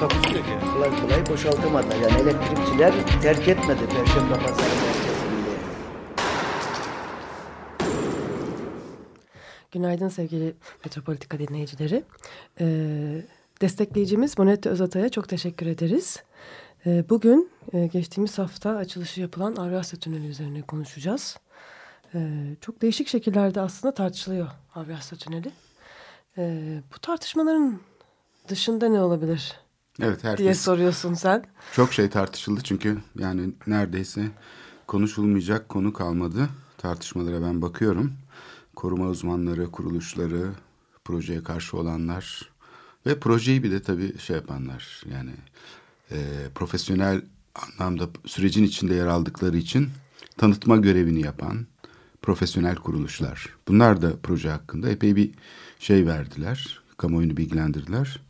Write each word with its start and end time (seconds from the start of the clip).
Takusuyor 0.00 0.44
ki. 0.44 0.50
kolay 0.74 1.00
kolay 1.00 1.26
boşaltamadılar. 1.26 1.96
Yani 1.96 2.20
elektrikçiler 2.20 2.94
terk 3.22 3.48
etmedi 3.48 3.80
Perşembe 3.88 4.34
Pazarı 4.34 4.56
merkezinde. 4.58 5.50
Günaydın 9.72 10.08
sevgili 10.08 10.54
Metropolitika 10.84 11.38
dinleyicileri. 11.38 12.04
Ee, 12.60 13.22
destekleyicimiz 13.60 14.38
Monette 14.38 14.68
Özatay'a 14.68 15.08
çok 15.08 15.28
teşekkür 15.28 15.66
ederiz. 15.66 16.22
Ee, 16.86 17.04
bugün 17.08 17.50
e, 17.72 17.86
geçtiğimiz 17.86 18.38
hafta 18.38 18.76
açılışı 18.76 19.20
yapılan 19.20 19.56
Avrasya 19.56 19.98
Tüneli 19.98 20.26
üzerine 20.26 20.62
konuşacağız. 20.62 21.38
Ee, 22.14 22.28
çok 22.60 22.82
değişik 22.82 23.08
şekillerde 23.08 23.60
aslında 23.60 23.94
tartışılıyor 23.94 24.48
Avrasya 24.74 25.18
Tüneli. 25.18 25.50
Ee, 26.38 26.82
bu 26.94 26.98
tartışmaların 26.98 27.80
dışında 28.48 28.88
ne 28.88 29.00
olabilir 29.00 29.65
Evet 30.00 30.22
diye 30.22 30.30
herkes 30.32 30.60
soruyorsun 30.60 31.14
sen. 31.14 31.44
çok 31.72 31.92
şey 31.92 32.08
tartışıldı 32.10 32.60
çünkü 32.64 32.98
yani 33.18 33.50
neredeyse 33.66 34.30
konuşulmayacak 34.86 35.68
konu 35.68 35.92
kalmadı. 35.92 36.48
Tartışmalara 36.78 37.42
ben 37.42 37.62
bakıyorum. 37.62 38.12
Koruma 38.76 39.08
uzmanları, 39.08 39.70
kuruluşları, 39.70 40.50
projeye 41.04 41.42
karşı 41.42 41.76
olanlar 41.76 42.50
ve 43.06 43.20
projeyi 43.20 43.62
bir 43.62 43.70
de 43.70 43.82
tabii 43.82 44.18
şey 44.18 44.36
yapanlar 44.36 45.02
yani 45.10 45.30
e, 46.10 46.16
profesyonel 46.54 47.22
anlamda 47.78 48.08
sürecin 48.26 48.64
içinde 48.64 48.94
yer 48.94 49.06
aldıkları 49.06 49.56
için 49.56 49.88
tanıtma 50.36 50.76
görevini 50.76 51.20
yapan 51.20 51.66
profesyonel 52.22 52.76
kuruluşlar. 52.76 53.48
Bunlar 53.68 54.02
da 54.02 54.12
proje 54.22 54.50
hakkında 54.50 54.90
epey 54.90 55.16
bir 55.16 55.30
şey 55.78 56.06
verdiler, 56.06 56.80
kamuoyunu 56.96 57.36
bilgilendirdiler. 57.36 58.20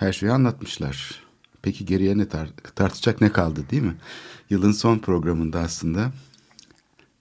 Her 0.00 0.12
şeyi 0.12 0.32
anlatmışlar. 0.32 1.22
Peki 1.62 1.84
geriye 1.86 2.18
ne 2.18 2.22
tar- 2.22 2.72
tartışacak 2.74 3.20
ne 3.20 3.32
kaldı 3.32 3.64
değil 3.70 3.82
mi? 3.82 3.94
Yılın 4.50 4.72
son 4.72 4.98
programında 4.98 5.60
aslında 5.60 6.12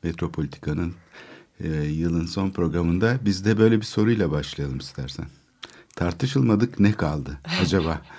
Metropolitika'nın 0.03 0.94
e, 1.59 1.67
yılın 1.73 2.25
son 2.25 2.49
programında 2.49 3.19
biz 3.25 3.45
de 3.45 3.58
böyle 3.58 3.77
bir 3.77 3.86
soruyla 3.86 4.31
başlayalım 4.31 4.77
istersen. 4.77 5.25
Tartışılmadık 5.95 6.80
ne 6.80 6.91
kaldı 6.91 7.39
acaba? 7.61 8.02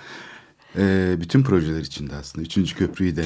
E, 0.77 1.15
bütün 1.21 1.43
projeler 1.43 1.81
içinde 1.81 2.15
aslında. 2.15 2.45
Üçüncü 2.45 2.75
köprüyü 2.75 3.15
de 3.15 3.25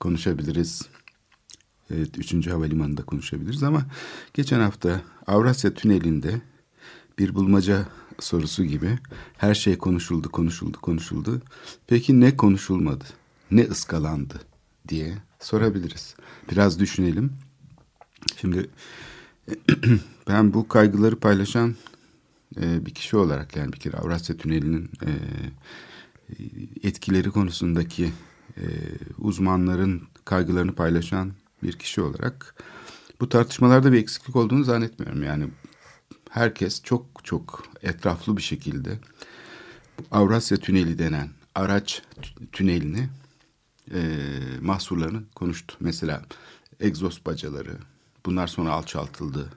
konuşabiliriz. 0.00 0.82
Evet, 1.90 2.18
üçüncü 2.18 2.50
havalimanında 2.50 3.02
konuşabiliriz 3.02 3.62
ama 3.62 3.86
geçen 4.34 4.60
hafta 4.60 5.00
Avrasya 5.26 5.74
Tüneli'nde 5.74 6.40
bir 7.18 7.34
bulmaca 7.34 7.86
sorusu 8.18 8.64
gibi 8.64 8.98
her 9.38 9.54
şey 9.54 9.78
konuşuldu, 9.78 10.30
konuşuldu, 10.30 10.80
konuşuldu. 10.80 11.42
Peki 11.86 12.20
ne 12.20 12.36
konuşulmadı? 12.36 13.04
Ne 13.50 13.62
ıskalandı 13.62 14.40
diye 14.88 15.14
sorabiliriz. 15.40 16.14
Biraz 16.50 16.80
düşünelim. 16.80 17.32
Şimdi 18.40 18.70
ben 20.28 20.54
bu 20.54 20.68
kaygıları 20.68 21.16
paylaşan 21.16 21.76
e, 22.60 22.86
bir 22.86 22.94
kişi 22.94 23.16
olarak 23.16 23.56
yani 23.56 23.72
bir 23.72 23.78
kere 23.78 23.96
Avrasya 23.96 24.36
Tüneli'nin 24.36 24.90
e, 25.06 25.10
etkileri 26.82 27.30
konusundaki 27.30 28.12
e, 28.56 28.64
uzmanların 29.18 30.02
kaygılarını 30.24 30.74
paylaşan 30.74 31.32
bir 31.62 31.72
kişi 31.72 32.00
olarak 32.00 32.54
bu 33.20 33.28
tartışmalarda 33.28 33.92
bir 33.92 33.98
eksiklik 33.98 34.36
olduğunu 34.36 34.64
zannetmiyorum. 34.64 35.22
Yani 35.22 35.48
herkes 36.30 36.82
çok 36.82 37.06
çok 37.24 37.66
etraflı 37.82 38.36
bir 38.36 38.42
şekilde 38.42 38.98
Avrasya 40.10 40.58
Tüneli 40.58 40.98
denen 40.98 41.28
araç 41.54 42.02
tü- 42.20 42.46
tünelini 42.52 43.08
e, 43.94 44.00
mahsurlarını 44.60 45.22
konuştu. 45.34 45.76
Mesela 45.80 46.22
egzoz 46.80 47.26
bacaları 47.26 47.78
bunlar 48.26 48.46
sonra 48.46 48.70
alçaltıldı. 48.72 49.52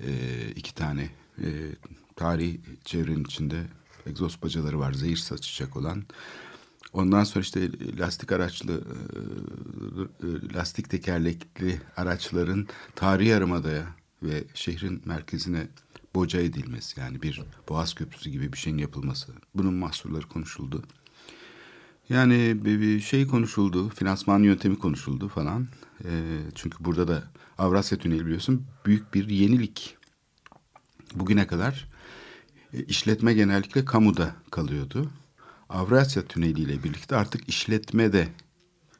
E, 0.00 0.08
iki 0.56 0.74
tane 0.74 1.10
e, 1.38 1.46
tarihi 2.16 2.60
çevrenin 2.84 3.24
içinde 3.24 3.62
egzoz 4.06 4.42
bacaları 4.42 4.78
var 4.78 4.92
zehir 4.92 5.16
saçacak 5.16 5.76
olan. 5.76 6.02
Ondan 6.92 7.24
sonra 7.24 7.42
işte 7.42 7.70
lastik 7.98 8.32
araçlı, 8.32 8.82
e, 10.22 10.54
lastik 10.54 10.90
tekerlekli 10.90 11.80
araçların 11.96 12.66
tarihi 12.94 13.28
yarımadaya 13.28 13.86
ve 14.24 14.44
şehrin 14.54 15.02
merkezine 15.04 15.68
boca 16.14 16.40
edilmesi 16.40 17.00
yani 17.00 17.22
bir 17.22 17.42
boğaz 17.68 17.94
köprüsü 17.94 18.30
gibi 18.30 18.52
bir 18.52 18.58
şeyin 18.58 18.78
yapılması. 18.78 19.32
Bunun 19.54 19.74
mahsurları 19.74 20.28
konuşuldu. 20.28 20.82
Yani 22.08 22.64
bir 22.64 23.00
şey 23.00 23.26
konuşuldu, 23.26 23.88
finansman 23.88 24.42
yöntemi 24.42 24.78
konuşuldu 24.78 25.28
falan. 25.28 25.68
E, 26.04 26.40
çünkü 26.54 26.84
burada 26.84 27.08
da 27.08 27.24
Avrasya 27.58 27.98
Tüneli 27.98 28.24
biliyorsun 28.26 28.66
büyük 28.86 29.14
bir 29.14 29.28
yenilik. 29.28 29.96
Bugüne 31.14 31.46
kadar 31.46 31.88
e, 32.72 32.84
işletme 32.84 33.34
genellikle 33.34 33.84
kamuda 33.84 34.36
kalıyordu. 34.50 35.10
Avrasya 35.68 36.22
Tüneli 36.22 36.60
ile 36.60 36.84
birlikte 36.84 37.16
artık 37.16 37.48
işletme 37.48 38.12
de 38.12 38.28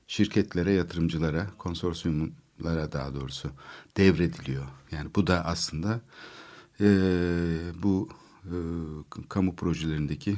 şirketlere, 0.06 0.72
yatırımcılara, 0.72 1.50
konsorsiyumlara 2.54 2.92
daha 2.92 3.14
doğrusu 3.14 3.50
devrediliyor. 3.96 4.64
Yani 4.90 5.10
bu 5.14 5.26
da 5.26 5.44
aslında 5.44 6.00
e, 6.80 6.86
bu 7.82 8.08
e, 8.44 8.54
kamu 9.28 9.56
projelerindeki 9.56 10.36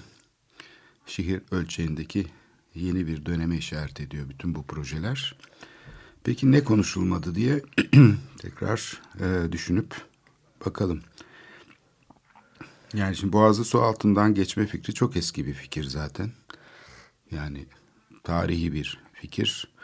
şehir 1.07 1.43
ölçeğindeki 1.51 2.27
yeni 2.75 3.07
bir 3.07 3.27
döneme 3.27 3.57
işaret 3.57 4.01
ediyor 4.01 4.29
bütün 4.29 4.55
bu 4.55 4.63
projeler. 4.67 5.35
Peki 6.25 6.53
ne 6.53 6.65
konuşulmadı 6.65 7.35
diye 7.35 7.63
tekrar 8.39 9.01
e, 9.21 9.53
düşünüp 9.53 9.95
bakalım. 10.67 11.03
Yani 12.95 13.17
şimdi 13.17 13.33
Boğaz'ı 13.33 13.65
su 13.65 13.83
altından 13.83 14.35
geçme 14.35 14.67
fikri 14.67 14.95
çok 14.95 15.17
eski 15.17 15.47
bir 15.47 15.55
fikir 15.55 15.85
zaten. 15.85 16.31
Yani 17.31 17.67
tarihi 18.25 18.73
bir 18.73 18.99
fikir. 19.13 19.76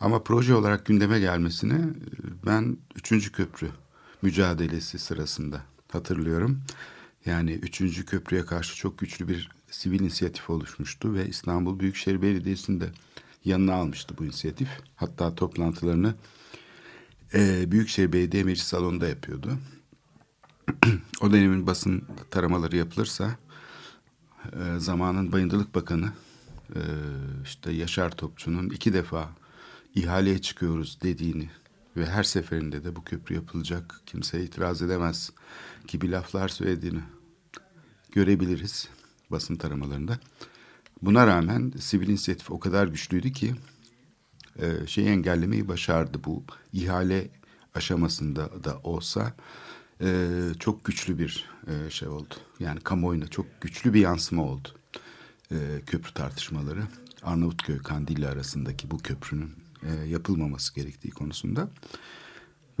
Ama 0.00 0.22
proje 0.22 0.54
olarak 0.54 0.86
gündeme 0.86 1.20
gelmesini 1.20 1.74
e, 1.74 1.94
ben 2.46 2.76
üçüncü 2.96 3.32
köprü 3.32 3.70
mücadelesi 4.22 4.98
sırasında 4.98 5.62
hatırlıyorum. 5.92 6.62
Yani 7.26 7.52
üçüncü 7.52 8.06
köprüye 8.06 8.46
karşı 8.46 8.76
çok 8.76 8.98
güçlü 8.98 9.28
bir 9.28 9.50
sivil 9.70 10.00
inisiyatif 10.00 10.50
oluşmuştu 10.50 11.14
ve 11.14 11.28
İstanbul 11.28 11.80
Büyükşehir 11.80 12.22
Belediyesi'ni 12.22 12.80
de 12.80 12.90
yanına 13.44 13.74
almıştı 13.74 14.14
bu 14.18 14.24
inisiyatif. 14.24 14.68
Hatta 14.96 15.34
toplantılarını 15.34 16.14
e, 17.34 17.70
Büyükşehir 17.70 18.12
Belediye 18.12 18.44
Meclis 18.44 18.66
Salonu'nda 18.66 19.08
yapıyordu. 19.08 19.58
o 21.20 21.32
dönemin 21.32 21.66
basın 21.66 22.04
taramaları 22.30 22.76
yapılırsa 22.76 23.36
e, 24.52 24.78
zamanın 24.78 25.32
Bayındırlık 25.32 25.74
Bakanı 25.74 26.12
e, 26.74 26.80
işte 27.44 27.72
Yaşar 27.72 28.10
Topçu'nun 28.10 28.70
iki 28.70 28.92
defa 28.92 29.39
ihaleye 29.94 30.38
çıkıyoruz 30.38 30.98
dediğini 31.02 31.50
ve 31.96 32.06
her 32.06 32.22
seferinde 32.22 32.84
de 32.84 32.96
bu 32.96 33.04
köprü 33.04 33.34
yapılacak 33.34 34.00
kimse 34.06 34.44
itiraz 34.44 34.82
edemez 34.82 35.30
gibi 35.88 36.10
laflar 36.10 36.48
söylediğini 36.48 37.00
görebiliriz 38.12 38.88
basın 39.30 39.56
taramalarında. 39.56 40.18
Buna 41.02 41.26
rağmen 41.26 41.72
sivil 41.78 42.08
inisiyatif 42.08 42.50
o 42.50 42.60
kadar 42.60 42.86
güçlüydü 42.86 43.32
ki 43.32 43.54
e, 44.58 44.86
şeyi 44.86 45.08
engellemeyi 45.08 45.68
başardı 45.68 46.24
bu 46.24 46.44
ihale 46.72 47.30
aşamasında 47.74 48.64
da 48.64 48.78
olsa 48.78 49.34
e, 50.00 50.28
çok 50.58 50.84
güçlü 50.84 51.18
bir 51.18 51.50
e, 51.66 51.90
şey 51.90 52.08
oldu. 52.08 52.34
Yani 52.60 52.80
kamuoyuna 52.80 53.26
çok 53.26 53.60
güçlü 53.60 53.94
bir 53.94 54.00
yansıma 54.00 54.44
oldu. 54.44 54.68
Köprü 55.86 56.14
tartışmaları 56.14 56.82
Arnavutköy 57.22 57.78
Kandilli 57.78 58.28
arasındaki 58.28 58.90
bu 58.90 58.98
köprünün 58.98 59.52
e, 59.82 60.08
yapılmaması 60.08 60.74
gerektiği 60.74 61.10
konusunda. 61.10 61.70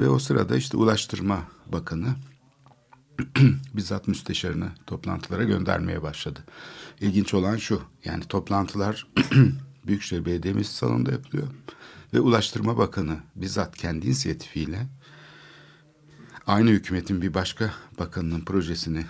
Ve 0.00 0.08
o 0.08 0.18
sırada 0.18 0.56
işte 0.56 0.76
Ulaştırma 0.76 1.42
Bakanı 1.66 2.14
bizzat 3.74 4.08
müsteşarını 4.08 4.68
toplantılara 4.86 5.44
göndermeye 5.44 6.02
başladı. 6.02 6.40
İlginç 7.00 7.34
olan 7.34 7.56
şu 7.56 7.82
yani 8.04 8.24
toplantılar 8.24 9.06
Büyükşehir 9.86 10.24
Belediye 10.24 10.54
Meclisi 10.54 10.74
salonunda 10.74 11.12
yapılıyor. 11.12 11.46
Ve 12.14 12.20
Ulaştırma 12.20 12.78
Bakanı 12.78 13.16
bizzat 13.36 13.76
kendi 13.76 14.06
inisiyatifiyle 14.06 14.86
aynı 16.46 16.70
hükümetin 16.70 17.22
bir 17.22 17.34
başka 17.34 17.74
bakanının 17.98 18.40
projesini 18.40 19.06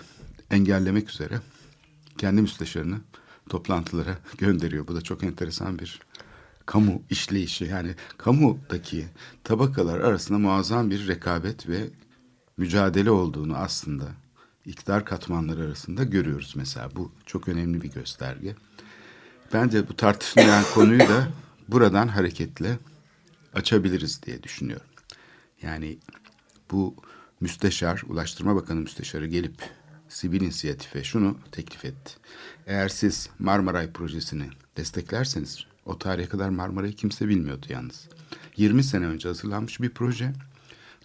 engellemek 0.51 1.09
üzere 1.09 1.39
kendi 2.17 2.41
müsteşarını 2.41 2.97
toplantılara 3.49 4.17
gönderiyor. 4.37 4.87
Bu 4.87 4.95
da 4.95 5.01
çok 5.01 5.23
enteresan 5.23 5.79
bir 5.79 5.99
kamu 6.71 7.03
işleyişi. 7.09 7.65
Yani 7.65 7.95
kamudaki 8.17 9.05
tabakalar 9.43 9.99
arasında 9.99 10.39
muazzam 10.39 10.91
bir 10.91 11.07
rekabet 11.07 11.69
ve 11.69 11.89
mücadele 12.57 13.11
olduğunu 13.11 13.57
aslında 13.57 14.05
iktidar 14.65 15.05
katmanları 15.05 15.61
arasında 15.61 16.03
görüyoruz 16.03 16.53
mesela. 16.55 16.95
Bu 16.95 17.11
çok 17.25 17.47
önemli 17.47 17.81
bir 17.81 17.91
gösterge. 17.91 18.55
Bence 19.53 19.89
bu 19.89 19.95
tartışılan 19.95 20.63
konuyu 20.73 20.99
da 20.99 21.27
buradan 21.67 22.07
hareketle 22.07 22.77
açabiliriz 23.53 24.23
diye 24.23 24.43
düşünüyorum. 24.43 24.87
Yani 25.61 25.97
bu 26.71 26.95
müsteşar, 27.39 28.03
Ulaştırma 28.07 28.55
Bakanı 28.55 28.79
müsteşarı 28.79 29.27
gelip 29.27 29.69
sivil 30.09 30.41
inisiyatife 30.41 31.03
şunu 31.03 31.37
teklif 31.51 31.85
etti. 31.85 32.13
Eğer 32.67 32.89
siz 32.89 33.29
Marmaray 33.39 33.91
projesini 33.91 34.49
desteklerseniz 34.77 35.70
o 35.85 35.97
tarihe 35.97 36.27
kadar 36.27 36.49
Marmaray'ı 36.49 36.93
kimse 36.93 37.27
bilmiyordu 37.27 37.65
yalnız. 37.69 38.07
20 38.57 38.83
sene 38.83 39.05
önce 39.05 39.27
hazırlanmış 39.27 39.81
bir 39.81 39.89
proje. 39.89 40.33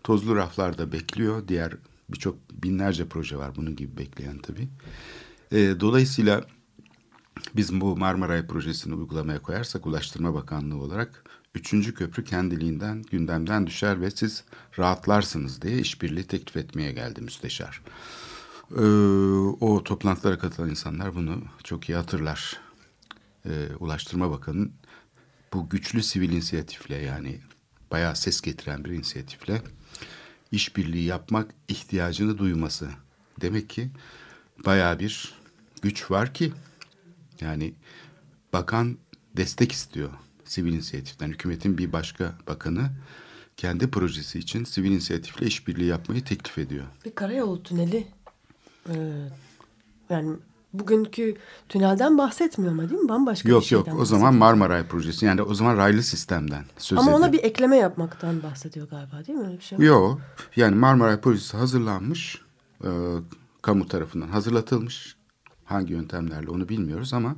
Tozlu 0.05 0.37
raflarda 0.37 0.93
bekliyor. 0.93 1.49
Diğer 1.49 1.73
birçok 2.09 2.37
binlerce 2.63 3.09
proje 3.09 3.37
var 3.37 3.57
bunun 3.57 3.77
gibi 3.77 3.97
bekleyen 3.97 4.39
tabii. 4.39 4.69
E, 5.53 5.81
dolayısıyla 5.81 6.45
biz 7.57 7.81
bu 7.81 7.97
Marmaray 7.97 8.47
projesini 8.47 8.95
uygulamaya 8.95 9.43
koyarsak 9.43 9.87
Ulaştırma 9.87 10.35
Bakanlığı 10.35 10.77
olarak 10.77 11.25
üçüncü 11.55 11.95
köprü 11.95 12.25
kendiliğinden 12.25 13.03
gündemden 13.03 13.67
düşer 13.67 14.01
ve 14.01 14.11
siz 14.11 14.45
rahatlarsınız 14.79 15.63
diye 15.63 15.79
işbirliği 15.79 16.25
teklif 16.25 16.57
etmeye 16.57 16.93
geldi 16.93 17.21
müsteşar. 17.21 17.83
Ee, 18.71 18.85
o 19.61 19.85
toplantılara 19.85 20.39
katılan 20.39 20.71
insanlar 20.71 21.15
bunu 21.15 21.43
çok 21.65 21.89
iyi 21.89 21.97
hatırlar. 21.97 22.66
Ee, 23.47 23.77
Ulaştırma 23.81 24.31
Bakanı'nın 24.31 24.73
bu 25.53 25.69
güçlü 25.69 26.03
sivil 26.03 26.33
inisiyatifle 26.33 26.97
yani 26.97 27.41
bayağı 27.91 28.17
ses 28.17 28.41
getiren 28.41 28.85
bir 28.85 28.91
inisiyatifle 28.91 29.63
işbirliği 30.53 31.05
yapmak 31.05 31.55
ihtiyacını 31.69 32.39
duyması. 32.39 32.91
Demek 33.41 33.71
ki 33.71 33.91
bayağı 34.65 34.99
bir 34.99 35.35
güç 35.83 36.11
var 36.11 36.35
ki 36.35 36.53
yani 37.41 37.75
bakan 38.53 38.99
destek 39.37 39.73
istiyor 39.73 40.11
sivil 40.45 40.73
inisiyatiften. 40.73 41.29
Hükümetin 41.29 41.79
bir 41.79 41.93
başka 41.93 42.35
bakanı 42.47 42.91
kendi 43.57 43.91
projesi 43.91 44.39
için 44.39 44.65
sivil 44.65 44.91
inisiyatifle 44.91 45.47
işbirliği 45.47 45.87
yapmayı 45.87 46.25
teklif 46.25 46.59
ediyor. 46.59 46.85
Bir 47.05 47.15
karayolu 47.15 47.63
tüneli 47.63 48.07
e, 48.89 48.95
yani 50.11 50.37
bugünkü 50.79 51.35
tünelden 51.69 52.19
bahsetmiyor 52.19 52.73
ama 52.73 52.91
değil 52.91 53.01
mi? 53.01 53.09
Bambaşka 53.09 53.49
yok 53.49 53.61
bir 53.63 53.67
şeyden 53.67 53.91
yok 53.91 54.01
o 54.01 54.05
zaman 54.05 54.35
Marmaray 54.35 54.87
projesi 54.87 55.27
yani 55.27 55.43
o 55.43 55.55
zaman 55.55 55.77
raylı 55.77 56.03
sistemden 56.03 56.65
söz 56.79 56.99
Ama 56.99 57.11
ediyor. 57.11 57.19
ona 57.19 57.33
bir 57.33 57.45
ekleme 57.45 57.77
yapmaktan 57.77 58.43
bahsediyor 58.43 58.89
galiba 58.89 59.27
değil 59.27 59.39
mi? 59.39 59.47
Öyle 59.47 59.59
bir 59.59 59.65
şey. 59.65 59.79
Yok 59.79 60.21
yani 60.57 60.75
Marmaray 60.75 61.21
projesi 61.21 61.57
hazırlanmış 61.57 62.43
e, 62.85 62.91
kamu 63.63 63.89
tarafından 63.89 64.29
hazırlatılmış 64.29 65.17
hangi 65.65 65.93
yöntemlerle 65.93 66.51
onu 66.51 66.69
bilmiyoruz 66.69 67.15
ama 67.15 67.37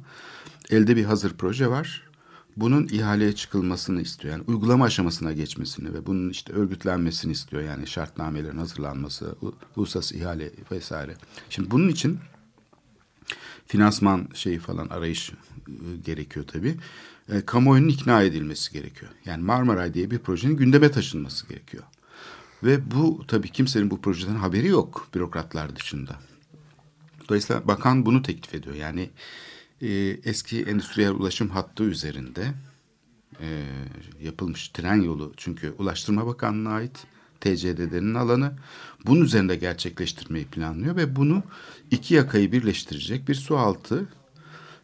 elde 0.71 0.97
bir 0.97 1.05
hazır 1.05 1.35
proje 1.35 1.71
var. 1.71 2.09
Bunun 2.57 2.89
ihaleye 2.93 3.35
çıkılmasını 3.35 4.01
istiyor. 4.03 4.35
Yani 4.35 4.45
uygulama 4.47 4.85
aşamasına 4.85 5.33
geçmesini 5.33 5.95
ve 5.95 6.07
bunun 6.07 6.31
işte 6.31 6.53
örgütlenmesini 6.53 7.33
istiyor. 7.33 7.63
Yani 7.63 7.87
şartnamelerin 7.87 8.59
hazırlanması, 8.59 9.35
uluslararası 9.77 10.17
ihale 10.17 10.51
vesaire. 10.73 11.15
Şimdi 11.51 11.71
bunun 11.71 11.89
için 11.89 12.19
finansman 13.69 14.29
şeyi 14.35 14.59
falan 14.59 14.89
arayış 14.89 15.31
e, 15.31 15.97
gerekiyor 16.05 16.47
tabii. 16.47 16.77
E, 17.33 17.41
kamuoyunun 17.41 17.89
ikna 17.89 18.23
edilmesi 18.23 18.73
gerekiyor. 18.73 19.13
Yani 19.25 19.43
Marmaray 19.43 19.95
diye 19.95 20.11
bir 20.11 20.19
projenin 20.19 20.57
gündeme 20.57 20.91
taşınması 20.91 21.49
gerekiyor. 21.49 21.83
Ve 22.63 22.91
bu 22.91 23.25
tabii 23.29 23.49
kimsenin 23.49 23.91
bu 23.91 24.01
projeden 24.01 24.35
haberi 24.35 24.67
yok 24.67 25.09
bürokratlar 25.15 25.77
dışında. 25.77 26.17
Dolayısıyla 27.29 27.69
bakan 27.69 28.07
bunu 28.07 28.23
teklif 28.23 28.55
ediyor. 28.55 28.75
Yani 28.75 29.11
e, 29.83 29.89
eski 30.25 30.63
endüstriyel 30.63 31.11
ulaşım 31.11 31.49
hattı 31.49 31.85
üzerinde 31.85 32.55
e, 33.41 33.65
yapılmış 34.23 34.69
tren 34.69 35.03
yolu 35.03 35.33
çünkü 35.37 35.75
Ulaştırma 35.79 36.27
Bakanlığı'na 36.27 36.71
ait 36.71 37.07
TCDD'nin 37.41 38.15
alanı 38.15 38.53
bunun 39.07 39.21
üzerinde 39.21 39.57
gerçekleştirmeyi 39.57 40.47
planlıyor 40.47 40.97
ve 40.97 41.17
bunu 41.17 41.43
iki 41.91 42.15
yakayı 42.15 42.53
birleştirecek 42.53 43.29
bir 43.29 43.35
su 43.35 43.59
altı 43.59 44.09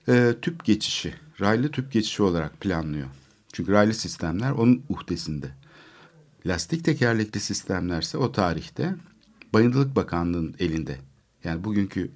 e, 0.09 0.35
tüp 0.43 0.65
geçişi, 0.65 1.15
raylı 1.41 1.71
tüp 1.71 1.93
geçişi 1.93 2.23
olarak 2.23 2.61
planlıyor. 2.61 3.09
Çünkü 3.53 3.73
raylı 3.73 3.95
sistemler 3.95 4.51
onun 4.51 4.83
uhdesinde. 4.89 5.47
Lastik 6.47 6.85
tekerlekli 6.85 7.41
sistemlerse 7.41 8.19
o 8.19 8.33
tarihte 8.33 8.95
Bayındırlık 9.53 9.97
Bakanlığı'nın 9.97 10.55
elinde. 10.59 10.99
Yani 11.45 11.65
bugünkü 11.65 12.11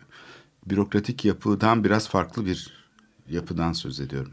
bürokratik 0.66 1.24
yapıdan 1.24 1.84
biraz 1.84 2.08
farklı 2.08 2.46
bir 2.46 2.88
yapıdan 3.28 3.72
söz 3.72 4.00
ediyorum. 4.00 4.32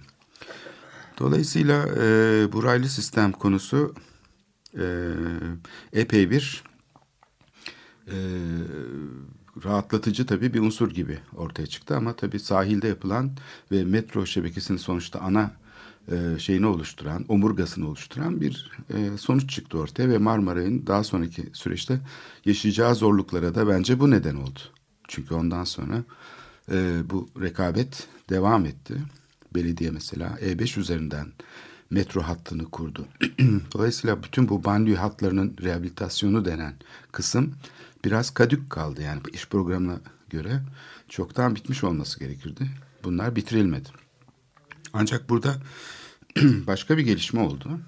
Dolayısıyla 1.20 1.88
e, 1.98 2.48
bu 2.52 2.64
raylı 2.64 2.90
sistem 2.90 3.32
konusu 3.32 3.96
e, 4.80 5.14
epey 5.94 6.32
bir 6.32 6.64
e, 8.08 8.18
rahatlatıcı 9.64 10.26
tabii 10.26 10.54
bir 10.54 10.60
unsur 10.60 10.92
gibi 10.92 11.20
ortaya 11.36 11.68
çıktı 11.68 11.96
ama 11.96 12.14
tabii 12.14 12.40
sahilde 12.40 12.88
yapılan 12.88 13.32
ve 13.72 13.84
metro 13.84 14.26
şebekesinin 14.26 14.78
sonuçta 14.78 15.20
ana 15.20 15.52
e, 16.12 16.40
şeyini 16.40 16.66
oluşturan, 16.66 17.26
omurgasını 17.28 17.88
oluşturan 17.88 18.42
bir 18.42 18.72
e, 18.94 19.18
sonuç 19.18 19.50
çıktı 19.50 19.78
ortaya 19.78 20.10
ve 20.10 20.18
Marmaray'ın 20.18 20.88
daha 20.88 21.04
sonraki 21.04 21.44
süreçte 21.54 22.00
yaşayacağı 22.46 22.96
zorluklara 22.96 23.56
da 23.56 23.68
bence 23.68 24.00
bu 24.00 24.12
neden 24.12 24.36
oldu. 24.36 24.60
Çünkü 25.08 25.34
ondan 25.34 25.64
sonra 25.64 26.04
e, 26.72 27.02
bu 27.10 27.30
rekabet 27.42 28.08
devam 28.30 28.66
etti. 28.66 28.96
Belediye 29.56 29.92
mesela 29.92 30.38
E5 30.42 30.80
üzerinden 30.80 31.28
metro 31.90 32.22
hattını 32.22 32.66
kurdu. 32.66 33.06
Dolayısıyla 33.74 34.24
bütün 34.24 34.50
bu 34.50 34.64
banliyö 34.64 34.96
hatlarının 34.96 35.58
rehabilitasyonu 35.62 36.46
denen 36.46 36.74
kısım 37.12 37.56
biraz 38.06 38.30
kadük 38.30 38.70
kaldı. 38.70 39.02
Yani 39.02 39.22
bu 39.26 39.30
iş 39.30 39.48
programına 39.48 40.00
göre 40.30 40.62
çoktan 41.10 41.56
bitmiş 41.56 41.84
olması 41.84 42.20
gerekirdi. 42.20 42.70
Bunlar 43.04 43.36
bitirilmedi. 43.36 43.90
Ancak 44.94 45.30
burada 45.30 45.56
başka 46.68 46.98
bir 46.98 47.04
gelişme 47.04 47.42
oldu. 47.42 47.80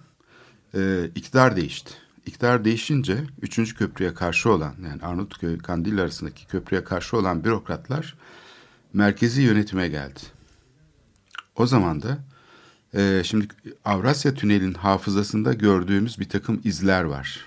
Ee, 0.76 1.10
iktidar 1.16 1.56
değişti. 1.56 1.94
İktidar 2.26 2.66
değişince 2.66 3.24
3. 3.42 3.76
köprüye 3.76 4.14
karşı 4.14 4.50
olan 4.52 4.76
yani 4.84 5.02
Arnavutköy 5.02 5.58
Kandilli 5.58 6.02
arasındaki 6.02 6.48
köprüye 6.48 6.84
karşı 6.84 7.18
olan 7.18 7.44
bürokratlar 7.44 8.16
merkezi 8.94 9.42
yönetime 9.42 9.88
geldi. 9.88 10.20
O 11.56 11.66
zaman 11.66 12.02
da 12.02 12.18
e, 12.94 13.22
şimdi 13.26 13.48
Avrasya 13.86 14.34
Tüneli'nin 14.34 14.74
hafızasında 14.74 15.54
gördüğümüz 15.54 16.20
bir 16.20 16.30
takım 16.30 16.62
izler 16.64 17.04
var. 17.04 17.40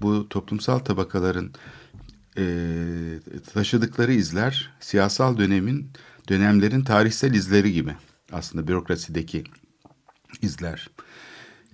Bu 0.00 0.28
toplumsal 0.28 0.78
tabakaların 0.78 1.50
e, 2.38 2.44
taşıdıkları 3.52 4.12
izler 4.12 4.70
siyasal 4.80 5.38
dönemin 5.38 5.90
dönemlerin 6.28 6.84
tarihsel 6.84 7.34
izleri 7.34 7.72
gibi 7.72 7.94
aslında 8.32 8.68
bürokrasideki 8.68 9.44
izler. 10.42 10.88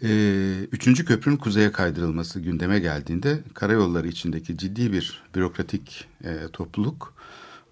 Ee, 0.03 0.67
üçüncü 0.73 1.05
köprünün 1.05 1.37
kuzeye 1.37 1.73
kaydırılması 1.73 2.41
gündeme 2.41 2.79
geldiğinde 2.79 3.41
karayolları 3.55 4.09
içindeki 4.09 4.59
ciddi 4.59 4.93
bir 4.93 5.23
bürokratik 5.35 6.09
e, 6.25 6.49
topluluk 6.53 7.15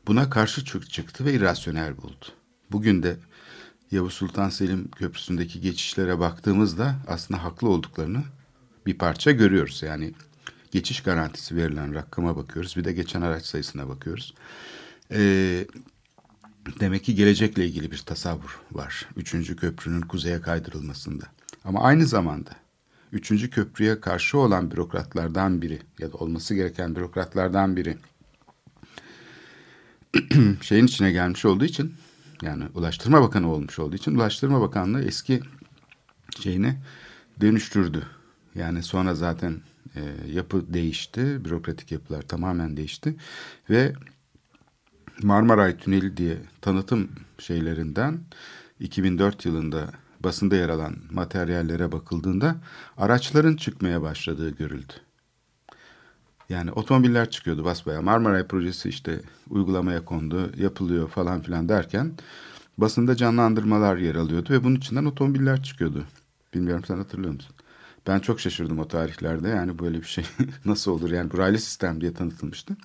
buna 0.06 0.30
karşı 0.30 0.64
çık- 0.64 0.90
çıktı 0.90 1.24
ve 1.24 1.32
irrasyonel 1.34 1.96
buldu. 1.96 2.26
Bugün 2.70 3.02
de 3.02 3.16
Yavuz 3.90 4.12
Sultan 4.12 4.48
Selim 4.48 4.90
Köprüsü'ndeki 4.90 5.60
geçişlere 5.60 6.18
baktığımızda 6.18 6.96
aslında 7.06 7.44
haklı 7.44 7.68
olduklarını 7.68 8.22
bir 8.86 8.98
parça 8.98 9.30
görüyoruz. 9.30 9.82
Yani 9.82 10.14
geçiş 10.70 11.02
garantisi 11.02 11.56
verilen 11.56 11.94
rakama 11.94 12.36
bakıyoruz. 12.36 12.76
Bir 12.76 12.84
de 12.84 12.92
geçen 12.92 13.22
araç 13.22 13.46
sayısına 13.46 13.88
bakıyoruz. 13.88 14.34
Ee, 15.12 15.66
demek 16.80 17.04
ki 17.04 17.14
gelecekle 17.14 17.66
ilgili 17.66 17.90
bir 17.90 17.98
tasavvur 17.98 18.60
var. 18.72 19.08
Üçüncü 19.16 19.56
köprünün 19.56 20.00
kuzeye 20.00 20.40
kaydırılmasında. 20.40 21.24
Ama 21.64 21.80
aynı 21.80 22.06
zamanda 22.06 22.50
üçüncü 23.12 23.50
köprüye 23.50 24.00
karşı 24.00 24.38
olan 24.38 24.70
bürokratlardan 24.70 25.62
biri 25.62 25.78
ya 25.98 26.12
da 26.12 26.16
olması 26.16 26.54
gereken 26.54 26.96
bürokratlardan 26.96 27.76
biri 27.76 27.98
şeyin 30.60 30.86
içine 30.86 31.12
gelmiş 31.12 31.44
olduğu 31.44 31.64
için 31.64 31.94
yani 32.42 32.64
Ulaştırma 32.74 33.22
Bakanı 33.22 33.52
olmuş 33.52 33.78
olduğu 33.78 33.96
için 33.96 34.14
Ulaştırma 34.14 34.60
Bakanlığı 34.60 35.02
eski 35.02 35.40
şeyini 36.40 36.78
dönüştürdü. 37.40 38.02
Yani 38.54 38.82
sonra 38.82 39.14
zaten 39.14 39.60
e, 39.96 40.00
yapı 40.32 40.74
değişti, 40.74 41.44
bürokratik 41.44 41.92
yapılar 41.92 42.22
tamamen 42.22 42.76
değişti 42.76 43.16
ve 43.70 43.92
Marmaray 45.22 45.76
Tüneli 45.76 46.16
diye 46.16 46.36
tanıtım 46.60 47.08
şeylerinden 47.38 48.20
2004 48.80 49.44
yılında 49.44 49.90
basında 50.20 50.56
yer 50.56 50.68
alan 50.68 50.96
materyallere 51.10 51.92
bakıldığında 51.92 52.56
araçların 52.96 53.56
çıkmaya 53.56 54.02
başladığı 54.02 54.50
görüldü. 54.50 54.92
Yani 56.48 56.72
otomobiller 56.72 57.30
çıkıyordu 57.30 57.64
basbaya. 57.64 58.02
Marmaray 58.02 58.46
projesi 58.46 58.88
işte 58.88 59.20
uygulamaya 59.50 60.04
kondu, 60.04 60.52
yapılıyor 60.56 61.08
falan 61.08 61.42
filan 61.42 61.68
derken 61.68 62.12
basında 62.78 63.16
canlandırmalar 63.16 63.96
yer 63.96 64.14
alıyordu 64.14 64.52
ve 64.52 64.64
bunun 64.64 64.76
içinden 64.76 65.04
otomobiller 65.04 65.62
çıkıyordu. 65.62 66.04
Bilmiyorum 66.54 66.84
sen 66.86 66.96
hatırlıyor 66.96 67.34
musun? 67.34 67.54
Ben 68.06 68.18
çok 68.18 68.40
şaşırdım 68.40 68.78
o 68.78 68.88
tarihlerde. 68.88 69.48
Yani 69.48 69.78
böyle 69.78 69.98
bir 69.98 70.06
şey 70.06 70.24
nasıl 70.64 70.90
olur? 70.90 71.10
Yani 71.10 71.30
bu 71.30 71.38
raylı 71.38 71.58
sistem 71.58 72.00
diye 72.00 72.14
tanıtılmıştı. 72.14 72.76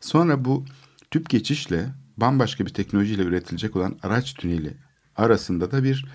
Sonra 0.00 0.44
bu 0.44 0.64
tüp 1.10 1.30
geçişle 1.30 1.88
bambaşka 2.16 2.66
bir 2.66 2.74
teknolojiyle 2.74 3.22
üretilecek 3.22 3.76
olan 3.76 3.96
araç 4.02 4.34
tüneli 4.34 4.74
arasında 5.16 5.70
da 5.70 5.84
bir 5.84 6.06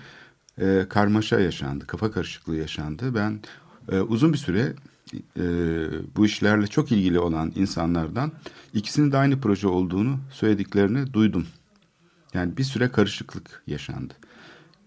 e, 0.58 0.86
karmaşa 0.88 1.40
yaşandı. 1.40 1.86
Kafa 1.86 2.10
karışıklığı 2.10 2.56
yaşandı. 2.56 3.14
Ben 3.14 3.40
e, 3.92 4.00
uzun 4.00 4.32
bir 4.32 4.38
süre 4.38 4.74
e, 5.14 5.42
bu 6.16 6.26
işlerle 6.26 6.66
çok 6.66 6.92
ilgili 6.92 7.18
olan 7.18 7.52
insanlardan 7.56 8.32
ikisinin 8.74 9.12
de 9.12 9.16
aynı 9.16 9.40
proje 9.40 9.68
olduğunu 9.68 10.18
söylediklerini 10.30 11.12
duydum. 11.12 11.46
Yani 12.34 12.56
bir 12.56 12.64
süre 12.64 12.92
karışıklık 12.92 13.62
yaşandı. 13.66 14.14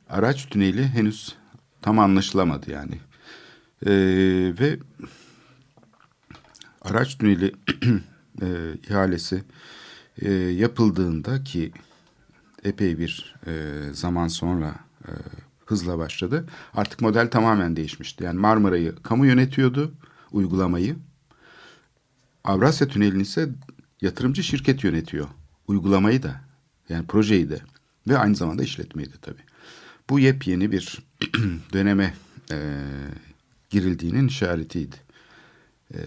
Araç 0.09 0.49
tüneli 0.49 0.87
henüz 0.87 1.35
tam 1.81 1.99
anlaşılamadı 1.99 2.71
yani. 2.71 2.99
E, 3.85 3.91
ve 4.59 4.79
araç 6.81 7.17
tüneli 7.17 7.51
e, 8.41 8.47
ihalesi 8.89 9.43
e, 10.21 10.33
yapıldığında 10.33 11.43
ki 11.43 11.71
epey 12.63 12.99
bir 12.99 13.35
e, 13.47 13.51
zaman 13.93 14.27
sonra 14.27 14.75
e, 15.07 15.11
hızla 15.65 15.97
başladı. 15.97 16.45
Artık 16.73 17.01
model 17.01 17.31
tamamen 17.31 17.75
değişmişti. 17.75 18.23
Yani 18.23 18.39
Marmara'yı 18.39 18.95
kamu 18.95 19.25
yönetiyordu 19.25 19.93
uygulamayı. 20.33 20.95
Avrasya 22.43 22.87
Tüneli'ni 22.87 23.21
ise 23.21 23.49
yatırımcı 24.01 24.43
şirket 24.43 24.83
yönetiyor. 24.83 25.27
Uygulamayı 25.67 26.23
da 26.23 26.41
yani 26.89 27.07
projeyi 27.07 27.49
de 27.49 27.61
ve 28.07 28.17
aynı 28.17 28.35
zamanda 28.35 28.63
işletmeyi 28.63 29.07
de 29.07 29.15
tabii. 29.21 29.41
Bu 30.09 30.19
yepyeni 30.19 30.71
bir 30.71 30.99
döneme 31.73 32.13
e, 32.51 32.57
girildiğinin 33.69 34.27
işaretiydi. 34.27 34.95
E, 35.93 35.97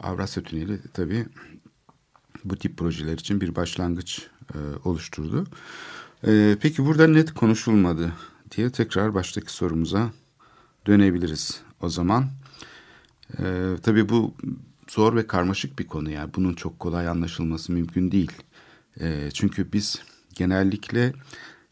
Avrasya 0.00 0.42
Tüneli 0.42 0.78
tabii 0.92 1.26
bu 2.44 2.56
tip 2.56 2.76
projeler 2.78 3.12
için 3.12 3.40
bir 3.40 3.56
başlangıç 3.56 4.26
e, 4.54 4.58
oluşturdu. 4.84 5.46
E, 6.26 6.56
peki 6.60 6.86
burada 6.86 7.08
net 7.08 7.34
konuşulmadı 7.34 8.12
diye 8.56 8.70
tekrar 8.70 9.14
baştaki 9.14 9.52
sorumuza 9.52 10.12
dönebiliriz 10.86 11.60
o 11.80 11.88
zaman. 11.88 12.30
E, 13.38 13.76
tabii 13.82 14.08
bu 14.08 14.34
zor 14.88 15.16
ve 15.16 15.26
karmaşık 15.26 15.78
bir 15.78 15.86
konu 15.86 16.10
yani 16.10 16.30
bunun 16.34 16.54
çok 16.54 16.78
kolay 16.78 17.08
anlaşılması 17.08 17.72
mümkün 17.72 18.10
değil. 18.10 18.32
E, 19.00 19.30
çünkü 19.34 19.72
biz 19.72 20.02
genellikle 20.34 21.12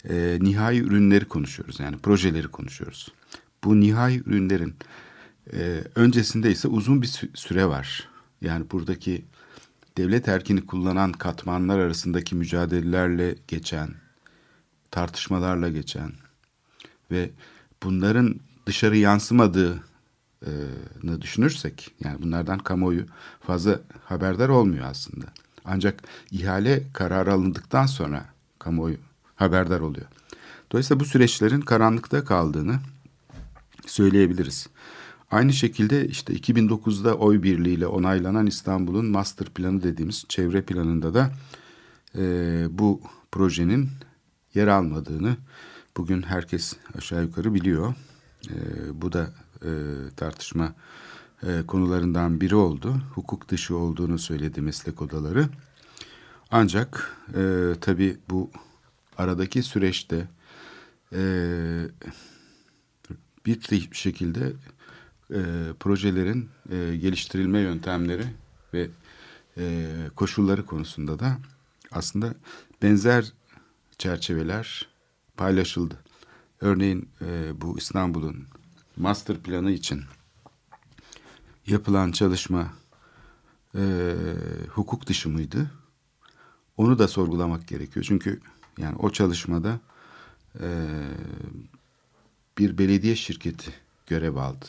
e, 0.09 0.39
nihai 0.41 0.79
ürünleri 0.79 1.25
konuşuyoruz 1.25 1.81
yani 1.81 1.99
projeleri 1.99 2.49
konuşuyoruz. 2.49 3.13
Bu 3.65 3.81
nihai 3.81 4.23
ürünlerin 4.27 4.75
e, 5.53 5.85
öncesinde 5.95 6.51
ise 6.51 6.69
uzun 6.69 7.03
bir 7.03 7.23
süre 7.35 7.67
var. 7.67 8.09
Yani 8.41 8.71
buradaki 8.71 9.25
devlet 9.97 10.29
erkini 10.29 10.67
kullanan 10.67 11.13
katmanlar 11.13 11.79
arasındaki 11.79 12.35
mücadelelerle 12.35 13.37
geçen, 13.49 13.89
tartışmalarla 14.91 15.69
geçen 15.69 16.13
ve 17.11 17.31
bunların 17.83 18.41
dışarı 18.67 18.97
yansımadığını 20.47 21.23
düşünürsek, 21.23 21.91
yani 22.05 22.23
bunlardan 22.23 22.59
kamuoyu 22.59 23.07
fazla 23.41 23.81
haberdar 24.05 24.49
olmuyor 24.49 24.85
aslında. 24.85 25.27
Ancak 25.65 26.03
ihale 26.31 26.83
kararı 26.93 27.33
alındıktan 27.33 27.87
sonra 27.87 28.25
kamuoyu 28.59 28.97
haberdar 29.37 29.81
oluyor. 29.81 30.07
Dolayısıyla 30.73 31.01
bu 31.01 31.05
süreçlerin 31.05 31.61
karanlıkta 31.61 32.25
kaldığını 32.25 32.79
söyleyebiliriz. 33.87 34.69
Aynı 35.31 35.53
şekilde 35.53 36.09
işte 36.09 36.35
2009'da 36.35 37.15
oy 37.15 37.43
birliğiyle 37.43 37.87
onaylanan 37.87 38.47
İstanbul'un 38.47 39.07
master 39.07 39.49
planı 39.49 39.83
dediğimiz 39.83 40.25
çevre 40.29 40.63
planında 40.63 41.15
da 41.15 41.31
e, 42.17 42.23
bu 42.71 43.01
projenin 43.33 43.89
yer 44.55 44.67
almadığını 44.67 45.37
bugün 45.97 46.23
herkes 46.23 46.77
aşağı 46.99 47.23
yukarı 47.23 47.55
biliyor. 47.55 47.95
E, 48.51 48.55
bu 48.93 49.13
da 49.13 49.31
e, 49.65 49.71
tartışma 50.17 50.75
e, 51.43 51.63
konularından 51.67 52.41
biri 52.41 52.55
oldu. 52.55 52.95
Hukuk 53.15 53.49
dışı 53.49 53.77
olduğunu 53.77 54.19
söyledi 54.19 54.61
meslek 54.61 55.03
odaları. 55.03 55.49
Ancak 56.51 57.17
e, 57.35 57.73
tabii 57.81 58.17
bu 58.31 58.51
aradaki 59.19 59.63
süreçte 59.63 60.29
e, 61.13 61.21
bir 63.47 63.89
şekilde 63.93 64.53
e, 65.31 65.41
projelerin 65.81 66.49
e, 66.71 66.97
geliştirilme 66.97 67.61
yöntemleri 67.61 68.25
ve 68.75 68.91
e, 69.59 69.87
koşulları 70.17 70.67
konusunda 70.67 71.19
da 71.19 71.39
aslında 71.91 72.35
benzer 72.83 73.33
çerçeveler 73.99 74.89
paylaşıldı. 75.37 75.99
Örneğin 76.61 77.09
e, 77.21 77.61
bu 77.61 77.79
İstanbul'un 77.79 78.47
master 78.99 79.37
planı 79.37 79.71
için 79.71 80.03
yapılan 81.67 82.13
çalışma 82.13 82.73
e, 83.75 84.15
hukuk 84.69 85.07
dışı 85.07 85.29
mıydı? 85.29 85.71
Onu 86.77 86.99
da 86.99 87.09
sorgulamak 87.09 87.69
gerekiyor. 87.69 88.07
Çünkü 88.09 88.41
yani 88.79 88.97
o 88.97 89.11
çalışmada 89.11 89.81
e, 90.61 90.67
bir 92.59 92.79
belediye 92.79 93.17
şirketi 93.17 93.71
görev 94.07 94.37
aldı. 94.37 94.67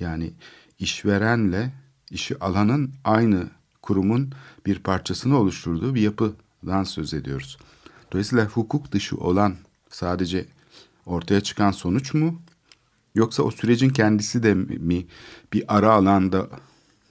Yani 0.00 0.32
işverenle 0.78 1.72
işi 2.10 2.38
alanın 2.38 2.94
aynı 3.04 3.50
kurumun 3.82 4.32
bir 4.66 4.78
parçasını 4.78 5.38
oluşturduğu 5.38 5.94
bir 5.94 6.00
yapıdan 6.00 6.84
söz 6.84 7.14
ediyoruz. 7.14 7.58
Dolayısıyla 8.12 8.46
hukuk 8.46 8.92
dışı 8.92 9.16
olan 9.16 9.56
sadece 9.88 10.46
ortaya 11.06 11.40
çıkan 11.40 11.70
sonuç 11.70 12.14
mu? 12.14 12.42
Yoksa 13.14 13.42
o 13.42 13.50
sürecin 13.50 13.90
kendisi 13.90 14.42
de 14.42 14.54
mi 14.54 15.06
bir 15.52 15.76
ara 15.76 15.92
alanda 15.92 16.48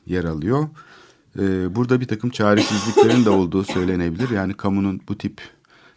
yer 0.06 0.24
alıyor? 0.24 0.68
Ee, 1.40 1.76
burada 1.76 2.02
bir 2.02 2.08
takım 2.08 2.30
çaresizliklerin 2.30 3.26
de 3.26 3.30
olduğu 3.30 3.64
söylenebilir. 3.64 4.30
Yani 4.30 4.54
kamunun 4.54 5.02
bu 5.08 5.18
tip 5.18 5.42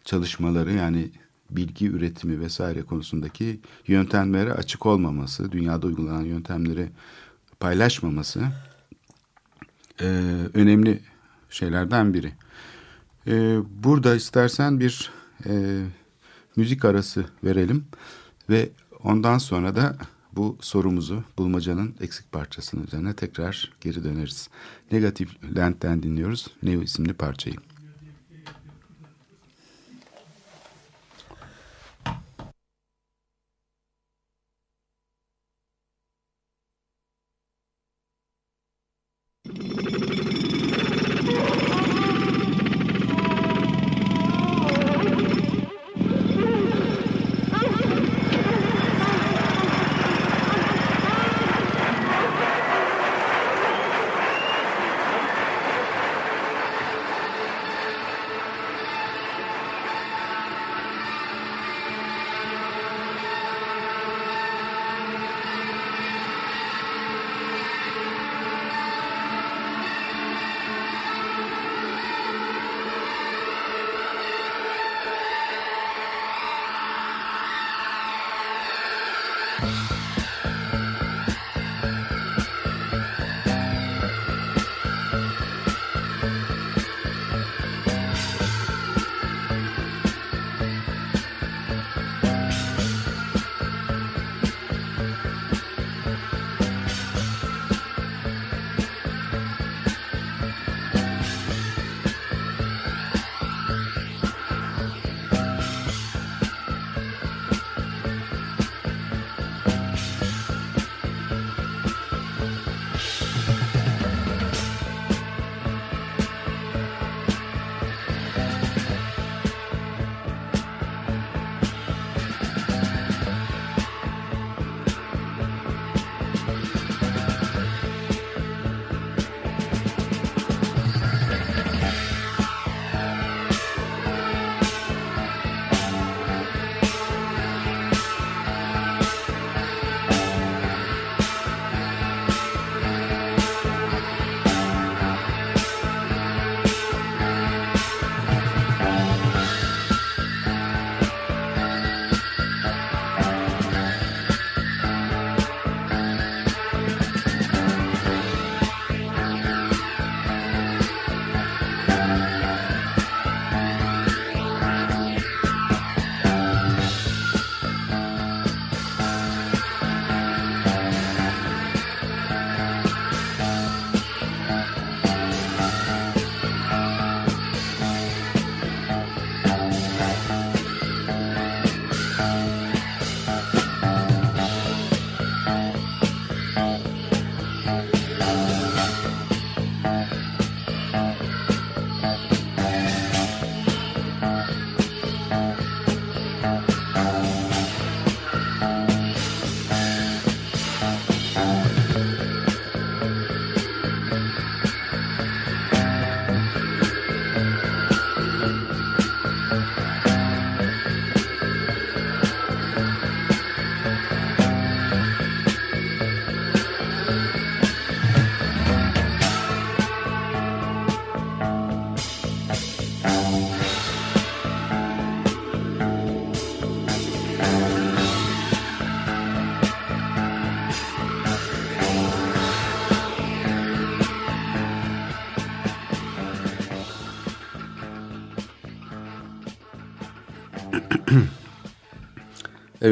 çalışmaları 0.04 0.72
yani 0.72 1.10
bilgi 1.50 1.88
üretimi 1.88 2.40
vesaire 2.40 2.82
konusundaki 2.82 3.60
yöntemlere 3.86 4.52
açık 4.52 4.86
olmaması, 4.86 5.52
dünyada 5.52 5.86
uygulanan 5.86 6.24
yöntemleri 6.24 6.88
paylaşmaması 7.60 8.40
e, 10.00 10.06
önemli 10.54 11.00
şeylerden 11.50 12.14
biri. 12.14 12.32
E, 13.26 13.58
burada 13.84 14.14
istersen 14.14 14.80
bir 14.80 15.10
e, 15.46 15.82
müzik 16.56 16.84
arası 16.84 17.24
verelim 17.44 17.84
ve 18.50 18.70
ondan 19.04 19.38
sonra 19.38 19.76
da 19.76 19.96
bu 20.32 20.58
sorumuzu 20.60 21.24
bulmacanın 21.38 21.94
eksik 22.00 22.32
parçasının 22.32 22.84
üzerine 22.84 23.14
tekrar 23.14 23.72
geri 23.80 24.04
döneriz. 24.04 24.48
Negatif 24.92 25.36
Land'den 25.56 26.02
dinliyoruz 26.02 26.46
Neo 26.62 26.82
isimli 26.82 27.12
parçayı. 27.12 27.56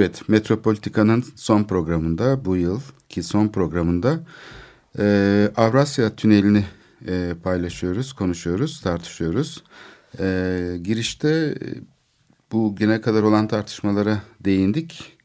Evet, 0.01 0.29
Metropolitika'nın 0.29 1.25
son 1.37 1.65
programında 1.65 2.45
bu 2.45 2.57
yıl 2.57 2.81
ki 3.09 3.23
son 3.23 3.49
programında 3.49 4.21
e, 4.99 5.51
Avrasya 5.57 6.17
Tüneli'ni 6.17 6.65
e, 7.09 7.35
paylaşıyoruz, 7.43 8.13
konuşuyoruz, 8.13 8.81
tartışıyoruz. 8.81 9.65
E, 10.19 10.77
girişte 10.83 11.29
e, 11.29 11.67
bu 12.53 12.77
güne 12.77 13.01
kadar 13.01 13.23
olan 13.23 13.49
tartışmalara 13.49 14.23
değindik. 14.45 15.19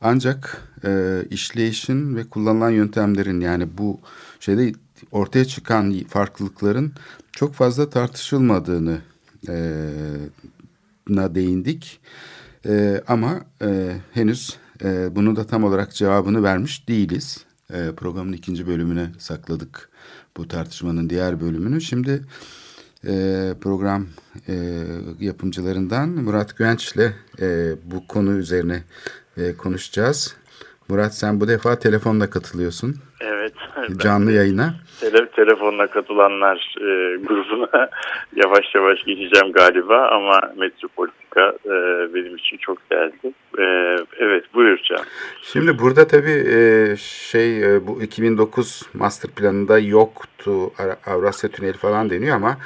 Ancak 0.00 0.68
e, 0.84 1.22
işleyişin 1.30 2.16
ve 2.16 2.24
kullanılan 2.28 2.70
yöntemlerin 2.70 3.40
yani 3.40 3.78
bu 3.78 4.00
şeyde 4.40 4.72
ortaya 5.10 5.44
çıkan 5.44 6.04
farklılıkların 6.08 6.92
çok 7.32 7.54
fazla 7.54 7.90
tartışılmadığını 7.90 8.98
e, 9.48 9.54
na 11.08 11.34
değindik. 11.34 12.00
E, 12.66 13.02
ama 13.08 13.40
e, 13.62 13.96
henüz 14.12 14.56
e, 14.84 15.16
bunu 15.16 15.36
da 15.36 15.46
tam 15.46 15.64
olarak 15.64 15.94
cevabını 15.94 16.42
vermiş 16.42 16.88
değiliz. 16.88 17.44
E, 17.70 17.90
programın 17.96 18.32
ikinci 18.32 18.66
bölümüne 18.66 19.10
sakladık 19.18 19.88
bu 20.36 20.48
tartışmanın 20.48 21.10
diğer 21.10 21.40
bölümünü. 21.40 21.80
Şimdi 21.80 22.22
e, 23.06 23.54
program 23.60 24.06
e, 24.48 24.84
yapımcılarından 25.20 26.08
Murat 26.08 26.56
Güvenç 26.56 26.92
ile 26.92 27.14
e, 27.40 27.74
bu 27.84 28.06
konu 28.06 28.32
üzerine 28.32 28.82
e, 29.36 29.56
konuşacağız. 29.56 30.34
Murat 30.92 31.14
sen 31.14 31.40
bu 31.40 31.48
defa 31.48 31.78
telefonla 31.78 32.30
katılıyorsun. 32.30 32.94
Evet. 33.20 33.52
Canlı 33.98 34.32
yayına. 34.32 34.74
Tele, 35.00 35.26
telefonla 35.26 35.86
katılanlar 35.86 36.74
e, 36.78 37.16
grubuna 37.16 37.90
yavaş 38.36 38.74
yavaş 38.74 39.04
geçeceğim 39.04 39.52
galiba 39.52 40.08
ama 40.08 40.40
Metropolitika 40.56 41.54
e, 41.64 41.74
benim 42.14 42.36
için 42.36 42.56
çok 42.56 42.90
değerli. 42.90 43.34
E, 43.58 43.64
evet 44.18 44.44
buyur 44.54 44.78
Can. 44.88 45.04
Şimdi 45.42 45.78
burada 45.78 46.06
tabii 46.06 46.44
e, 46.48 46.96
şey 46.96 47.74
e, 47.74 47.86
bu 47.86 48.02
2009 48.02 48.82
master 48.94 49.30
planında 49.30 49.78
yoktu 49.78 50.52
Avrasya 51.06 51.50
Tüneli 51.50 51.76
falan 51.76 52.10
deniyor 52.10 52.36
ama 52.36 52.56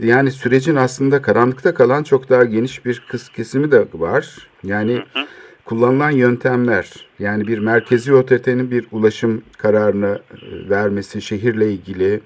yani 0.00 0.30
sürecin 0.30 0.76
aslında 0.76 1.22
karanlıkta 1.22 1.74
kalan 1.74 2.02
çok 2.02 2.28
daha 2.30 2.44
geniş 2.44 2.84
bir 2.84 3.02
kız 3.08 3.28
kesimi 3.28 3.70
de 3.72 3.86
var. 3.94 4.48
Yani 4.64 4.94
hı 4.94 5.20
hı 5.20 5.26
kullanılan 5.66 6.10
yöntemler 6.10 7.06
yani 7.18 7.46
bir 7.46 7.58
merkezi 7.58 8.14
OTT'nin 8.14 8.70
bir 8.70 8.86
ulaşım 8.92 9.42
kararını 9.58 10.20
e, 10.34 10.70
vermesi 10.70 11.22
şehirle 11.22 11.72
ilgili 11.72 12.20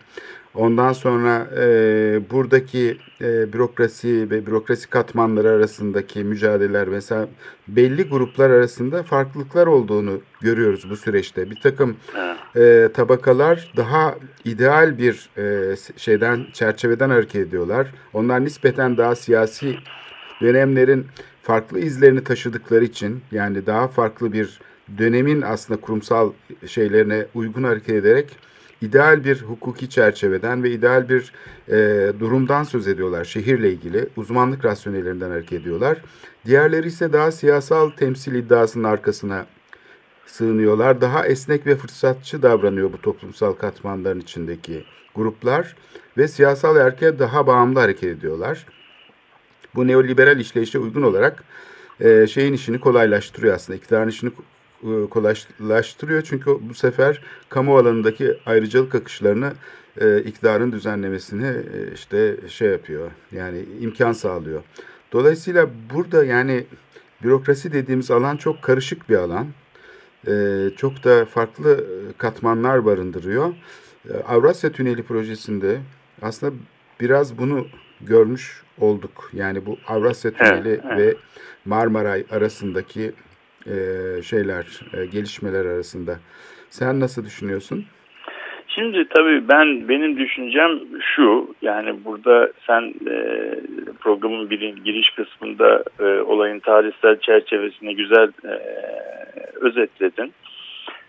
ondan 0.54 0.92
sonra 0.92 1.46
e, 1.58 1.64
buradaki 2.30 2.98
e, 3.20 3.52
bürokrasi 3.52 4.30
ve 4.30 4.46
bürokrasi 4.46 4.90
katmanları 4.90 5.48
arasındaki 5.50 6.24
mücadeleler 6.24 6.88
mesela 6.88 7.28
belli 7.68 8.02
gruplar 8.02 8.50
arasında 8.50 9.02
farklılıklar 9.02 9.66
olduğunu 9.66 10.20
görüyoruz 10.40 10.90
bu 10.90 10.96
süreçte. 10.96 11.50
Bir 11.50 11.60
takım 11.60 11.96
e, 12.56 12.88
tabakalar 12.94 13.72
daha 13.76 14.14
ideal 14.44 14.98
bir 14.98 15.30
e, 15.38 15.76
şeyden 15.96 16.46
çerçeveden 16.52 17.10
hareket 17.10 17.46
ediyorlar. 17.48 17.86
Onlar 18.12 18.44
nispeten 18.44 18.96
daha 18.96 19.14
siyasi 19.14 19.76
dönemlerin 20.40 21.06
farklı 21.50 21.78
izlerini 21.78 22.24
taşıdıkları 22.24 22.84
için 22.84 23.20
yani 23.32 23.66
daha 23.66 23.88
farklı 23.88 24.32
bir 24.32 24.60
dönemin 24.98 25.42
aslında 25.42 25.80
kurumsal 25.80 26.32
şeylerine 26.66 27.26
uygun 27.34 27.62
hareket 27.62 27.94
ederek 27.94 28.36
ideal 28.82 29.24
bir 29.24 29.42
hukuki 29.42 29.88
çerçeveden 29.88 30.62
ve 30.62 30.70
ideal 30.70 31.08
bir 31.08 31.32
e, 31.68 32.12
durumdan 32.20 32.62
söz 32.62 32.88
ediyorlar 32.88 33.24
şehirle 33.24 33.72
ilgili. 33.72 34.08
Uzmanlık 34.16 34.64
rasyonellerinden 34.64 35.30
hareket 35.30 35.60
ediyorlar. 35.60 35.98
Diğerleri 36.46 36.86
ise 36.86 37.12
daha 37.12 37.32
siyasal 37.32 37.90
temsil 37.90 38.34
iddiasının 38.34 38.84
arkasına 38.84 39.46
sığınıyorlar. 40.26 41.00
Daha 41.00 41.26
esnek 41.26 41.66
ve 41.66 41.76
fırsatçı 41.76 42.42
davranıyor 42.42 42.92
bu 42.92 43.00
toplumsal 43.00 43.52
katmanların 43.52 44.20
içindeki 44.20 44.84
gruplar 45.14 45.76
ve 46.18 46.28
siyasal 46.28 46.76
erkeğe 46.76 47.18
daha 47.18 47.46
bağımlı 47.46 47.80
hareket 47.80 48.18
ediyorlar. 48.18 48.66
Bu 49.74 49.86
neoliberal 49.86 50.40
işleyişe 50.40 50.78
uygun 50.78 51.02
olarak 51.02 51.44
e, 52.00 52.26
şeyin 52.26 52.52
işini 52.52 52.80
kolaylaştırıyor 52.80 53.54
aslında. 53.54 53.76
İktidarın 53.76 54.08
işini 54.08 54.30
e, 54.82 55.08
kolaylaştırıyor. 55.10 56.22
Çünkü 56.22 56.58
bu 56.60 56.74
sefer 56.74 57.22
kamu 57.48 57.78
alanındaki 57.78 58.36
ayrıcalık 58.46 58.94
akışlarını 58.94 59.52
e, 60.00 60.18
iktidarın 60.18 60.72
düzenlemesini 60.72 61.46
e, 61.46 61.94
işte 61.94 62.36
şey 62.48 62.68
yapıyor. 62.68 63.10
Yani 63.32 63.64
imkan 63.80 64.12
sağlıyor. 64.12 64.62
Dolayısıyla 65.12 65.70
burada 65.94 66.24
yani 66.24 66.64
bürokrasi 67.22 67.72
dediğimiz 67.72 68.10
alan 68.10 68.36
çok 68.36 68.62
karışık 68.62 69.08
bir 69.08 69.16
alan. 69.16 69.46
E, 70.26 70.32
çok 70.76 71.04
da 71.04 71.24
farklı 71.24 71.84
katmanlar 72.18 72.84
barındırıyor. 72.84 73.54
E, 74.10 74.12
Avrasya 74.28 74.72
Tüneli 74.72 75.02
projesinde 75.02 75.80
aslında 76.22 76.52
biraz 77.00 77.38
bunu 77.38 77.66
görmüş 78.02 78.62
olduk. 78.80 79.30
Yani 79.32 79.66
bu 79.66 79.78
Avrasya 79.88 80.30
Tüneli 80.30 80.68
evet, 80.68 80.80
evet. 80.92 80.98
ve 80.98 81.14
Marmaray 81.64 82.24
arasındaki 82.30 83.12
e, 83.66 83.74
şeyler, 84.22 84.80
e, 84.94 85.06
gelişmeler 85.06 85.64
arasında. 85.64 86.18
Sen 86.70 87.00
nasıl 87.00 87.24
düşünüyorsun? 87.24 87.84
Şimdi 88.68 89.08
tabii 89.08 89.48
ben 89.48 89.88
benim 89.88 90.18
düşüncem 90.18 90.70
şu 91.14 91.54
yani 91.62 92.04
burada 92.04 92.52
sen 92.66 92.94
e, 93.10 93.54
programın 94.00 94.50
bir 94.50 94.76
giriş 94.76 95.10
kısmında 95.10 95.84
e, 96.00 96.04
olayın 96.04 96.58
tarihsel 96.58 97.20
çerçevesini 97.20 97.96
güzel 97.96 98.28
e, 98.44 98.54
özetledin. 99.54 100.32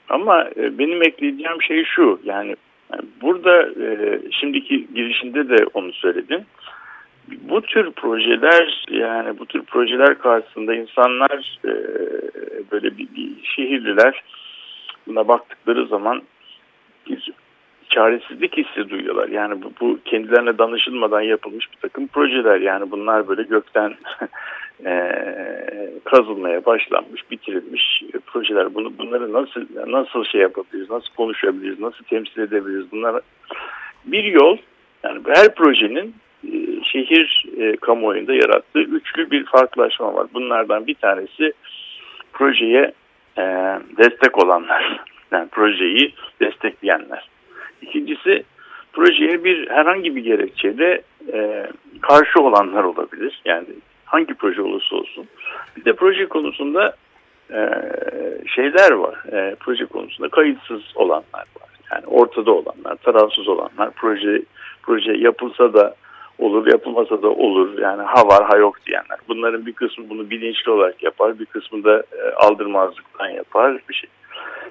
Ama 0.10 0.50
e, 0.58 0.78
benim 0.78 1.04
ekleyeceğim 1.04 1.62
şey 1.62 1.84
şu 1.86 2.20
yani 2.24 2.56
burada 3.22 3.62
e, 3.62 4.20
şimdiki 4.32 4.88
girişinde 4.96 5.50
de 5.50 5.66
onu 5.74 5.94
söyledin 5.94 6.46
bu 7.42 7.62
tür 7.62 7.92
projeler 7.92 8.86
yani 8.90 9.40
bu 9.40 9.46
tür 9.46 9.62
projeler 9.62 10.18
karşısında 10.18 10.76
insanlar 10.76 11.60
e, 11.66 11.74
böyle 12.72 12.98
bir, 12.98 13.08
bir 13.16 13.44
şehirliler 13.44 14.24
buna 15.08 15.28
baktıkları 15.28 15.88
zaman 15.88 16.22
bir 17.10 17.32
çaresizlik 17.90 18.58
hissi 18.58 18.90
duyuyorlar. 18.90 19.28
Yani 19.28 19.64
bu, 19.64 19.72
bu 19.82 20.00
kendilerine 20.06 20.58
danışılmadan 20.58 21.22
yapılmış 21.22 21.72
bir 21.72 21.78
takım 21.78 22.08
projeler. 22.08 22.60
Yani 22.60 22.92
bunlar 22.92 23.28
böyle 23.28 23.44
gökten 23.44 23.94
e, 24.86 25.12
kazılmaya 26.06 26.66
başlanmış, 26.66 27.32
bitirilmiş 27.32 28.04
projeler. 28.26 28.74
Bunu 28.74 28.98
bunları 28.98 29.34
nasıl 29.34 29.62
nasıl 29.88 30.24
şey 30.24 30.42
yapabiliriz, 30.42 30.90
nasıl 30.90 31.14
konuşabiliriz, 31.16 31.80
nasıl 31.80 32.04
temsil 32.04 32.42
edebiliriz? 32.42 32.92
Bunlar 32.92 33.22
bir 34.06 34.24
yol. 34.24 34.58
Yani 35.04 35.22
her 35.28 35.56
projenin 35.56 36.16
şehir 36.92 37.46
e, 37.58 37.76
kamuoyunda 37.76 38.34
yarattığı 38.34 38.80
üçlü 38.80 39.32
bir 39.32 39.46
farklılaşma 39.46 40.14
var. 40.14 40.28
Bunlardan 40.34 40.88
bir 40.88 40.96
tanesi 40.96 41.54
projeye 42.34 42.94
e, 43.38 43.44
destek 43.98 44.44
olanlar, 44.44 45.00
yani 45.32 45.50
projeyi 45.50 46.14
destekleyenler. 46.42 47.30
İkincisi 47.82 48.44
projeye 48.94 49.44
bir 49.44 49.70
herhangi 49.70 50.16
bir 50.16 50.24
gerekçede 50.24 51.02
e, 51.34 51.68
karşı 52.02 52.42
olanlar 52.42 52.84
olabilir. 52.84 53.42
Yani 53.46 53.66
hangi 54.06 54.34
proje 54.34 54.62
olursa 54.62 54.96
olsun. 54.96 55.28
Bir 55.78 55.86
de 55.86 55.94
proje 55.94 56.26
konusunda 56.26 56.96
e, 57.54 57.60
şeyler 58.56 58.92
var. 58.92 59.16
E, 59.32 59.56
proje 59.60 59.86
konusunda 59.86 60.30
kayıtsız 60.30 60.82
olanlar 60.96 61.46
var. 61.62 61.70
Yani 61.92 62.06
ortada 62.06 62.52
olanlar, 62.52 62.96
tarafsız 62.96 63.48
olanlar, 63.48 63.92
proje 63.96 64.42
proje 64.84 65.12
yapılsa 65.12 65.74
da 65.74 65.96
olur 66.42 66.68
yapılmasa 66.68 67.22
da 67.22 67.30
olur 67.30 67.80
yani 67.80 68.02
ha 68.02 68.28
var 68.28 68.46
ha 68.46 68.58
yok 68.58 68.86
diyenler. 68.86 69.20
Bunların 69.28 69.66
bir 69.66 69.74
kısmı 69.74 70.10
bunu 70.10 70.30
bilinçli 70.30 70.72
olarak 70.72 71.04
yapar 71.04 71.40
bir 71.40 71.46
kısmı 71.46 71.84
da 71.84 72.04
e, 72.18 72.32
aldırmazlıktan 72.36 73.30
yapar 73.30 73.78
bir 73.90 73.94
şey. 73.94 74.10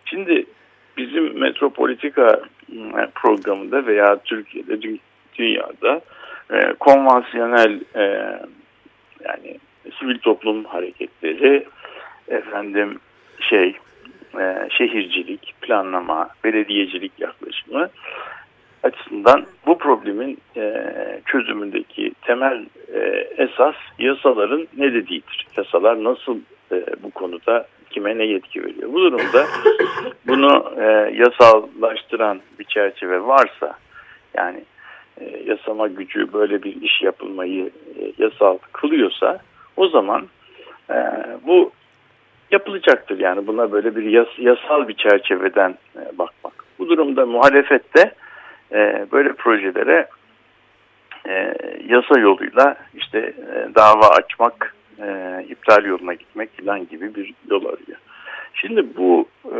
Şimdi 0.04 0.46
bizim 0.96 1.38
metropolitika 1.38 2.40
e, 2.72 3.06
programında 3.14 3.86
veya 3.86 4.18
Türkiye'de 4.24 4.98
dünyada 5.34 6.00
e, 6.52 6.72
konvansiyonel 6.80 7.80
e, 7.94 8.02
yani 9.24 9.58
sivil 10.00 10.18
toplum 10.18 10.64
hareketleri 10.64 11.66
efendim 12.28 12.98
şey 13.40 13.76
e, 14.38 14.68
şehircilik, 14.70 15.54
planlama, 15.60 16.28
belediyecilik 16.44 17.12
yaklaşımı 17.18 17.90
açısından 18.82 19.46
bu 19.66 19.78
problemin 19.78 20.38
e, 20.56 20.84
çözümündeki 21.26 22.12
temel 22.22 22.66
e, 22.94 22.98
esas 23.36 23.74
yasaların 23.98 24.68
ne 24.76 24.92
dediğidir. 24.94 25.46
Yasalar 25.56 26.04
nasıl 26.04 26.38
e, 26.72 26.84
bu 27.02 27.10
konuda 27.10 27.66
kime 27.90 28.18
ne 28.18 28.24
yetki 28.24 28.64
veriyor. 28.64 28.92
Bu 28.92 29.00
durumda 29.00 29.46
bunu 30.26 30.72
e, 30.78 30.84
yasallaştıran 31.14 32.40
bir 32.58 32.64
çerçeve 32.64 33.20
varsa 33.22 33.78
yani 34.34 34.64
e, 35.20 35.42
yasama 35.46 35.88
gücü 35.88 36.32
böyle 36.32 36.62
bir 36.62 36.82
iş 36.82 37.02
yapılmayı 37.02 37.70
e, 37.98 38.12
yasal 38.18 38.58
kılıyorsa 38.72 39.38
o 39.76 39.88
zaman 39.88 40.26
e, 40.90 40.96
bu 41.46 41.72
yapılacaktır. 42.50 43.18
Yani 43.18 43.46
buna 43.46 43.72
böyle 43.72 43.96
bir 43.96 44.02
yas, 44.02 44.28
yasal 44.38 44.88
bir 44.88 44.94
çerçeveden 44.94 45.74
e, 45.96 46.18
bakmak. 46.18 46.52
Bu 46.78 46.88
durumda 46.88 47.26
muhalefette 47.26 48.14
e, 48.72 49.06
böyle 49.12 49.32
projelere 49.32 50.08
e, 51.28 51.54
yasa 51.86 52.20
yoluyla 52.20 52.76
işte 52.94 53.18
e, 53.18 53.74
dava 53.74 54.08
açmak, 54.08 54.74
e, 55.02 55.44
iptal 55.48 55.84
yoluna 55.84 56.14
gitmek 56.14 56.64
falan 56.64 56.88
gibi 56.88 57.14
bir 57.14 57.34
yol 57.50 57.64
arıyor. 57.64 57.98
Şimdi 58.54 58.96
bu 58.96 59.28
e, 59.44 59.58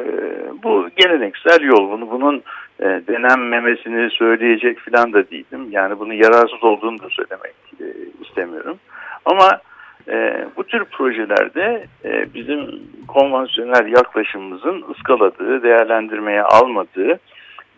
bu 0.63 0.89
geleneksel 0.97 1.61
yol. 1.61 1.91
Bunu 1.91 2.11
bunun 2.11 2.43
e, 2.81 2.85
denenmemesini 2.85 4.11
söyleyecek 4.11 4.79
falan 4.79 5.13
da 5.13 5.31
değilim. 5.31 5.67
Yani 5.71 5.99
bunun 5.99 6.15
yararsız 6.15 6.65
olduğunu 6.65 6.99
da 6.99 7.09
söylemek 7.09 7.55
e, 7.81 7.87
istemiyorum. 8.25 8.79
Ama 9.25 9.61
e, 10.09 10.45
bu 10.57 10.65
tür 10.65 10.85
projelerde 10.85 11.87
e, 12.05 12.35
bizim 12.35 12.83
konvansiyonel 13.09 13.87
yaklaşımımızın 13.87 14.85
ıskaladığı, 14.91 15.63
değerlendirmeye 15.63 16.43
almadığı 16.43 17.19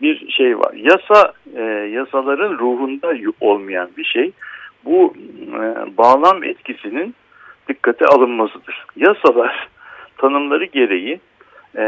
bir 0.03 0.31
şey 0.31 0.59
var. 0.59 0.73
Yasa 0.73 1.33
e, 1.55 1.61
yasaların 1.91 2.57
ruhunda 2.57 3.13
olmayan 3.41 3.89
bir 3.97 4.03
şey. 4.03 4.31
Bu 4.85 5.13
e, 5.53 5.97
bağlam 5.97 6.43
etkisinin 6.43 7.15
dikkate 7.67 8.05
alınmasıdır. 8.05 8.85
Yasalar 8.95 9.69
tanımları 10.17 10.65
gereği 10.65 11.19
e, 11.75 11.83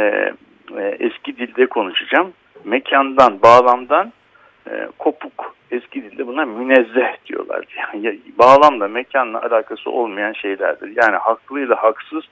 e, 0.77 0.97
eski 0.99 1.37
dilde 1.37 1.65
konuşacağım. 1.65 2.33
Mekandan, 2.63 3.41
bağlamdan 3.41 4.13
e, 4.69 4.87
kopuk. 4.97 5.55
Eski 5.71 6.03
dilde 6.03 6.27
buna 6.27 6.45
münezzeh 6.45 7.25
diyorlar. 7.25 7.65
Yani 7.77 8.19
bağlamla, 8.39 8.87
mekanla 8.87 9.41
alakası 9.41 9.91
olmayan 9.91 10.33
şeylerdir. 10.33 10.93
Yani 11.03 11.15
haklıyla 11.15 11.83
haksız 11.83 12.23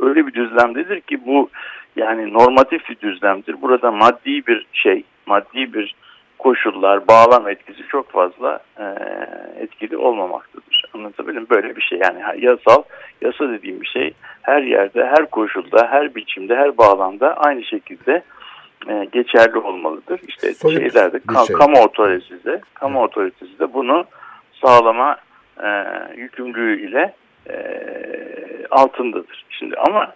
öyle 0.00 0.26
bir 0.26 0.34
düzlemdedir 0.34 1.00
ki 1.00 1.26
bu 1.26 1.50
yani 1.96 2.32
normatif 2.32 2.88
bir 2.90 3.00
düzlemdir. 3.00 3.62
Burada 3.62 3.90
maddi 3.90 4.46
bir 4.46 4.66
şey, 4.72 5.04
maddi 5.28 5.72
bir 5.72 5.94
koşullar, 6.38 7.08
bağlam 7.08 7.48
etkisi 7.48 7.82
çok 7.88 8.10
fazla 8.10 8.60
e, 8.78 8.84
etkili 9.62 9.96
olmamaktadır. 9.96 10.84
Anlatabildim 10.94 11.46
Böyle 11.50 11.76
bir 11.76 11.80
şey 11.80 11.98
yani 11.98 12.44
yasal, 12.44 12.82
yasa 13.20 13.48
dediğim 13.48 13.80
bir 13.80 13.86
şey 13.86 14.14
her 14.42 14.62
yerde, 14.62 15.06
her 15.06 15.30
koşulda, 15.30 15.88
her 15.90 16.14
biçimde, 16.14 16.56
her 16.56 16.78
bağlamda 16.78 17.36
aynı 17.36 17.64
şekilde 17.64 18.22
e, 18.88 19.04
geçerli 19.12 19.58
olmalıdır. 19.58 20.20
İşte 20.28 20.54
Soyut 20.54 20.80
şeylerde 20.80 21.20
ka 21.26 21.44
şey. 21.44 21.56
kamu 21.56 21.78
otoritesi 21.78 22.44
de, 22.44 22.60
kamu 22.74 23.02
otoritesi 23.02 23.58
de 23.58 23.74
bunu 23.74 24.04
sağlama 24.64 25.16
e, 25.62 25.68
yükümlülüğü 26.16 26.88
ile 26.88 27.14
e, 27.50 27.56
altındadır. 28.70 29.44
Şimdi 29.50 29.76
ama 29.76 30.12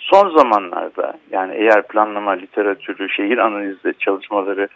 son 0.00 0.36
zamanlarda 0.36 1.14
yani 1.30 1.54
eğer 1.54 1.88
planlama 1.88 2.30
literatürü, 2.30 3.08
şehir 3.10 3.38
analizi 3.38 3.94
çalışmaları 3.98 4.68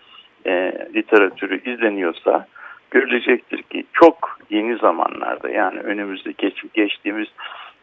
e, 0.46 0.52
literatürü 0.94 1.72
izleniyorsa 1.72 2.46
görülecektir 2.90 3.62
ki 3.62 3.84
çok 3.92 4.38
yeni 4.50 4.76
zamanlarda 4.76 5.48
yani 5.48 5.80
önümüzde 5.80 6.32
geç, 6.38 6.62
geçtiğimiz 6.74 7.28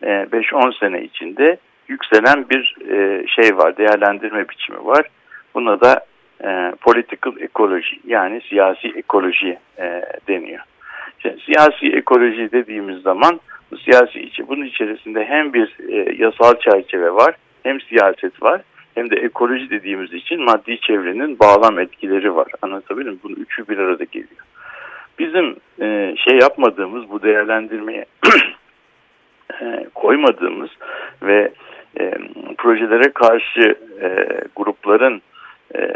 5-10 0.02 0.70
e, 0.70 0.80
sene 0.80 1.04
içinde 1.04 1.58
yükselen 1.88 2.50
bir 2.50 2.76
e, 2.90 3.28
şey 3.28 3.58
var, 3.58 3.78
değerlendirme 3.78 4.50
biçimi 4.50 4.86
var. 4.86 5.10
Buna 5.56 5.82
da 5.82 6.06
e, 6.44 6.72
political 6.82 7.38
ekoloji 7.40 8.00
yani 8.08 8.42
siyasi 8.50 8.88
ekoloji 8.88 9.58
e, 9.80 10.02
deniyor. 10.28 10.64
Şimdi, 11.20 11.42
siyasi 11.42 11.98
ekoloji 11.98 12.52
dediğimiz 12.52 13.02
zaman 13.02 13.40
bu 13.72 13.78
siyasi 13.78 14.20
içi 14.20 14.48
bunun 14.48 14.66
içerisinde 14.66 15.26
hem 15.26 15.54
bir 15.54 15.76
e, 15.90 16.24
yasal 16.24 16.60
çerçeve 16.60 17.14
var 17.14 17.36
hem 17.64 17.82
siyaset 17.82 18.44
var 18.44 18.62
hem 18.96 19.10
de 19.10 19.16
ekoloji 19.16 19.70
dediğimiz 19.70 20.14
için 20.14 20.42
maddi 20.42 20.80
çevrenin 20.80 21.40
bağlam 21.40 21.80
etkileri 21.80 22.36
var. 22.36 22.48
Anlatabildim 22.62 23.14
mi? 23.14 23.20
Bunun 23.24 23.36
üçü 23.36 23.68
bir 23.68 23.78
arada 23.78 24.04
geliyor. 24.04 24.46
Bizim 25.20 25.56
e, 25.82 26.16
şey 26.18 26.38
yapmadığımız 26.38 27.10
bu 27.10 27.24
değerlendirmeye 27.24 28.06
e, 29.62 29.88
koymadığımız 29.96 30.70
ve 31.24 31.52
e, 32.00 32.14
projelere 32.58 33.12
karşı 33.12 33.76
e, 34.02 34.26
grupların 34.56 35.22
e, 35.76 35.92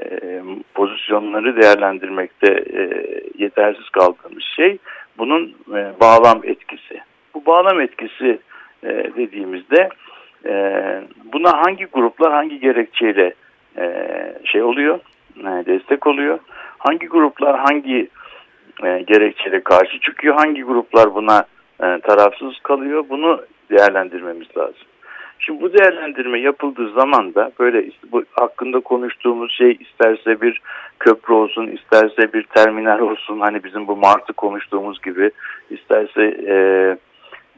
pozisyonları 0.73 1.61
değerlendirmekte 1.61 2.53
e, 2.53 2.89
yetersiz 3.38 3.89
kaldığımız 3.89 4.43
şey 4.55 4.77
bunun 5.17 5.55
e, 5.73 5.93
bağlam 6.01 6.41
etkisi. 6.43 7.01
Bu 7.36 7.45
bağlam 7.45 7.82
etkisi 7.82 8.39
e, 8.84 8.89
dediğimizde 9.17 9.89
e, 10.45 10.54
buna 11.34 11.65
hangi 11.65 11.86
gruplar 11.86 12.34
hangi 12.34 12.60
gerekçeyle 12.60 13.34
e, 13.78 14.15
şey 14.45 14.63
oluyor, 14.63 15.00
e, 15.39 15.65
destek 15.65 16.08
oluyor, 16.08 16.39
hangi 16.78 17.08
gruplar 17.08 17.60
hangi 17.60 18.10
e, 18.84 19.02
gerekçeyle 19.08 19.63
karşı 19.63 20.00
çıkıyor, 20.00 20.36
hangi 20.36 20.63
gruplar 20.63 21.15
buna 21.15 21.45
e, 21.84 22.00
tarafsız 22.00 22.60
kalıyor? 22.63 23.06
Bunu 23.10 23.41
değerlendirmemiz 23.71 24.58
lazım. 24.58 24.88
Şimdi 25.39 25.62
bu 25.62 25.74
değerlendirme 25.74 26.39
yapıldığı 26.39 26.89
zaman 26.89 27.36
da 27.36 27.52
böyle 27.60 27.89
bu 28.12 28.24
hakkında 28.32 28.80
konuştuğumuz 28.80 29.52
şey 29.52 29.78
isterse 29.80 30.41
bir 30.41 30.62
köprü 31.00 31.34
olsun, 31.34 31.67
isterse 31.67 32.34
bir 32.34 32.43
terminal 32.43 33.00
olsun, 33.00 33.39
hani 33.39 33.63
bizim 33.63 33.88
bu 33.88 33.95
Mart'ı 33.95 34.34
konuştuğumuz 34.34 35.02
gibi, 35.02 35.32
isterse 35.69 36.24
e, 36.48 36.56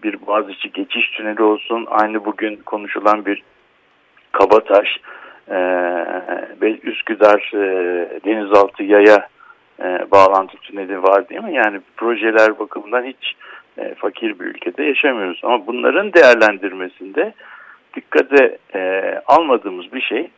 bir 0.03 0.27
Boğaziçi 0.27 0.71
geçiş 0.71 1.11
tüneli 1.11 1.43
olsun, 1.43 1.87
aynı 1.89 2.25
bugün 2.25 2.55
konuşulan 2.55 3.25
bir 3.25 3.43
Kabataş, 4.31 4.99
e, 5.51 5.57
Üsküdar 6.83 7.51
e, 7.53 7.59
denizaltı 8.25 8.83
yaya 8.83 9.27
e, 9.79 10.11
bağlantı 10.11 10.57
tüneli 10.57 11.03
var 11.03 11.29
değil 11.29 11.43
mi? 11.43 11.53
Yani 11.53 11.81
projeler 11.97 12.59
bakımından 12.59 13.03
hiç 13.03 13.35
e, 13.77 13.95
fakir 13.95 14.39
bir 14.39 14.45
ülkede 14.45 14.83
yaşamıyoruz. 14.83 15.39
Ama 15.43 15.67
bunların 15.67 16.13
değerlendirmesinde 16.13 17.33
dikkate 17.95 18.57
e, 18.75 19.13
almadığımız 19.27 19.93
bir 19.93 20.01
şey 20.01 20.29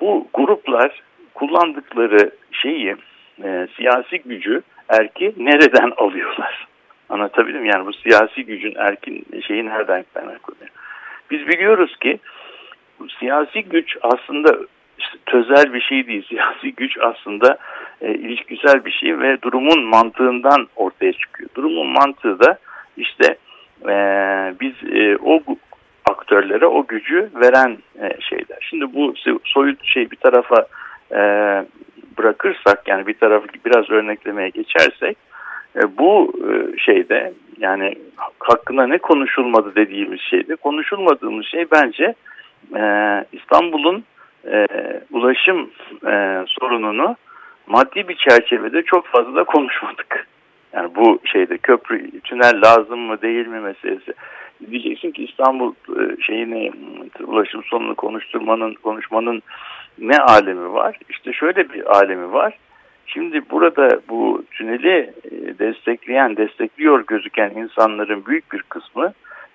bu 0.00 0.28
gruplar 0.34 1.02
kullandıkları 1.34 2.30
şeyi 2.52 2.96
e, 3.44 3.68
siyasi 3.76 4.18
gücü 4.18 4.62
erki 4.88 5.34
nereden 5.36 5.92
alıyorlar? 5.96 6.69
Anlatabildim 7.10 7.64
yani 7.64 7.86
bu 7.86 7.92
siyasi 7.92 8.44
gücün 8.44 8.74
erkin 8.76 9.26
şeyi 9.46 9.66
nereden 9.66 10.04
kaynaklanıyor? 10.14 10.70
Biz 11.30 11.48
biliyoruz 11.48 11.96
ki 11.96 12.18
bu 12.98 13.08
siyasi 13.08 13.62
güç 13.62 13.96
aslında 14.02 14.56
işte 14.98 15.18
tözel 15.26 15.74
bir 15.74 15.80
şey 15.80 16.06
değil. 16.06 16.26
Siyasi 16.28 16.74
güç 16.74 16.98
aslında 16.98 17.58
e, 18.00 18.14
ilişkisel 18.14 18.84
bir 18.84 18.90
şey 18.90 19.18
ve 19.18 19.42
durumun 19.42 19.84
mantığından 19.84 20.68
ortaya 20.76 21.12
çıkıyor. 21.12 21.50
Durumun 21.54 21.86
mantığı 21.86 22.40
da 22.40 22.58
işte 22.96 23.36
e, 23.88 23.94
biz 24.60 24.74
e, 24.94 25.16
o 25.16 25.42
aktörlere 26.10 26.66
o 26.66 26.86
gücü 26.86 27.30
veren 27.34 27.78
e, 28.02 28.20
şeyler. 28.20 28.58
Şimdi 28.70 28.94
bu 28.94 29.14
soyut 29.44 29.84
şey 29.84 30.10
bir 30.10 30.16
tarafa 30.16 30.66
e, 31.12 31.20
bırakırsak 32.18 32.88
yani 32.88 33.06
bir 33.06 33.14
tarafı 33.14 33.46
biraz 33.64 33.90
örneklemeye 33.90 34.48
geçersek 34.48 35.18
e, 35.76 35.98
bu 35.98 36.32
e, 36.48 36.78
şeyde 36.78 37.32
yani 37.58 37.94
hakkında 38.38 38.86
ne 38.86 38.98
konuşulmadı 38.98 39.74
dediğimiz 39.74 40.20
şeyde 40.20 40.56
konuşulmadığımız 40.56 41.46
şey 41.46 41.66
bence 41.72 42.14
e, 42.76 42.82
İstanbul'un 43.32 44.04
ulaşım 45.12 45.70
sorununu 46.46 47.16
maddi 47.66 48.08
bir 48.08 48.16
çerçevede 48.16 48.82
çok 48.82 49.06
fazla 49.06 49.44
konuşmadık. 49.44 50.26
Yani 50.72 50.94
bu 50.94 51.20
şeyde 51.24 51.58
köprü, 51.58 52.20
tünel 52.20 52.60
lazım 52.64 53.00
mı 53.00 53.22
değil 53.22 53.46
mi 53.46 53.60
meselesi. 53.60 54.12
Diyeceksin 54.70 55.10
ki 55.10 55.24
İstanbul 55.24 55.74
şeyini 56.20 56.72
ulaşım 57.24 57.64
sorununu 57.64 57.94
konuşturmanın, 57.94 58.74
konuşmanın 58.74 59.42
ne 59.98 60.18
alemi 60.18 60.72
var? 60.72 60.98
İşte 61.08 61.32
şöyle 61.32 61.70
bir 61.70 61.96
alemi 61.96 62.32
var. 62.32 62.58
Şimdi 63.12 63.50
burada 63.50 64.00
bu 64.08 64.44
tüneli 64.50 65.12
e, 65.24 65.58
destekleyen, 65.58 66.36
destekliyor 66.36 67.06
gözüken 67.06 67.50
insanların 67.50 68.26
büyük 68.26 68.52
bir 68.52 68.62
kısmı 68.62 69.12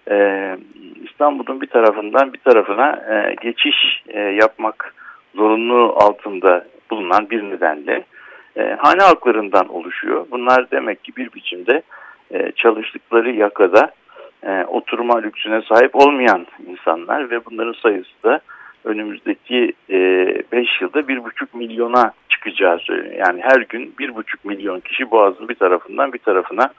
e, 0.10 0.58
İstanbul'un 1.04 1.62
bir 1.62 1.68
tarafından 1.68 2.34
bir 2.34 2.40
tarafına 2.40 2.92
e, 2.92 3.36
geçiş 3.42 4.04
yapmak 4.16 4.96
zorunluluğu 5.36 5.96
altında 5.96 6.66
bulunan 6.92 7.30
bir 7.30 7.44
nedenle 7.44 8.04
hane 8.78 9.02
halklarından 9.02 9.68
oluşuyor. 9.68 10.26
Bunlar 10.32 10.72
demek 10.72 11.04
ki 11.04 11.12
bir 11.18 11.34
biçimde 11.34 11.82
çalıştıkları 12.56 13.32
yakada 13.32 13.92
oturma 14.68 15.18
lüksüne 15.20 15.62
sahip 15.62 15.96
olmayan 15.96 16.48
insanlar 16.68 17.30
ve 17.30 17.46
bunların 17.46 17.74
sayısı 17.82 18.24
da 18.24 18.40
önümüzdeki 18.86 19.74
5 19.90 19.92
e, 19.92 20.68
yılda 20.82 21.00
1,5 21.00 21.48
milyona 21.54 22.12
çıkacağı 22.30 22.80
söyleniyor. 22.80 23.26
Yani 23.28 23.42
her 23.42 23.62
gün 23.62 23.94
1,5 24.00 24.24
milyon 24.44 24.80
kişi 24.80 25.12
Boğaz'ın 25.12 25.50
bir 25.50 25.56
tarafından 25.56 26.14
bir 26.14 26.20
tarafına 26.20 26.70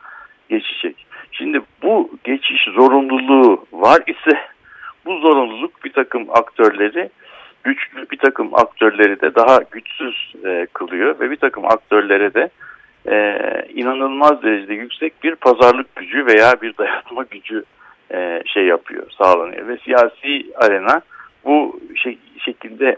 geçecek. 0.48 1.06
Şimdi 1.32 1.60
bu 1.82 2.10
geçiş 2.24 2.64
zorunluluğu 2.74 3.66
var 3.72 4.02
ise 4.06 4.38
bu 5.06 5.18
zorunluluk 5.18 5.84
bir 5.84 5.92
takım 5.92 6.26
aktörleri 6.30 7.10
güçlü 7.64 8.10
bir 8.10 8.16
takım 8.16 8.54
aktörleri 8.54 9.20
de 9.20 9.34
daha 9.34 9.58
güçsüz 9.70 10.32
e, 10.44 10.66
kılıyor 10.72 11.20
ve 11.20 11.30
bir 11.30 11.36
takım 11.36 11.64
aktörlere 11.64 12.34
de 12.34 12.50
e, 13.08 13.38
inanılmaz 13.74 14.42
derecede 14.42 14.74
yüksek 14.74 15.22
bir 15.22 15.34
pazarlık 15.34 15.96
gücü 15.96 16.26
veya 16.26 16.54
bir 16.62 16.76
dayatma 16.78 17.24
gücü 17.30 17.64
e, 18.14 18.42
şey 18.46 18.66
yapıyor, 18.66 19.10
sağlanıyor 19.10 19.68
ve 19.68 19.76
siyasi 19.76 20.46
arena 20.56 21.02
bu 21.46 21.80
şey, 21.96 22.18
şekilde 22.38 22.96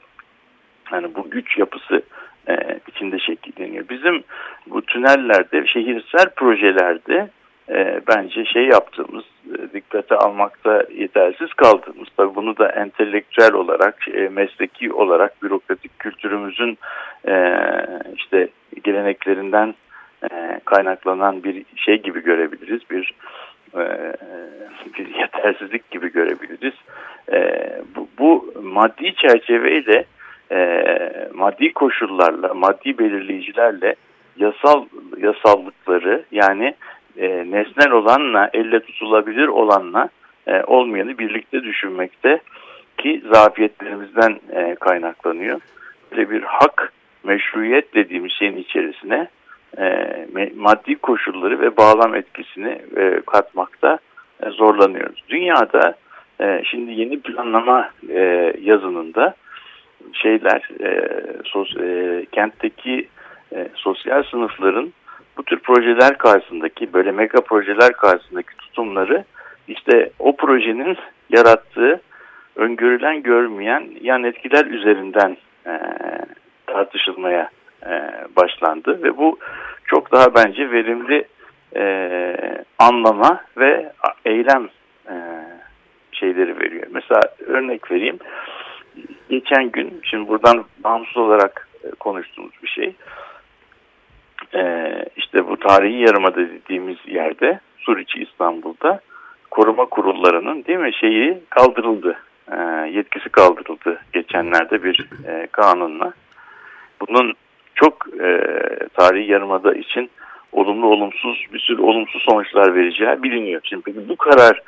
yani 0.93 1.15
bu 1.15 1.31
güç 1.31 1.59
yapısı 1.59 2.03
e, 2.49 2.81
içinde 2.89 3.19
şekilleniyor. 3.19 3.89
Bizim 3.89 4.25
bu 4.67 4.83
tünellerde, 4.83 5.67
şehirsel 5.67 6.31
projelerde 6.37 7.31
e, 7.69 8.01
bence 8.09 8.45
şey 8.45 8.67
yaptığımız, 8.67 9.25
e, 9.55 9.73
dikkate 9.73 10.15
almakta 10.15 10.85
yetersiz 10.95 11.55
kaldığımız, 11.55 12.09
tabii 12.17 12.35
bunu 12.35 12.57
da 12.57 12.69
entelektüel 12.69 13.53
olarak, 13.53 14.09
e, 14.09 14.29
mesleki 14.29 14.93
olarak 14.93 15.43
bürokratik 15.43 15.99
kültürümüzün 15.99 16.79
e, 17.29 17.57
işte 18.17 18.49
geleneklerinden 18.85 19.75
e, 20.31 20.61
kaynaklanan 20.65 21.45
bir 21.45 21.65
şey 21.77 22.03
gibi 22.03 22.23
görebiliriz, 22.23 22.81
bir 22.91 23.15
e, 23.75 24.13
bir 24.99 25.15
yetersizlik 25.21 25.91
gibi 25.91 26.13
görebiliriz. 26.13 26.75
E, 27.33 27.71
bu, 27.97 28.09
bu 28.19 28.55
maddi 28.63 29.15
çerçeveyle 29.15 30.05
e, 30.53 30.85
maddi 31.35 31.73
koşullarla, 31.73 32.55
maddi 32.55 32.99
belirleyicilerle 32.99 33.95
yasal 34.37 34.85
yasallıkları 35.19 36.25
yani 36.31 36.75
e, 37.17 37.29
nesnel 37.29 37.91
olanla, 37.91 38.51
elle 38.53 38.81
tutulabilir 38.81 39.49
olanla 39.49 40.09
e, 40.47 40.63
olmayanı 40.63 41.19
birlikte 41.19 41.63
düşünmekte 41.63 42.41
ki 42.99 43.23
zafiyetlerimizden 43.33 44.41
kaynaklanıyor. 44.81 45.61
Böyle 46.11 46.31
bir 46.31 46.43
hak, 46.43 46.93
meşruiyet 47.25 47.95
dediğimiz 47.95 48.33
şeyin 48.33 48.57
içerisine 48.57 49.29
maddi 50.57 50.95
koşulları 50.95 51.61
ve 51.61 51.77
bağlam 51.77 52.15
etkisini 52.15 52.83
e, 52.97 53.21
katmakta 53.27 53.99
e, 54.43 54.51
zorlanıyoruz. 54.51 55.25
Dünyada 55.29 55.95
e, 56.41 56.63
şimdi 56.65 56.93
yeni 56.93 57.21
planlama 57.21 57.91
e, 58.09 58.53
yazınında 58.61 59.35
şeyler 60.13 60.69
e, 60.81 60.89
e, 61.83 62.27
kentteki 62.33 63.09
e, 63.55 63.69
sosyal 63.75 64.23
sınıfların 64.23 64.93
bu 65.37 65.43
tür 65.43 65.59
projeler 65.59 66.19
karşısındaki 66.19 66.93
böyle 66.93 67.13
mega 67.13 67.41
projeler 67.41 67.93
karşısındaki 67.93 68.57
tutumları 68.57 69.25
işte 69.69 70.11
o 70.19 70.37
projenin 70.37 70.97
yarattığı 71.31 72.01
öngörülen 72.57 73.23
görmeyen 73.23 73.89
yan 74.01 74.25
etkiler 74.25 74.67
üzerinden 74.67 75.37
e, 75.67 75.81
tartışılmaya 76.67 77.51
e, 77.87 78.13
başlandı 78.37 79.03
ve 79.03 79.17
bu 79.17 79.39
çok 79.85 80.13
daha 80.13 80.35
bence 80.35 80.71
verimli 80.71 81.25
e, 81.77 82.35
anlama 82.79 83.45
ve 83.57 83.93
eylem 84.25 84.69
e, 85.09 85.15
şeyleri 86.13 86.61
veriyor. 86.61 86.87
Mesela 86.91 87.21
örnek 87.47 87.91
vereyim. 87.91 88.19
Geçen 89.29 89.71
gün, 89.71 90.01
şimdi 90.03 90.29
buradan 90.29 90.65
bağımsız 90.85 91.17
olarak 91.17 91.69
e, 91.85 91.91
konuştuğumuz 91.91 92.53
bir 92.63 92.69
şey. 92.69 92.95
E, 94.55 94.93
işte 95.17 95.49
bu 95.49 95.57
tarihi 95.57 96.01
yarımada 96.01 96.37
dediğimiz 96.37 96.97
yerde, 97.07 97.61
Suriçi 97.79 98.23
İstanbul'da 98.23 99.01
koruma 99.51 99.87
kurullarının 99.87 100.65
değil 100.65 100.79
mi 100.79 100.95
şeyi 100.95 101.39
kaldırıldı. 101.51 102.19
E, 102.53 102.57
yetkisi 102.93 103.29
kaldırıldı 103.29 104.01
geçenlerde 104.13 104.83
bir 104.83 105.09
e, 105.27 105.47
kanunla. 105.53 106.13
Bunun 107.01 107.35
çok 107.81 108.07
e, 108.21 108.41
tarihi 108.95 109.31
yarımada 109.31 109.75
için 109.75 110.11
olumlu 110.53 110.87
olumsuz 110.87 111.47
bir 111.53 111.59
sürü 111.59 111.83
olumsuz 111.83 112.23
sonuçlar 112.23 112.75
vereceği 112.75 113.23
biliniyor. 113.23 113.61
Şimdi 113.65 113.83
peki 113.83 114.09
bu 114.09 114.17
karar 114.17 114.63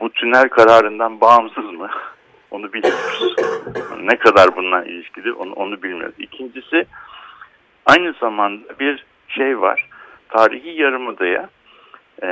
bu 0.00 0.10
tünel 0.10 0.48
kararından 0.48 1.20
bağımsız 1.20 1.64
mı? 1.64 1.90
Onu 2.50 2.72
bilmiyoruz. 2.72 3.36
ne 4.02 4.16
kadar 4.16 4.56
bununla 4.56 4.84
ilişkili 4.84 5.32
onu, 5.32 5.52
onu 5.52 5.82
bilmiyoruz. 5.82 6.14
İkincisi 6.18 6.86
aynı 7.86 8.12
zamanda 8.20 8.78
bir 8.80 9.04
şey 9.28 9.60
var. 9.60 9.88
Tarihi 10.28 10.80
yarımadaya 10.80 11.48
e, 12.22 12.26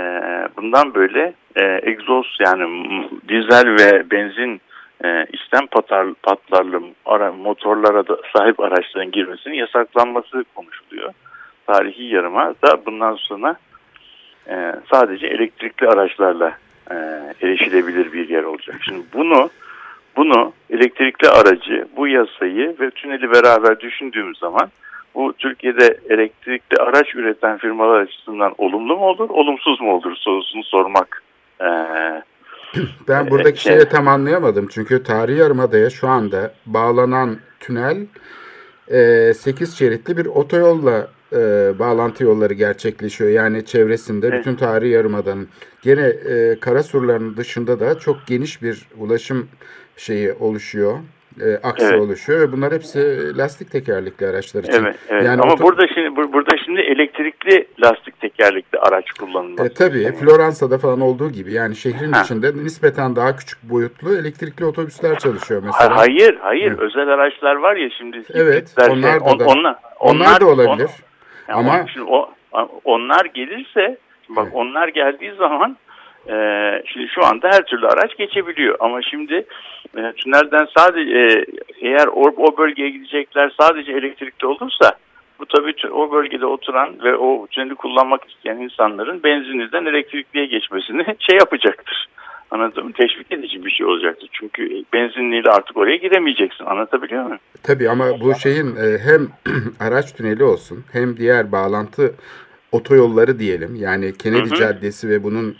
bundan 0.56 0.94
böyle 0.94 1.34
e, 1.56 1.80
egzoz 1.82 2.36
yani 2.40 2.64
dizel 3.28 3.76
ve 3.80 4.10
benzin 4.10 4.60
e, 5.04 5.26
istem 5.32 5.66
patar, 5.66 6.06
patlarlı 6.22 6.82
ara, 7.06 7.32
motorlara 7.32 8.08
da 8.08 8.18
sahip 8.36 8.60
araçların 8.60 9.10
girmesinin 9.10 9.54
yasaklanması 9.54 10.44
konuşuluyor. 10.54 11.12
Tarihi 11.66 12.04
yarıma 12.04 12.54
da 12.62 12.86
bundan 12.86 13.14
sonra 13.14 13.56
e, 14.48 14.72
sadece 14.92 15.26
elektrikli 15.26 15.88
araçlarla 15.88 16.58
e, 16.90 16.94
erişilebilir 17.42 18.12
bir 18.12 18.28
yer 18.28 18.42
olacak. 18.42 18.76
Şimdi 18.84 19.02
bunu 19.14 19.50
bunu 20.16 20.52
elektrikli 20.70 21.28
aracı, 21.28 21.88
bu 21.96 22.08
yasayı 22.08 22.76
ve 22.80 22.90
tüneli 22.90 23.32
beraber 23.32 23.80
düşündüğümüz 23.80 24.38
zaman 24.38 24.70
bu 25.14 25.32
Türkiye'de 25.32 25.98
elektrikli 26.08 26.76
araç 26.78 27.14
üreten 27.14 27.58
firmalar 27.58 28.00
açısından 28.00 28.54
olumlu 28.58 28.96
mu 28.96 29.06
olur, 29.06 29.30
olumsuz 29.30 29.80
mu 29.80 29.92
olur 29.92 30.16
sorusunu 30.16 30.64
sormak 30.64 31.22
e, 31.60 31.68
ben 33.08 33.30
buradaki 33.30 33.62
şeyi 33.62 33.84
tam 33.84 34.08
anlayamadım. 34.08 34.68
Çünkü 34.70 35.02
tarihi 35.02 35.38
yarımadaya 35.38 35.90
şu 35.90 36.08
anda 36.08 36.54
bağlanan 36.66 37.38
tünel 37.60 38.06
e, 38.88 39.32
8 39.34 39.74
şeritli 39.74 40.16
bir 40.16 40.26
otoyolla 40.26 41.08
e, 41.32 41.38
bağlantı 41.78 42.24
yolları 42.24 42.54
gerçekleşiyor. 42.54 43.30
Yani 43.30 43.64
çevresinde 43.64 44.28
evet. 44.28 44.38
bütün 44.38 44.56
tarihi 44.56 44.90
yarımadanın 44.90 45.48
gene 45.82 46.06
e, 46.06 46.60
kara 46.60 46.82
surlarının 46.82 47.36
dışında 47.36 47.80
da 47.80 47.98
çok 47.98 48.26
geniş 48.26 48.62
bir 48.62 48.88
ulaşım 48.98 49.48
şeyi 49.96 50.32
oluşuyor 50.32 50.98
e, 51.40 51.56
aksı 51.68 51.86
evet. 51.86 52.00
oluşuyor 52.00 52.40
ve 52.40 52.52
bunlar 52.52 52.72
hepsi 52.72 52.98
lastik 53.38 53.70
tekerlekli 53.70 54.26
araçlar 54.26 54.62
için. 54.62 54.84
Evet, 54.84 54.96
evet. 55.08 55.24
Yani 55.24 55.42
ama 55.42 55.58
burada 55.58 55.86
şimdi 55.94 56.16
burada 56.16 56.56
şimdi 56.64 56.80
elektrikli 56.80 57.66
lastik 57.84 58.20
tekerlekli 58.20 58.78
araç 58.78 59.10
kullanılması. 59.10 59.64
E, 59.64 59.74
tabii 59.74 60.02
yani. 60.02 60.16
Floransa'da 60.16 60.78
falan 60.78 61.00
olduğu 61.00 61.30
gibi 61.30 61.52
yani 61.52 61.76
şehrin 61.76 62.12
ha. 62.12 62.22
içinde 62.22 62.64
nispeten 62.64 63.16
daha 63.16 63.36
küçük 63.36 63.62
boyutlu 63.62 64.16
elektrikli 64.16 64.64
otobüsler 64.64 65.18
çalışıyor 65.18 65.62
mesela. 65.66 65.96
Hayır, 65.96 66.38
hayır. 66.40 66.72
Hı. 66.72 66.84
Özel 66.84 67.08
araçlar 67.08 67.56
var 67.56 67.76
ya 67.76 67.90
şimdi. 67.90 68.22
Evet, 68.34 68.74
onlar 68.78 69.12
şey, 69.12 69.20
da, 69.20 69.24
on, 69.24 69.38
onlar, 69.38 69.46
onlar, 69.46 69.76
onlar 70.00 70.40
da 70.40 70.46
olabilir. 70.46 70.90
On, 71.48 71.54
ama 71.54 71.86
şimdi 71.92 72.06
o, 72.10 72.30
onlar 72.84 73.24
gelirse 73.24 73.98
bak 74.28 74.44
evet. 74.44 74.54
onlar 74.54 74.88
geldiği 74.88 75.34
zaman 75.34 75.76
ee, 76.28 76.82
şimdi 76.92 77.08
şu 77.14 77.24
anda 77.26 77.48
her 77.48 77.64
türlü 77.64 77.86
araç 77.86 78.16
geçebiliyor 78.16 78.76
ama 78.80 79.02
şimdi 79.02 79.34
e, 79.96 80.12
tünelden 80.12 80.68
sadece 80.76 81.10
e, 81.10 81.46
eğer 81.80 82.06
o, 82.06 82.22
o 82.36 82.58
bölgeye 82.58 82.90
gidecekler 82.90 83.52
sadece 83.60 83.92
elektrikli 83.92 84.46
olursa 84.46 84.92
bu 85.38 85.46
tabii 85.46 85.74
o 85.92 86.12
bölgede 86.12 86.46
oturan 86.46 86.96
ve 87.04 87.16
o 87.16 87.46
tüneli 87.46 87.74
kullanmak 87.74 88.30
isteyen 88.30 88.56
insanların 88.56 89.22
benzinliden 89.22 89.84
elektrikliye 89.84 90.46
geçmesini 90.46 91.04
şey 91.18 91.36
yapacaktır. 91.36 92.08
Anladım. 92.50 92.92
Teşvik 92.92 93.32
edici 93.32 93.64
bir 93.64 93.70
şey 93.70 93.86
olacaktır. 93.86 94.28
Çünkü 94.32 94.84
benzinliyle 94.92 95.50
artık 95.50 95.76
oraya 95.76 95.96
gidemeyeceksin. 95.96 96.64
Anlatabiliyor 96.64 97.22
muyum? 97.22 97.38
Tabii 97.62 97.90
ama 97.90 98.20
bu 98.20 98.34
şeyin 98.34 98.76
e, 98.76 98.98
hem 98.98 99.28
araç 99.80 100.14
tüneli 100.14 100.44
olsun 100.44 100.84
hem 100.92 101.16
diğer 101.16 101.52
bağlantı 101.52 102.14
otoyolları 102.72 103.38
diyelim. 103.38 103.74
Yani 103.74 104.18
Kennedy 104.18 104.50
hı 104.50 104.54
hı. 104.54 104.58
Caddesi 104.58 105.08
ve 105.08 105.22
bunun 105.22 105.56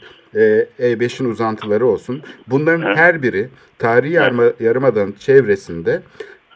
E5'in 0.79 1.31
uzantıları 1.31 1.87
olsun. 1.87 2.23
Bunların 2.47 2.97
her 2.97 3.23
biri 3.23 3.49
tarihi 3.79 4.13
yarma, 4.13 4.45
yarımadanın 4.61 5.13
çevresinde 5.13 6.03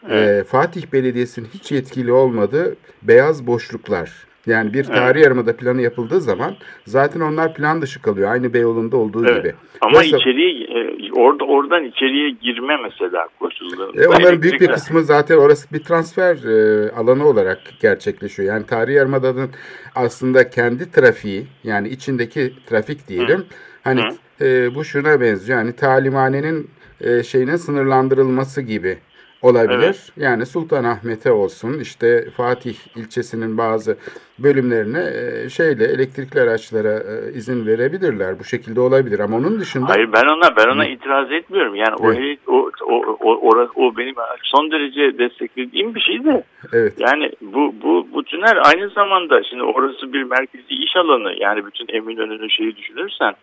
e, 0.09 0.19
e, 0.19 0.43
Fatih 0.43 0.83
Belediyesi'nin 0.93 1.47
hiç 1.53 1.71
yetkili 1.71 2.11
olmadığı 2.11 2.75
beyaz 3.01 3.47
boşluklar. 3.47 4.11
Yani 4.45 4.73
bir 4.73 4.83
tarih 4.83 5.15
evet. 5.15 5.23
yarımada 5.23 5.57
planı 5.57 5.81
yapıldığı 5.81 6.21
zaman 6.21 6.55
zaten 6.85 7.21
onlar 7.21 7.53
plan 7.53 7.81
dışı 7.81 8.01
kalıyor. 8.01 8.31
Aynı 8.31 8.53
Beyoğlu'nda 8.53 8.97
olduğu 8.97 9.25
evet. 9.25 9.37
gibi. 9.37 9.53
Ama 9.81 9.99
mesela, 9.99 10.17
içeriye 10.17 10.63
e, 10.63 11.11
orada 11.11 11.43
oradan 11.43 11.83
içeriye 11.83 12.29
girme 12.29 12.77
mesela 12.77 13.27
koşulları. 13.39 14.03
E, 14.03 14.07
onların 14.07 14.41
büyük 14.41 14.61
bir 14.61 14.67
kısmı 14.67 15.03
zaten 15.03 15.37
orası 15.37 15.73
bir 15.73 15.79
transfer 15.79 16.35
e, 16.35 16.91
alanı 16.91 17.27
olarak 17.27 17.59
gerçekleşiyor. 17.81 18.53
Yani 18.53 18.65
tarih 18.65 18.93
yarımadanın 18.93 19.49
aslında 19.95 20.49
kendi 20.49 20.91
trafiği 20.91 21.45
yani 21.63 21.89
içindeki 21.89 22.53
trafik 22.69 23.07
diyelim. 23.07 23.39
Hı 23.39 23.45
Hani 23.83 24.01
e, 24.41 24.75
bu 24.75 24.83
şuna 24.85 25.21
benziyor. 25.21 25.59
Yani 25.59 25.75
talimhanenin 25.75 26.69
e, 27.01 27.23
şeyine 27.23 27.57
sınırlandırılması 27.57 28.61
gibi. 28.61 28.97
olabilir. 29.41 29.83
Evet. 29.83 30.11
Yani 30.17 30.45
Sultanahmet'e 30.45 31.31
olsun 31.31 31.79
işte 31.79 32.29
Fatih 32.37 32.75
ilçesinin 32.95 33.57
bazı 33.57 33.97
bölümlerine 34.39 34.99
e, 34.99 35.49
şeyle 35.49 35.83
elektrikli 35.85 36.39
araçlara 36.39 36.93
e, 36.93 37.33
izin 37.33 37.67
verebilirler. 37.67 38.39
Bu 38.39 38.43
şekilde 38.43 38.79
olabilir 38.81 39.19
ama 39.19 39.37
onun 39.37 39.59
dışında 39.59 39.89
Hayır 39.89 40.09
ben 40.13 40.25
ona 40.35 40.55
ben 40.57 40.67
ona 40.75 40.87
itiraz 40.87 41.31
etmiyorum. 41.31 41.75
Yani 41.75 41.95
o, 41.95 42.13
Evet. 42.13 42.39
o, 42.47 42.69
o, 42.85 43.17
o, 43.19 43.31
o, 43.33 43.69
o 43.75 43.97
benim 43.97 44.15
son 44.43 44.71
derece 44.71 45.17
desteklediğim 45.17 45.95
bir 45.95 45.99
şey 46.01 46.23
de 46.23 46.43
evet 46.73 46.93
yani 46.99 47.31
bu 47.41 47.75
bu 47.83 48.07
bu 48.13 48.23
tünel 48.23 48.55
aynı 48.63 48.89
zamanda 48.89 49.43
şimdi 49.43 49.63
orası 49.63 50.13
bir 50.13 50.23
merkezi 50.23 50.73
iş 50.73 50.95
alanı 50.95 51.33
yani 51.39 51.65
bütün 51.65 51.87
Eminönü'nün 51.95 52.47
şeyi 52.47 52.75
düşünürsen 52.75 53.33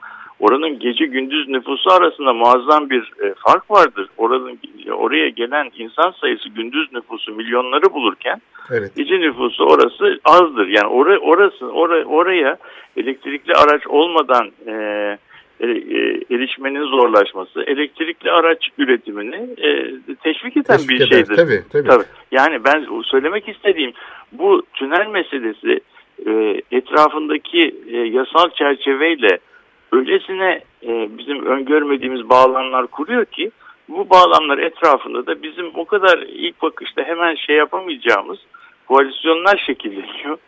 oranın 0.40 0.78
gece 0.78 1.06
gündüz 1.06 1.48
nüfusu 1.48 1.90
arasında 1.90 2.32
muazzam 2.32 2.90
bir 2.90 3.12
e, 3.22 3.34
fark 3.46 3.70
vardır. 3.70 4.08
Oranın 4.16 4.58
oraya 4.92 5.28
gelen 5.28 5.70
insan 5.78 6.10
sayısı 6.20 6.48
gündüz 6.48 6.92
nüfusu 6.92 7.34
milyonları 7.34 7.92
bulurken 7.92 8.40
evet 8.70 8.96
gece 8.96 9.20
nüfusu 9.20 9.64
orası 9.64 10.20
azdır. 10.24 10.66
Yani 10.66 10.86
oraya 10.86 11.18
orası 11.18 11.66
oraya, 11.72 12.04
oraya 12.04 12.56
elektrikli 12.96 13.52
araç 13.52 13.86
olmadan 13.86 14.50
e, 14.66 14.72
e, 15.60 15.66
e, 15.66 16.20
erişmenin 16.30 16.84
zorlaşması 16.84 17.62
elektrikli 17.62 18.30
araç 18.30 18.68
üretimini 18.78 19.36
e, 19.36 19.98
teşvik 20.22 20.56
eden 20.56 20.76
teşvik 20.76 20.90
bir 20.90 20.96
eder. 20.96 21.06
şeydir. 21.06 21.36
Tabii, 21.36 21.62
tabii. 21.72 21.88
Tabii. 21.88 22.04
Yani 22.32 22.64
ben 22.64 22.86
söylemek 23.04 23.48
istediğim 23.48 23.92
bu 24.32 24.62
tünel 24.74 25.06
meselesi 25.06 25.80
e, 26.26 26.62
etrafındaki 26.70 27.74
e, 27.92 27.96
yasal 27.96 28.50
çerçeveyle 28.50 29.38
öylesine 29.92 30.60
e, 30.86 31.18
bizim 31.18 31.46
öngörmediğimiz 31.46 32.28
bağlamlar 32.28 32.86
kuruyor 32.86 33.24
ki 33.24 33.50
bu 33.88 34.10
bağlamlar 34.10 34.58
etrafında 34.58 35.26
da 35.26 35.42
bizim 35.42 35.70
o 35.74 35.84
kadar 35.84 36.18
ilk 36.18 36.62
bakışta 36.62 37.02
hemen 37.02 37.34
şey 37.34 37.56
yapamayacağımız 37.56 38.38
koalisyonlar 38.86 39.62
şekilleniyor. 39.66 40.38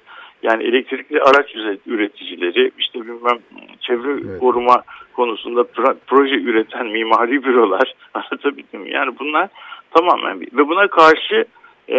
Yani 0.43 0.63
elektrikli 0.65 1.23
araç 1.23 1.57
üreticileri, 1.87 2.71
işte 2.79 3.01
bilmem 3.01 3.39
çevre 3.81 4.11
Evet. 4.11 4.41
koruma 4.41 4.83
konusunda 5.13 5.61
pro- 5.61 5.97
proje 6.07 6.35
üreten 6.35 6.87
mimari 6.87 7.45
bürolar 7.45 7.95
anlatabildim? 8.15 8.87
Yani 8.87 9.19
bunlar 9.19 9.49
tamamen 9.95 10.41
ve 10.41 10.69
buna 10.69 10.89
karşı 10.89 11.45
e, 11.89 11.97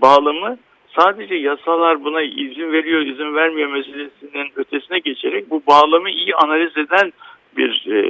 bağlamı 0.00 0.58
sadece 0.98 1.34
yasalar 1.34 2.04
buna 2.04 2.22
izin 2.22 2.72
veriyor, 2.72 3.00
izin 3.00 3.34
vermiyor 3.34 3.68
meselesinin 3.70 4.50
ötesine 4.56 4.98
geçerek 4.98 5.50
bu 5.50 5.62
bağlamı 5.66 6.10
iyi 6.10 6.34
analiz 6.34 6.76
eden 6.76 7.12
bir 7.56 7.86
e, 7.92 8.02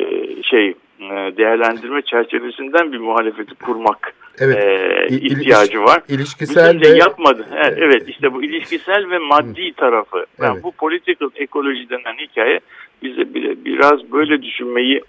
şey 0.43 0.69
e, 1.01 1.37
değerlendirme 1.37 2.03
çerçevesinden 2.03 2.93
bir 2.93 2.99
muhalefeti 2.99 3.55
kurmak 3.55 4.15
Evet. 4.39 4.65
e, 4.65 5.07
ihtiyacı 5.17 5.83
var. 5.83 6.03
ilişkisel 6.09 6.81
ve 6.81 6.89
yapmadı. 6.89 7.47
Evet, 7.55 7.79
evet 7.81 8.09
işte 8.09 8.35
bu 8.35 8.43
ilişkisel 8.43 9.11
ve 9.11 9.19
maddi 9.19 9.73
tarafı. 9.73 10.27
Ben 10.41 10.53
Evet. 10.53 10.63
bu 10.63 10.73
political 10.73 11.31
ekoloji 11.37 11.91
denen 11.91 12.15
hikaye 12.21 12.61
bize 13.03 13.35
bir- 13.35 13.65
biraz 13.65 14.13
böyle 14.13 14.43
düşünmeyi 14.43 15.01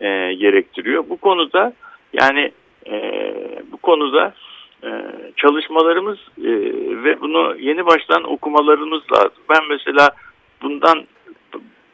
e, 0.00 0.34
gerektiriyor. 0.34 1.04
Bu 1.08 1.16
konuda 1.16 1.72
yani 2.12 2.52
e, 2.86 3.22
bu 3.72 3.76
konuda 3.76 4.26
e, 4.26 4.34
çalışmalarımız 5.36 6.18
e, 6.38 6.50
ve 7.04 7.20
bunu 7.20 7.56
yeni 7.58 7.86
baştan 7.86 8.24
okumalarımız 8.24 9.02
lazım. 9.12 9.42
Ben 9.50 9.68
mesela 9.68 10.10
bundan 10.62 11.04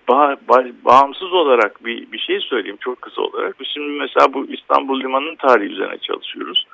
ba- 0.09 0.37
ba- 0.49 0.72
bağımsız 0.85 1.33
olarak 1.33 1.85
bir, 1.85 2.12
bir 2.12 2.18
şey 2.18 2.41
söyleyeyim 2.41 2.78
çok 2.81 3.03
kısa 3.03 3.22
olarak. 3.22 3.57
Şimdi 3.74 3.99
mesela 3.99 4.35
bu 4.35 4.47
İstanbul 4.47 5.01
Limanı'nın 5.01 5.37
tarihi 5.37 5.72
üzerine 5.72 5.99
çalışıyoruz. 5.99 6.66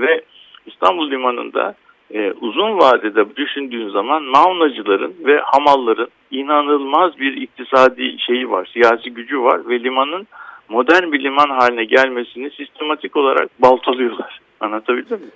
Ve 0.00 0.24
İstanbul 0.66 1.10
Limanı'nda 1.10 1.74
e, 2.14 2.32
uzun 2.32 2.78
vadede 2.78 3.36
düşündüğün 3.36 3.88
zaman 3.88 4.22
maunacıların 4.22 5.14
ve 5.24 5.40
hamalların 5.40 6.08
inanılmaz 6.30 7.18
bir 7.18 7.36
iktisadi 7.36 8.16
şeyi 8.18 8.50
var, 8.50 8.70
siyasi 8.72 9.10
gücü 9.10 9.40
var 9.40 9.68
ve 9.68 9.82
limanın 9.82 10.26
modern 10.68 11.12
bir 11.12 11.24
liman 11.24 11.50
haline 11.50 11.84
gelmesini 11.84 12.50
sistematik 12.50 13.16
olarak 13.16 13.62
baltalıyorlar. 13.62 14.40
Anlatabildim 14.60 15.18
mi? 15.20 15.30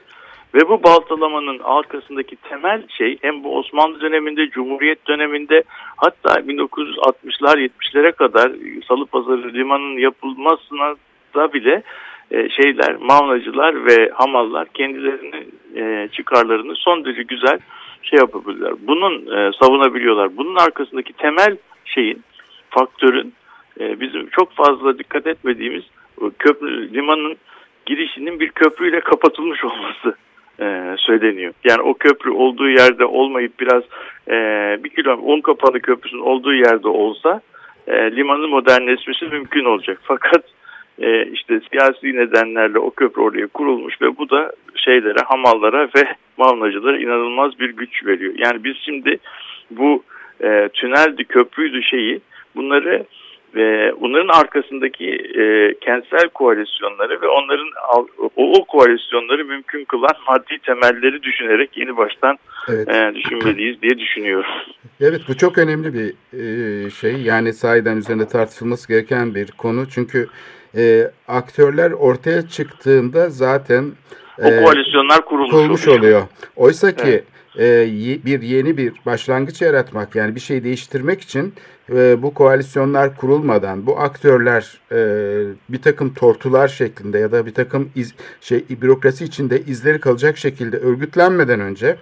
Ve 0.54 0.68
bu 0.68 0.82
baltalamanın 0.82 1.58
arkasındaki 1.64 2.36
temel 2.36 2.82
şey 2.88 3.18
hem 3.22 3.44
bu 3.44 3.58
Osmanlı 3.58 4.00
döneminde, 4.00 4.50
Cumhuriyet 4.50 5.06
döneminde 5.06 5.62
hatta 5.96 6.40
1960'lar 6.40 7.70
70'lere 7.70 8.12
kadar 8.12 8.52
Salıpazarı 8.88 9.54
limanının 9.54 9.98
yapılmasına 9.98 10.94
da 11.34 11.52
bile 11.52 11.82
e, 12.30 12.48
şeyler, 12.48 12.96
mavnacılar 12.96 13.86
ve 13.86 14.10
hamallar 14.14 14.68
kendilerinin 14.68 15.54
e, 15.76 16.08
çıkarlarını 16.08 16.74
son 16.76 17.04
derece 17.04 17.22
güzel 17.22 17.58
şey 18.02 18.18
yapabilirler. 18.18 18.72
Bunun 18.80 19.36
e, 19.36 19.52
savunabiliyorlar. 19.60 20.36
Bunun 20.36 20.56
arkasındaki 20.56 21.12
temel 21.12 21.56
şeyin, 21.84 22.22
faktörün 22.70 23.34
bizim 23.80 24.28
çok 24.28 24.52
fazla 24.52 24.98
dikkat 24.98 25.26
etmediğimiz 25.26 25.82
köprü 26.38 26.94
limanın 26.94 27.36
girişinin 27.86 28.40
bir 28.40 28.48
köprüyle 28.48 29.00
kapatılmış 29.00 29.64
olması 29.64 30.14
e, 30.60 30.94
söyleniyor. 30.98 31.52
Yani 31.64 31.82
o 31.82 31.94
köprü 31.94 32.30
olduğu 32.30 32.68
yerde 32.68 33.04
olmayıp 33.04 33.60
biraz 33.60 33.82
e, 34.28 34.34
bir 34.84 34.90
kilometre 34.90 35.32
un 35.32 35.40
kapalı 35.40 35.80
köprüsünün 35.80 36.22
olduğu 36.22 36.54
yerde 36.54 36.88
olsa 36.88 37.40
e, 37.86 38.16
limanın 38.16 38.50
modernleşmesi 38.50 39.24
mümkün 39.24 39.64
olacak. 39.64 39.98
Fakat 40.02 40.44
e, 40.98 41.26
işte 41.26 41.60
siyasi 41.70 42.16
nedenlerle 42.16 42.78
o 42.78 42.90
köprü 42.90 43.22
oraya 43.22 43.46
kurulmuş 43.46 44.02
ve 44.02 44.18
bu 44.18 44.30
da 44.30 44.52
şeylere, 44.76 45.18
hamallara 45.26 45.88
ve 45.96 46.14
malnacılara 46.36 46.98
inanılmaz 46.98 47.60
bir 47.60 47.70
güç 47.70 48.06
veriyor. 48.06 48.34
Yani 48.36 48.64
biz 48.64 48.76
şimdi 48.84 49.18
bu 49.70 50.02
e, 50.42 50.68
tüneldi, 50.68 51.24
köprüydü 51.24 51.82
şeyi 51.82 52.20
bunları 52.56 53.04
ve 53.54 53.92
bunların 54.00 54.28
arkasındaki 54.28 55.10
e, 55.14 55.74
kentsel 55.80 56.28
koalisyonları 56.28 57.22
ve 57.22 57.26
onların 57.26 57.68
o, 57.96 58.06
o 58.36 58.64
koalisyonları 58.64 59.44
mümkün 59.44 59.84
kılan 59.84 60.14
maddi 60.28 60.58
temelleri 60.58 61.22
düşünerek 61.22 61.76
yeni 61.76 61.96
baştan 61.96 62.38
evet. 62.68 62.88
e, 62.88 63.12
düşünmeliyiz 63.14 63.82
diye 63.82 63.98
düşünüyorum. 63.98 64.50
Evet 65.00 65.20
bu 65.28 65.36
çok 65.36 65.58
önemli 65.58 65.94
bir 65.94 66.14
e, 66.38 66.90
şey. 66.90 67.22
Yani 67.22 67.52
sahiden 67.52 67.96
üzerinde 67.96 68.28
tartışılması 68.28 68.88
gereken 68.88 69.34
bir 69.34 69.50
konu. 69.50 69.88
Çünkü 69.88 70.26
e, 70.76 71.10
aktörler 71.28 71.90
ortaya 71.90 72.48
çıktığında 72.48 73.30
zaten 73.30 73.84
O 74.38 74.48
e, 74.48 74.64
koalisyonlar 74.64 75.24
kurulmuş, 75.24 75.50
kurulmuş 75.50 75.88
oluyor. 75.88 76.00
oluyor. 76.00 76.22
Oysa 76.56 76.96
ki 76.96 77.02
Evet. 77.04 77.24
E, 77.58 77.86
bir 78.24 78.42
yeni 78.42 78.76
bir 78.76 78.92
başlangıç 79.06 79.62
yaratmak 79.62 80.14
yani 80.14 80.34
bir 80.34 80.40
şey 80.40 80.64
değiştirmek 80.64 81.20
için 81.20 81.54
e, 81.92 82.22
bu 82.22 82.34
koalisyonlar 82.34 83.16
kurulmadan 83.16 83.86
bu 83.86 84.00
aktörler 84.00 84.80
e, 84.92 84.98
bir 85.68 85.82
takım 85.82 86.14
tortular 86.14 86.68
şeklinde 86.68 87.18
ya 87.18 87.32
da 87.32 87.46
bir 87.46 87.54
takım 87.54 87.90
iz, 87.96 88.14
şey 88.40 88.64
bürokrasi 88.82 89.24
içinde 89.24 89.60
izleri 89.60 90.00
kalacak 90.00 90.38
şekilde 90.38 90.76
örgütlenmeden 90.76 91.60
önce 91.60 91.96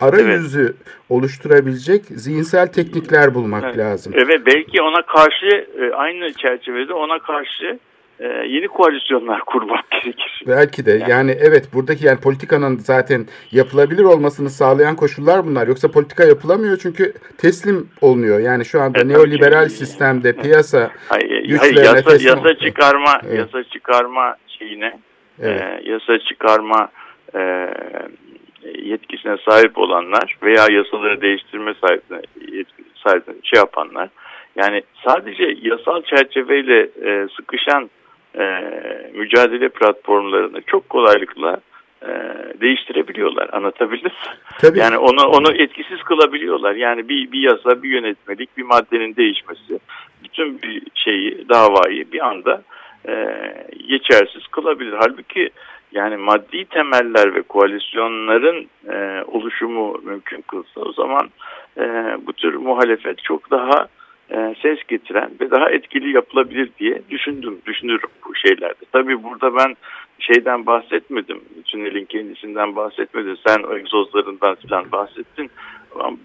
arayüzü 0.00 0.74
oluşturabilecek 1.08 2.04
zihinsel 2.04 2.66
teknikler 2.66 3.34
bulmak 3.34 3.64
Evet. 3.64 3.78
lazım. 3.78 4.12
Evet 4.16 4.40
belki 4.46 4.82
ona 4.82 5.02
karşı 5.02 5.66
aynı 5.94 6.32
çerçevede 6.32 6.92
ona 6.94 7.18
karşı 7.18 7.78
e, 8.20 8.26
yeni 8.26 8.68
koalisyonlar 8.68 9.40
kurmak 9.40 9.90
gerekir. 9.90 10.42
Belki 10.46 10.86
de 10.86 11.04
yani. 11.08 11.30
evet 11.40 11.68
buradaki 11.74 12.06
yani 12.06 12.20
politikanın 12.20 12.76
zaten 12.78 13.26
yapılabilir 13.52 14.04
olmasını 14.04 14.50
sağlayan 14.50 14.96
koşullar 14.96 15.46
bunlar. 15.46 15.66
Yoksa 15.66 15.90
politika 15.90 16.24
yapılamıyor 16.24 16.76
çünkü 16.82 17.12
teslim 17.38 17.88
olunuyor. 18.00 18.40
Yani 18.40 18.64
şu 18.64 18.80
anda 18.80 18.98
Evet, 18.98 19.10
neoliberal 19.10 19.60
tabii. 19.60 19.70
sistemde 19.70 20.32
piyasa 20.36 20.90
Hayır, 21.08 21.44
Güçlerine 21.44 21.80
hayır 21.80 21.96
yasa, 21.96 22.10
teslim 22.10 22.36
yasa 22.36 22.54
çıkarma 22.54 23.20
Evet. 23.26 23.38
yasa 23.38 23.64
çıkarma 23.64 24.36
şeyine 24.58 24.98
Evet. 25.42 25.62
e, 25.62 25.90
yasa 25.90 26.18
çıkarma 26.18 26.88
e, 27.34 27.40
yetkisine 28.84 29.36
sahip 29.48 29.78
olanlar 29.78 30.36
veya 30.42 30.66
yasaları 30.70 31.20
değiştirme 31.20 31.74
sahibine, 31.80 32.20
sahip 33.04 33.24
şey 33.44 33.58
yapanlar 33.58 34.08
yani 34.56 34.82
sadece 35.06 35.56
yasal 35.62 36.02
çerçeveyle 36.02 36.80
e, 36.80 37.28
sıkışan 37.36 37.90
e, 38.38 38.44
mücadele 39.14 39.68
platformlarını 39.68 40.62
çok 40.66 40.88
kolaylıkla 40.88 41.60
e, 42.02 42.08
değiştirebiliyorlar. 42.60 43.48
Anlatabildim 43.52 44.12
tabii 44.60 44.78
Yani 44.78 44.98
onu 44.98 45.26
onu 45.26 45.52
etkisiz 45.52 46.02
kılabiliyorlar. 46.02 46.74
Yani 46.74 47.08
bir 47.08 47.32
bir 47.32 47.40
yasa, 47.40 47.82
bir 47.82 47.90
yönetmelik, 47.90 48.56
bir 48.56 48.62
maddenin 48.62 49.16
değişmesi 49.16 49.78
bütün 50.24 50.62
bir 50.62 50.82
şeyi, 50.94 51.48
davayı 51.48 52.12
bir 52.12 52.26
anda 52.26 52.62
e, 53.08 53.14
geçersiz 53.88 54.46
kılabilir. 54.46 54.94
Halbuki 54.98 55.50
yani 55.92 56.16
maddi 56.16 56.64
temeller 56.64 57.34
ve 57.34 57.42
koalisyonların 57.42 58.66
e, 58.90 59.24
oluşumu 59.26 60.00
mümkün 60.02 60.40
kılsa 60.40 60.80
o 60.80 60.92
zaman 60.92 61.30
e, 61.78 61.82
bu 62.26 62.32
tür 62.32 62.54
muhalefet 62.54 63.22
çok 63.22 63.50
daha 63.50 63.88
e, 64.30 64.54
ses 64.62 64.78
getiren 64.88 65.30
ve 65.40 65.50
daha 65.50 65.70
etkili 65.70 66.14
yapılabilir 66.14 66.70
diye 66.78 67.02
düşündüm, 67.10 67.58
düşünürüm 67.66 68.10
bu 68.26 68.34
şeylerde. 68.34 68.84
Tabii 68.92 69.22
burada 69.22 69.56
ben 69.56 69.76
şeyden 70.18 70.66
bahsetmedim, 70.66 71.40
tünelin 71.64 72.04
kendisinden 72.04 72.76
bahsetmedim, 72.76 73.36
sen 73.46 73.62
o 73.62 73.76
egzozlarından 73.76 74.54
falan 74.54 74.92
bahsettin. 74.92 75.50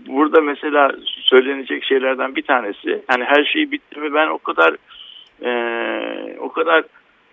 Burada 0.08 0.42
mesela 0.42 0.92
söylenecek 1.20 1.84
şeylerden 1.84 2.36
bir 2.36 2.42
tanesi, 2.42 3.02
yani 3.12 3.24
her 3.24 3.44
şey 3.44 3.72
bitti 3.72 4.00
mi 4.00 4.14
ben 4.14 4.28
o 4.28 4.38
kadar 4.38 4.76
e, 5.42 6.38
o 6.40 6.52
kadar 6.52 6.84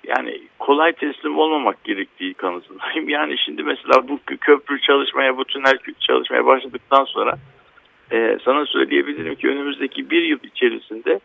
yani 0.07 0.41
kolay 0.59 0.93
teslim 0.93 1.39
olmamak 1.39 1.85
gerektiği 1.85 2.35
kanısındayım. 2.35 3.09
Yani 3.09 3.39
şimdi 3.39 3.62
mesela 3.62 4.09
bu 4.09 4.19
köprü 4.41 4.81
çalışmaya, 4.81 5.37
bu 5.37 5.45
tünel 5.45 5.79
çalışmaya 6.01 6.47
başladıktan 6.47 7.05
sonra 7.05 7.35
e, 8.12 8.38
sana 8.44 8.66
söyleyebilirim 8.66 9.34
ki 9.34 9.48
önümüzdeki 9.48 10.11
bir 10.11 10.22
yıl 10.22 10.38
içerisinde 10.42 11.20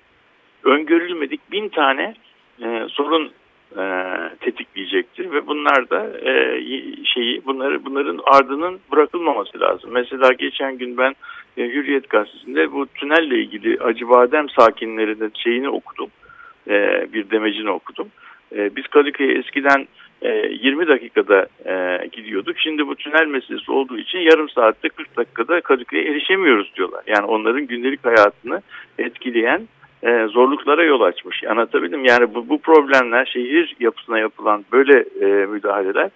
öngörülmedik 0.64 1.52
bin 1.52 1.70
tane 1.70 2.14
e, 2.62 2.86
sorun 2.90 3.32
e, 3.78 3.84
tetikleyecektir 4.40 5.32
ve 5.32 5.48
bunlar 5.48 5.90
da 5.90 6.08
e, 6.30 6.62
şeyi 7.06 7.46
bunları 7.46 7.86
bunların 7.86 8.20
ardının 8.26 8.80
bırakılmaması 8.92 9.60
lazım. 9.60 9.90
Mesela 9.94 10.34
geçen 10.34 10.78
gün 10.78 10.98
ben 10.98 11.16
Hürriyet 11.58 12.10
gazetesinde 12.10 12.72
bu 12.72 12.88
tünelle 12.88 13.40
ilgili 13.40 13.80
Acıbadem 13.84 14.50
sakinlerinin 14.50 15.32
şeyini 15.36 15.70
okudum. 15.70 16.10
Bir 17.14 17.30
demecini 17.30 17.70
okudum. 17.70 18.08
Biz 18.52 18.88
Kadıköy'e 18.88 19.38
eskiden 19.38 19.88
e, 20.22 20.30
20 20.30 20.88
dakikada 20.88 21.48
e, 21.66 22.08
gidiyorduk. 22.12 22.60
Şimdi 22.60 22.88
bu 22.88 22.96
tünel 22.96 23.28
meselesi 23.28 23.72
olduğu 23.72 23.98
için 23.98 24.20
yarım 24.20 24.50
saatte 24.50 24.90
40 24.90 25.18
dakikada 25.18 25.62
Kadıköy'e 25.62 26.12
erişemiyoruz 26.12 26.72
diyorlar. 26.76 27.04
Yani 27.08 27.26
onların 27.26 27.68
gündelik 27.68 28.06
hayatını 28.06 28.62
etkileyen 28.98 29.68
e, 30.04 30.28
zorluklara 30.28 30.84
yol 30.84 31.02
açmış. 31.02 31.44
Anlatabildim 31.44 32.06
yani 32.06 32.34
bu, 32.34 32.50
bu 32.50 32.62
problemler 32.62 33.26
şehir 33.26 33.76
yapısına 33.80 34.20
yapılan 34.20 34.66
böyle 34.72 35.06
e, 35.22 35.46
müdahaleler 35.46 36.10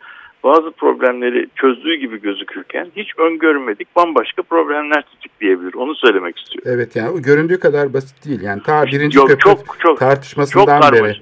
bazı 0.43 0.71
problemleri 0.71 1.47
çözdüğü 1.55 1.95
gibi 1.95 2.21
gözükürken 2.21 2.87
hiç 2.95 3.19
öngörmedik 3.19 3.95
bambaşka 3.95 4.41
problemler 4.41 5.03
tetikleyebilir. 5.11 5.73
Onu 5.73 5.95
söylemek 5.95 6.39
istiyorum. 6.39 6.71
Evet 6.75 6.95
yani 6.95 7.21
göründüğü 7.21 7.59
kadar 7.59 7.93
basit 7.93 8.25
değil. 8.25 8.41
Yani 8.41 8.63
ta 8.63 8.85
birinci 8.85 9.17
Yok, 9.17 9.27
köprü 9.27 9.39
çok, 9.39 9.79
çok, 9.79 9.99
tartışmasından 9.99 10.81
çok 10.81 10.93
beri. 10.93 11.15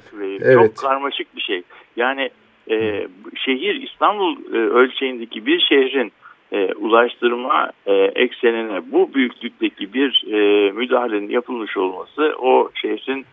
Evet. 0.43 0.75
Çok 0.75 0.77
karmaşık 0.77 1.36
bir 1.36 1.41
şey. 1.41 1.63
Yani 1.95 2.29
e, 2.72 3.07
şehir 3.36 3.76
İstanbul 3.76 4.38
e, 4.53 4.57
ölçeğindeki 4.57 5.45
bir 5.45 5.59
şehrin 5.59 6.11
e, 6.51 6.74
ulaştırma 6.74 7.72
e, 7.86 7.93
eksenine 7.93 8.91
bu 8.91 9.13
büyüklükteki 9.13 9.93
bir 9.93 10.24
e, 10.28 10.72
müdahalenin 10.72 11.30
yapılmış 11.30 11.78
olması 11.78 12.36
o 12.39 12.69
şehrin 12.82 13.26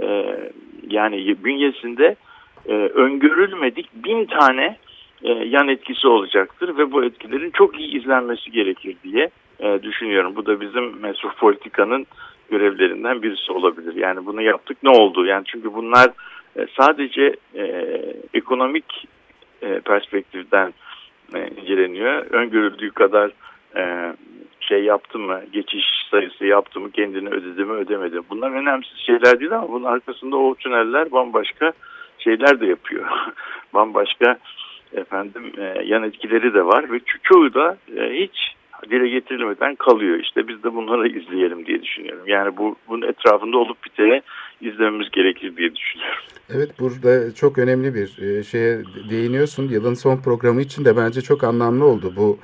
e, 0.00 0.36
yani 0.90 1.44
bünyesinde 1.44 2.16
e, 2.68 2.72
öngörülmedik 2.74 3.88
bin 3.94 4.24
tane 4.24 4.76
e, 5.22 5.32
yan 5.32 5.68
etkisi 5.68 6.08
olacaktır 6.08 6.78
ve 6.78 6.92
bu 6.92 7.04
etkilerin 7.04 7.50
çok 7.50 7.80
iyi 7.80 8.00
izlenmesi 8.00 8.50
gerekir 8.50 8.96
diye 9.04 9.30
e, 9.60 9.82
düşünüyorum. 9.82 10.36
Bu 10.36 10.46
da 10.46 10.60
bizim 10.60 11.00
metropolitikanın 11.00 12.06
görevlerinden 12.50 13.22
birisi 13.22 13.52
olabilir. 13.52 13.94
Yani 13.94 14.26
bunu 14.26 14.42
yaptık 14.42 14.78
ne 14.82 14.90
oldu? 14.90 15.26
Yani 15.26 15.44
çünkü 15.46 15.74
bunlar 15.74 16.10
sadece 16.76 17.36
e, 17.54 17.64
ekonomik 18.34 19.08
e, 19.62 19.80
perspektiften 19.80 20.74
e, 21.34 21.48
inceleniyor. 21.48 22.26
Öngörüldüğü 22.30 22.90
kadar 22.90 23.30
e, 23.76 24.12
şey 24.60 24.84
yaptı 24.84 25.18
mı, 25.18 25.42
geçiş 25.52 25.84
sayısı 26.10 26.46
yaptı 26.46 26.80
mı, 26.80 26.90
kendini 26.90 27.28
ödedi 27.28 27.64
mi, 27.64 27.72
ödemedi. 27.72 28.20
Bunlar 28.30 28.50
önemsiz 28.50 28.98
şeyler 28.98 29.40
değil 29.40 29.52
ama 29.52 29.68
bunun 29.68 29.84
arkasında 29.84 30.36
o 30.36 30.54
tüneller 30.54 31.12
bambaşka 31.12 31.72
şeyler 32.18 32.60
de 32.60 32.66
yapıyor. 32.66 33.06
bambaşka 33.74 34.38
efendim 34.92 35.52
e, 35.58 35.82
yan 35.84 36.02
etkileri 36.02 36.54
de 36.54 36.66
var 36.66 36.92
ve 36.92 37.00
çoğu 37.22 37.54
da 37.54 37.76
e, 37.96 38.12
hiç 38.12 38.55
dile 38.90 39.08
getirilmeden 39.08 39.74
kalıyor. 39.74 40.18
İşte 40.18 40.48
biz 40.48 40.62
de 40.62 40.74
bunları 40.74 41.08
izleyelim 41.08 41.66
diye 41.66 41.82
düşünüyorum. 41.82 42.24
Yani 42.26 42.56
bu 42.56 42.76
bunun 42.88 43.08
etrafında 43.08 43.58
olup 43.58 43.84
biteni 43.84 44.22
izlememiz 44.60 45.10
gerekir 45.10 45.56
diye 45.56 45.76
düşünüyorum. 45.76 46.22
Evet 46.54 46.70
burada 46.80 47.34
çok 47.34 47.58
önemli 47.58 47.94
bir 47.94 48.22
e, 48.22 48.42
şeye 48.42 48.78
değiniyorsun. 49.10 49.68
Yılın 49.68 49.94
son 49.94 50.16
programı 50.16 50.60
için 50.60 50.84
de 50.84 50.96
bence 50.96 51.20
çok 51.20 51.44
anlamlı 51.44 51.84
oldu 51.84 52.12
bu 52.16 52.38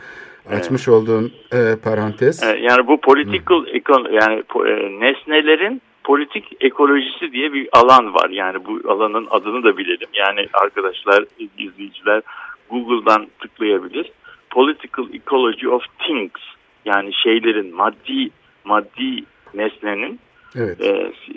açmış 0.50 0.88
evet. 0.88 0.98
olduğun 0.98 1.32
e, 1.52 1.76
parantez. 1.84 2.42
Yani 2.42 2.86
bu 2.86 3.00
political 3.00 3.66
ekon 3.66 4.08
yani 4.12 4.42
e, 4.68 5.00
nesnelerin 5.00 5.82
politik 6.04 6.44
ekolojisi 6.60 7.32
diye 7.32 7.52
bir 7.52 7.68
alan 7.72 8.14
var. 8.14 8.30
Yani 8.30 8.64
bu 8.64 8.90
alanın 8.92 9.26
adını 9.30 9.62
da 9.64 9.76
bilelim. 9.76 10.08
Yani 10.14 10.48
arkadaşlar, 10.52 11.24
izleyiciler 11.58 12.22
Google'dan 12.70 13.26
tıklayabilir. 13.40 14.12
Political 14.52 15.14
Ecology 15.14 15.68
of 15.68 15.82
Things 15.98 16.40
yani 16.84 17.10
şeylerin 17.14 17.74
maddi 17.74 18.30
maddi 18.64 19.24
nesnenin 19.54 20.20
evet. 20.56 20.80
e, 20.80 20.88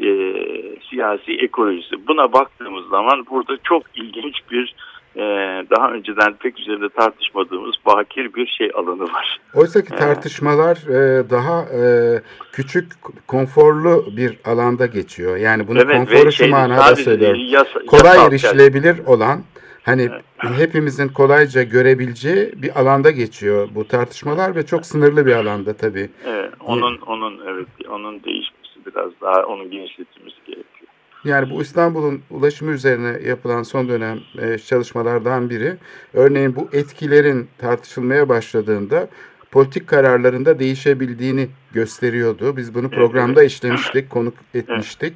e, 0.07 0.13
siyasi 0.89 1.31
ekolojisi. 1.31 2.07
Buna 2.07 2.33
baktığımız 2.33 2.87
zaman 2.89 3.25
burada 3.29 3.57
çok 3.63 3.83
ilginç 3.95 4.35
bir 4.51 4.75
e, 5.15 5.21
daha 5.69 5.91
önceden 5.91 6.33
pek 6.33 6.59
üzerinde 6.59 6.89
tartışmadığımız 6.89 7.75
bakir 7.85 8.33
bir 8.33 8.47
şey 8.47 8.71
alanı 8.75 9.03
var. 9.03 9.39
Oysa 9.53 9.81
ki 9.81 9.93
e, 9.93 9.97
tartışmalar 9.97 10.75
e, 10.75 11.29
daha 11.29 11.61
e, 11.61 11.81
küçük, 12.51 12.91
konforlu 13.27 14.05
bir 14.17 14.37
alanda 14.45 14.85
geçiyor. 14.85 15.37
Yani 15.37 15.67
bunu 15.67 15.79
evet, 15.79 15.97
konforu 15.97 16.31
şu 16.31 16.47
manada 16.47 16.95
söylüyorum. 16.95 17.41
Yasa, 17.45 17.79
Kolay 17.87 18.27
erişilebilir 18.27 19.05
olan 19.05 19.41
Hani 19.85 20.01
evet. 20.01 20.59
hepimizin 20.59 21.07
kolayca 21.07 21.63
görebileceği 21.63 22.53
bir 22.55 22.79
alanda 22.79 23.11
geçiyor 23.11 23.69
bu 23.75 23.87
tartışmalar 23.87 24.55
ve 24.55 24.65
çok 24.65 24.85
sınırlı 24.85 25.25
bir 25.25 25.33
alanda 25.33 25.73
tabii. 25.73 26.09
Evet, 26.25 26.53
onun 26.59 26.97
onun 26.97 27.41
evet 27.47 27.67
onun 27.89 28.23
değişmesi 28.23 28.85
biraz 28.85 29.11
daha 29.21 29.45
onun 29.45 29.71
genişletilmesi 29.71 30.37
gerekiyor. 30.45 30.91
Yani 31.25 31.49
bu 31.49 31.61
İstanbul'un 31.61 32.21
ulaşımı 32.29 32.71
üzerine 32.71 33.27
yapılan 33.27 33.63
son 33.63 33.89
dönem 33.89 34.19
e, 34.41 34.57
çalışmalardan 34.57 35.49
biri. 35.49 35.77
Örneğin 36.13 36.55
bu 36.55 36.69
etkilerin 36.73 37.47
tartışılmaya 37.57 38.29
başladığında 38.29 39.09
politik 39.51 39.87
kararlarında 39.87 40.59
değişebildiğini 40.59 41.47
gösteriyordu. 41.73 42.57
Biz 42.57 42.75
bunu 42.75 42.89
programda 42.89 43.43
işlemiştik, 43.43 44.09
konuk 44.09 44.33
etmiştik. 44.53 45.13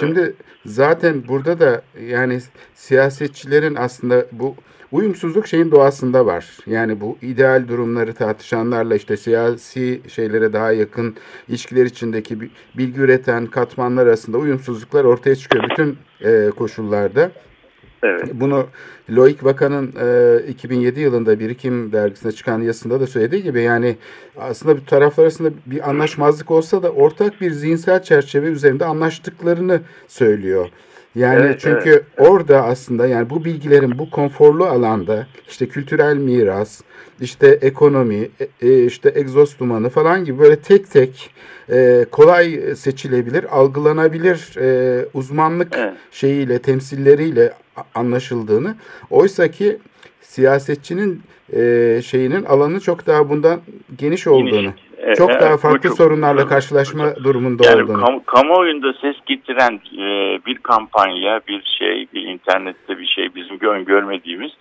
Şimdi 0.00 0.34
zaten 0.66 1.28
burada 1.28 1.60
da 1.60 1.82
yani 2.08 2.40
siyasetçilerin 2.74 3.74
aslında 3.74 4.26
bu 4.32 4.54
uyumsuzluk 4.92 5.46
şeyin 5.46 5.70
doğasında 5.70 6.26
var. 6.26 6.46
Yani 6.66 7.00
bu 7.00 7.18
ideal 7.22 7.68
durumları 7.68 8.14
tartışanlarla 8.14 8.96
işte 8.96 9.16
siyasi 9.16 10.00
şeylere 10.08 10.52
daha 10.52 10.72
yakın 10.72 11.16
ilişkiler 11.48 11.84
içindeki 11.84 12.38
bilgi 12.74 13.00
üreten 13.00 13.46
katmanlar 13.46 14.06
arasında 14.06 14.38
uyumsuzluklar 14.38 15.04
ortaya 15.04 15.36
çıkıyor 15.36 15.64
bütün 15.70 15.98
e, 16.24 16.50
koşullarda. 16.50 17.30
Evet. 18.06 18.24
Bunu 18.34 18.66
Loic 19.10 19.38
Vaka'nın 19.42 19.92
e, 20.00 20.48
2007 20.48 21.00
yılında 21.00 21.40
Birikim 21.40 21.92
dergisine 21.92 22.32
çıkan 22.32 22.62
yazısında 22.62 23.00
da 23.00 23.06
söylediği 23.06 23.42
gibi 23.42 23.62
yani 23.62 23.96
aslında 24.36 24.76
bu 24.76 24.84
taraflar 24.84 25.24
arasında 25.24 25.50
bir 25.66 25.90
anlaşmazlık 25.90 26.50
olsa 26.50 26.82
da 26.82 26.90
ortak 26.90 27.40
bir 27.40 27.50
zihinsel 27.50 28.02
çerçeve 28.02 28.46
üzerinde 28.46 28.84
anlaştıklarını 28.84 29.80
söylüyor. 30.08 30.68
Yani 31.16 31.44
evet, 31.44 31.60
çünkü 31.60 31.90
evet. 31.90 32.02
orada 32.18 32.64
aslında 32.64 33.06
yani 33.06 33.30
bu 33.30 33.44
bilgilerin 33.44 33.98
bu 33.98 34.10
konforlu 34.10 34.64
alanda 34.64 35.26
işte 35.48 35.68
kültürel 35.68 36.16
miras, 36.16 36.80
işte 37.20 37.58
ekonomi, 37.62 38.28
e, 38.40 38.68
e 38.68 38.84
işte 38.84 39.12
egzoz 39.14 39.58
dumanı 39.58 39.88
falan 39.88 40.24
gibi 40.24 40.38
böyle 40.38 40.56
tek 40.56 40.90
tek 40.90 41.30
e, 41.72 42.06
kolay 42.10 42.60
seçilebilir, 42.76 43.56
algılanabilir 43.58 44.54
uzmanlık 45.14 45.68
evet. 45.76 45.94
şeyiyle, 46.10 46.58
temsilleriyle 46.58 47.52
anlaşıldığını. 47.94 48.76
Oysa 49.10 49.48
ki 49.48 49.78
siyasetçinin 50.22 51.22
şeyinin 52.02 52.44
alanı 52.44 52.80
çok 52.80 53.06
daha 53.06 53.28
bundan 53.28 53.60
geniş 53.98 54.26
olduğunu. 54.26 54.50
Geniş. 54.50 54.85
Çok 55.14 55.30
evet, 55.30 55.42
daha 55.42 55.56
farklı 55.56 55.88
çok, 55.88 55.98
sorunlarla 55.98 56.46
karşılaşma 56.46 57.14
çok, 57.14 57.24
durumunda 57.24 57.66
yani 57.66 57.82
olduğunu. 57.82 58.04
Kam, 58.04 58.20
kamuoyunda 58.20 58.92
ses 58.92 59.16
getiren 59.26 59.80
e, 59.98 60.38
bir 60.46 60.58
kampanya, 60.58 61.40
bir 61.48 61.62
şey, 61.78 62.06
bir 62.14 62.22
internette 62.22 62.98
bir 62.98 63.06
şey 63.06 63.34
bizim 63.34 63.60
öngörmediğimiz 63.60 64.52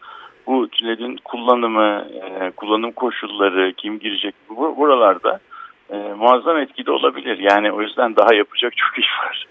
bu 0.47 0.67
tünelin 0.67 1.19
kullanımı, 1.23 2.07
e, 2.13 2.51
kullanım 2.51 2.91
koşulları, 2.91 3.73
kim 3.77 3.99
girecek 3.99 4.35
bu, 4.49 4.77
buralarda 4.77 5.39
e, 5.89 5.95
muazzam 6.17 6.57
etkili 6.57 6.91
olabilir. 6.91 7.37
Yani 7.39 7.71
o 7.71 7.81
yüzden 7.81 8.15
daha 8.15 8.33
yapacak 8.33 8.73
çok 8.77 8.99
iş 8.99 9.07
var 9.23 9.47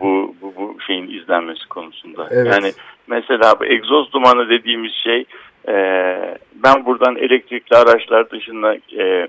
bu, 0.00 0.34
bu, 0.42 0.54
bu 0.56 0.76
şeyin 0.86 1.08
izlenmesi 1.08 1.68
konusunda. 1.68 2.28
Evet. 2.30 2.46
Yani 2.46 2.72
mesela 3.06 3.60
bu 3.60 3.64
egzoz 3.64 4.12
dumanı 4.12 4.48
dediğimiz 4.48 4.92
şey 4.92 5.24
e, 5.68 5.74
ben 6.54 6.86
buradan 6.86 7.16
elektrikli 7.16 7.76
araçlar 7.76 8.30
dışında 8.30 8.74
e, 8.74 9.28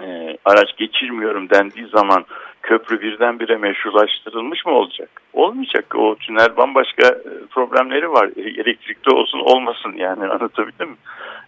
e, 0.00 0.36
araç 0.44 0.76
geçirmiyorum 0.76 1.50
dendiği 1.50 1.86
zaman 1.86 2.24
köprü 2.62 3.00
birdenbire 3.00 3.56
meşrulaştırılmış 3.56 4.66
mı 4.66 4.72
olacak? 4.72 5.08
Olmayacak. 5.32 5.94
O 5.94 6.16
tünel 6.16 6.56
bambaşka 6.56 7.08
e, 7.08 7.46
problemleri 7.50 8.10
var. 8.10 8.30
E, 8.36 8.40
elektrikli 8.40 9.10
olsun 9.10 9.38
olmasın 9.38 9.92
yani 9.96 10.24
anlatabildim 10.32 10.90
mi? 10.90 10.96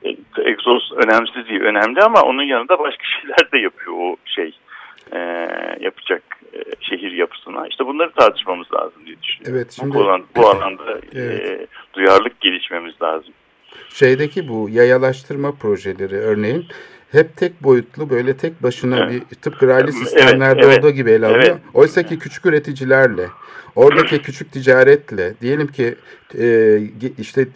E, 0.04 0.16
egzoz 0.50 0.92
önemsiz 0.96 1.48
değil. 1.48 1.60
Önemli 1.60 2.00
ama 2.02 2.22
onun 2.22 2.42
yanında 2.42 2.78
başka 2.78 3.04
şeyler 3.20 3.52
de 3.52 3.58
yapıyor 3.58 3.96
o 3.98 4.16
şey. 4.24 4.52
E, 5.12 5.18
yapacak 5.80 6.22
e, 6.54 6.58
şehir 6.80 7.12
yapısına. 7.12 7.66
İşte 7.68 7.86
bunları 7.86 8.12
tartışmamız 8.12 8.66
lazım 8.74 9.06
diye 9.06 9.16
düşünüyorum. 9.22 9.56
Evet, 9.56 9.72
şimdi, 9.80 9.94
bu, 9.94 10.02
alan, 10.02 10.22
bu 10.36 10.48
alanda 10.48 11.00
evet. 11.14 11.50
e, 11.50 11.66
duyarlılık 11.94 12.40
gelişmemiz 12.40 13.02
lazım. 13.02 13.32
Şeydeki 13.88 14.48
bu 14.48 14.68
yayalaştırma 14.70 15.52
projeleri 15.52 16.16
örneğin 16.16 16.66
hep 17.12 17.36
tek 17.36 17.62
boyutlu 17.62 18.10
böyle 18.10 18.36
tek 18.36 18.62
başına 18.62 18.98
evet. 18.98 19.30
bir 19.30 19.36
tıpkı 19.36 19.66
raylı 19.66 19.92
sistemlerde 19.92 20.60
evet, 20.64 20.78
olduğu 20.78 20.90
gibi 20.90 21.10
ele 21.10 21.26
alıyor. 21.26 21.42
Evet. 21.42 21.58
Oysa 21.74 22.02
ki 22.02 22.18
küçük 22.18 22.46
üreticilerle, 22.46 23.26
oradaki 23.76 24.22
küçük 24.22 24.52
ticaretle, 24.52 25.34
diyelim 25.40 25.66
ki 25.66 25.94
e, 26.38 26.78
işte 27.18 27.46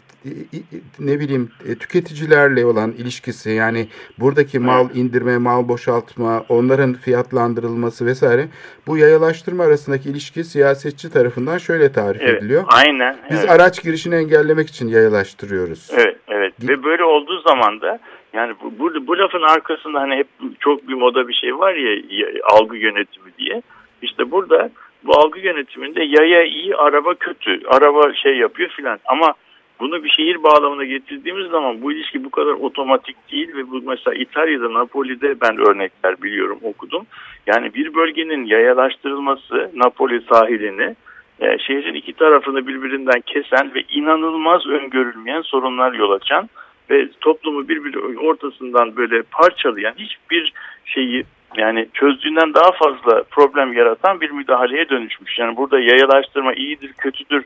ne 0.98 1.20
bileyim 1.20 1.50
e, 1.68 1.74
tüketicilerle 1.74 2.66
olan 2.66 2.92
ilişkisi 2.92 3.50
yani 3.50 3.88
buradaki 4.18 4.58
mal 4.58 4.88
indirme, 4.94 5.38
mal 5.38 5.68
boşaltma, 5.68 6.44
onların 6.48 6.94
fiyatlandırılması 6.94 8.06
vesaire 8.06 8.48
bu 8.86 8.98
yayalaştırma 8.98 9.64
arasındaki 9.64 10.10
ilişki 10.10 10.44
siyasetçi 10.44 11.10
tarafından 11.10 11.58
şöyle 11.58 11.92
tarif 11.92 12.22
evet, 12.22 12.42
ediliyor. 12.42 12.64
Aynen. 12.66 13.16
Biz 13.30 13.38
evet. 13.38 13.50
araç 13.50 13.82
girişini 13.82 14.14
engellemek 14.14 14.68
için 14.68 14.88
yayalaştırıyoruz. 14.88 15.90
Evet, 15.92 16.16
evet. 16.28 16.54
Ve 16.62 16.82
böyle 16.82 17.04
olduğu 17.04 17.40
zaman 17.40 17.80
da 17.80 17.98
yani 18.34 18.54
bu, 18.62 18.78
bu, 18.78 19.06
bu 19.06 19.18
lafın 19.18 19.42
arkasında 19.42 20.00
hani 20.00 20.16
hep 20.16 20.26
çok 20.60 20.88
bir 20.88 20.94
moda 20.94 21.28
bir 21.28 21.34
şey 21.34 21.58
var 21.58 21.74
ya, 21.74 22.02
algı 22.44 22.76
yönetimi 22.76 23.30
diye. 23.38 23.62
İşte 24.02 24.30
burada 24.30 24.70
bu 25.04 25.12
algı 25.12 25.40
yönetiminde 25.40 26.02
yaya 26.02 26.44
iyi, 26.44 26.76
araba 26.76 27.14
kötü. 27.14 27.60
Araba 27.66 28.14
şey 28.14 28.36
yapıyor 28.36 28.70
filan. 28.70 28.98
Ama 29.04 29.34
bunu 29.80 30.04
bir 30.04 30.10
şehir 30.10 30.42
bağlamına 30.42 30.84
getirdiğimiz 30.84 31.50
zaman 31.50 31.82
bu 31.82 31.92
ilişki 31.92 32.24
bu 32.24 32.30
kadar 32.30 32.52
otomatik 32.52 33.32
değil 33.32 33.56
ve 33.56 33.70
bu 33.70 33.82
mesela 33.86 34.14
İtalya'da 34.14 34.72
Napoli'de 34.72 35.40
ben 35.40 35.58
örnekler 35.58 36.22
biliyorum 36.22 36.58
okudum. 36.62 37.06
Yani 37.46 37.74
bir 37.74 37.94
bölgenin 37.94 38.44
yayalaştırılması 38.44 39.70
Napoli 39.74 40.20
sahilini 40.20 40.96
e, 41.40 41.58
şehrin 41.58 41.94
iki 41.94 42.12
tarafını 42.12 42.66
birbirinden 42.66 43.20
kesen 43.26 43.74
ve 43.74 43.82
inanılmaz 43.82 44.66
öngörülmeyen 44.66 45.42
sorunlar 45.42 45.92
yol 45.92 46.10
açan 46.10 46.48
ve 46.90 47.08
toplumu 47.20 47.68
birbiri 47.68 48.18
ortasından 48.18 48.96
böyle 48.96 49.22
parçalayan 49.22 49.94
hiçbir 49.98 50.52
şeyi 50.84 51.24
yani 51.56 51.88
çözdüğünden 51.94 52.54
daha 52.54 52.72
fazla 52.72 53.22
problem 53.30 53.72
yaratan 53.72 54.20
bir 54.20 54.30
müdahaleye 54.30 54.88
dönüşmüş. 54.88 55.38
Yani 55.38 55.56
burada 55.56 55.80
yayalaştırma 55.80 56.54
iyidir 56.54 56.92
kötüdür 56.92 57.44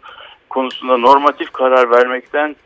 konusunda 0.50 0.96
normatif 0.96 1.52
karar 1.52 1.90
vermekten 1.90 2.56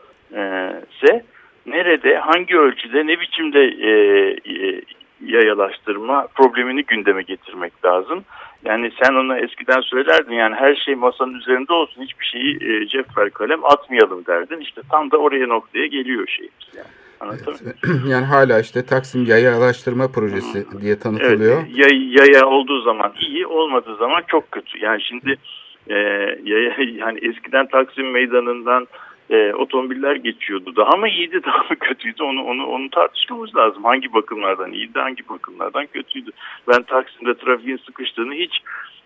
ise 0.93 1.25
nerede, 1.67 2.17
hangi 2.17 2.59
ölçüde, 2.59 3.07
ne 3.07 3.21
biçimde 3.21 3.65
e, 3.65 3.91
e, 4.55 4.83
yayalaştırma 5.27 6.27
problemini 6.35 6.83
gündeme 6.85 7.23
getirmek 7.23 7.85
lazım. 7.85 8.25
Yani 8.65 8.93
sen 9.03 9.15
ona 9.15 9.39
eskiden 9.39 9.81
söylerdin 9.81 10.33
yani 10.33 10.55
her 10.55 10.75
şey 10.75 10.95
masanın 10.95 11.35
üzerinde 11.35 11.73
olsun 11.73 12.03
hiçbir 12.03 12.25
şeyi 12.25 12.57
e, 12.57 12.87
cevher 12.87 13.31
kalem 13.31 13.65
atmayalım 13.65 14.27
derdin. 14.27 14.61
İşte 14.61 14.81
tam 14.91 15.11
da 15.11 15.17
oraya 15.17 15.47
noktaya 15.47 15.87
geliyor 15.87 16.27
şeyimiz 16.29 16.69
yani. 16.77 16.89
Evet. 17.25 17.75
Yani 18.09 18.27
hala 18.27 18.61
işte 18.61 18.87
Taksim 18.87 19.25
Yayalaştırma 19.25 20.09
Projesi 20.09 20.67
hmm. 20.71 20.81
diye 20.81 20.99
tanıtılıyor. 20.99 21.63
Evet, 21.63 21.79
yaya, 21.79 22.25
yaya 22.25 22.47
olduğu 22.47 22.81
zaman 22.83 23.13
iyi, 23.21 23.47
olmadığı 23.47 23.97
zaman 23.97 24.23
çok 24.29 24.53
kötü. 24.53 24.79
Yani 24.79 25.03
şimdi 25.03 25.37
e, 25.89 25.95
yaya, 26.45 26.75
yani 26.97 27.19
eskiden 27.23 27.67
Taksim 27.67 28.11
Meydanı'ndan 28.11 28.87
e, 29.31 29.53
otomobiller 29.55 30.17
geçiyordu. 30.17 30.77
Daha 30.77 30.97
mı 30.97 31.09
iyiydi, 31.09 31.41
daha 31.47 31.59
mı 31.59 31.77
kötüydü 31.81 32.23
onu 32.23 32.45
onu 32.45 32.67
onu 32.67 32.91
tartışmamız 32.91 33.57
lazım. 33.57 33.85
Hangi 33.85 34.13
bakımlardan 34.13 34.73
iyiydi, 34.73 34.99
hangi 34.99 35.29
bakımlardan 35.29 35.87
kötüydü. 35.87 36.31
Ben 36.69 36.83
Taksim'de 36.83 37.35
trafiğin 37.35 37.77
sıkıştığını 37.77 38.35
hiç 38.35 38.61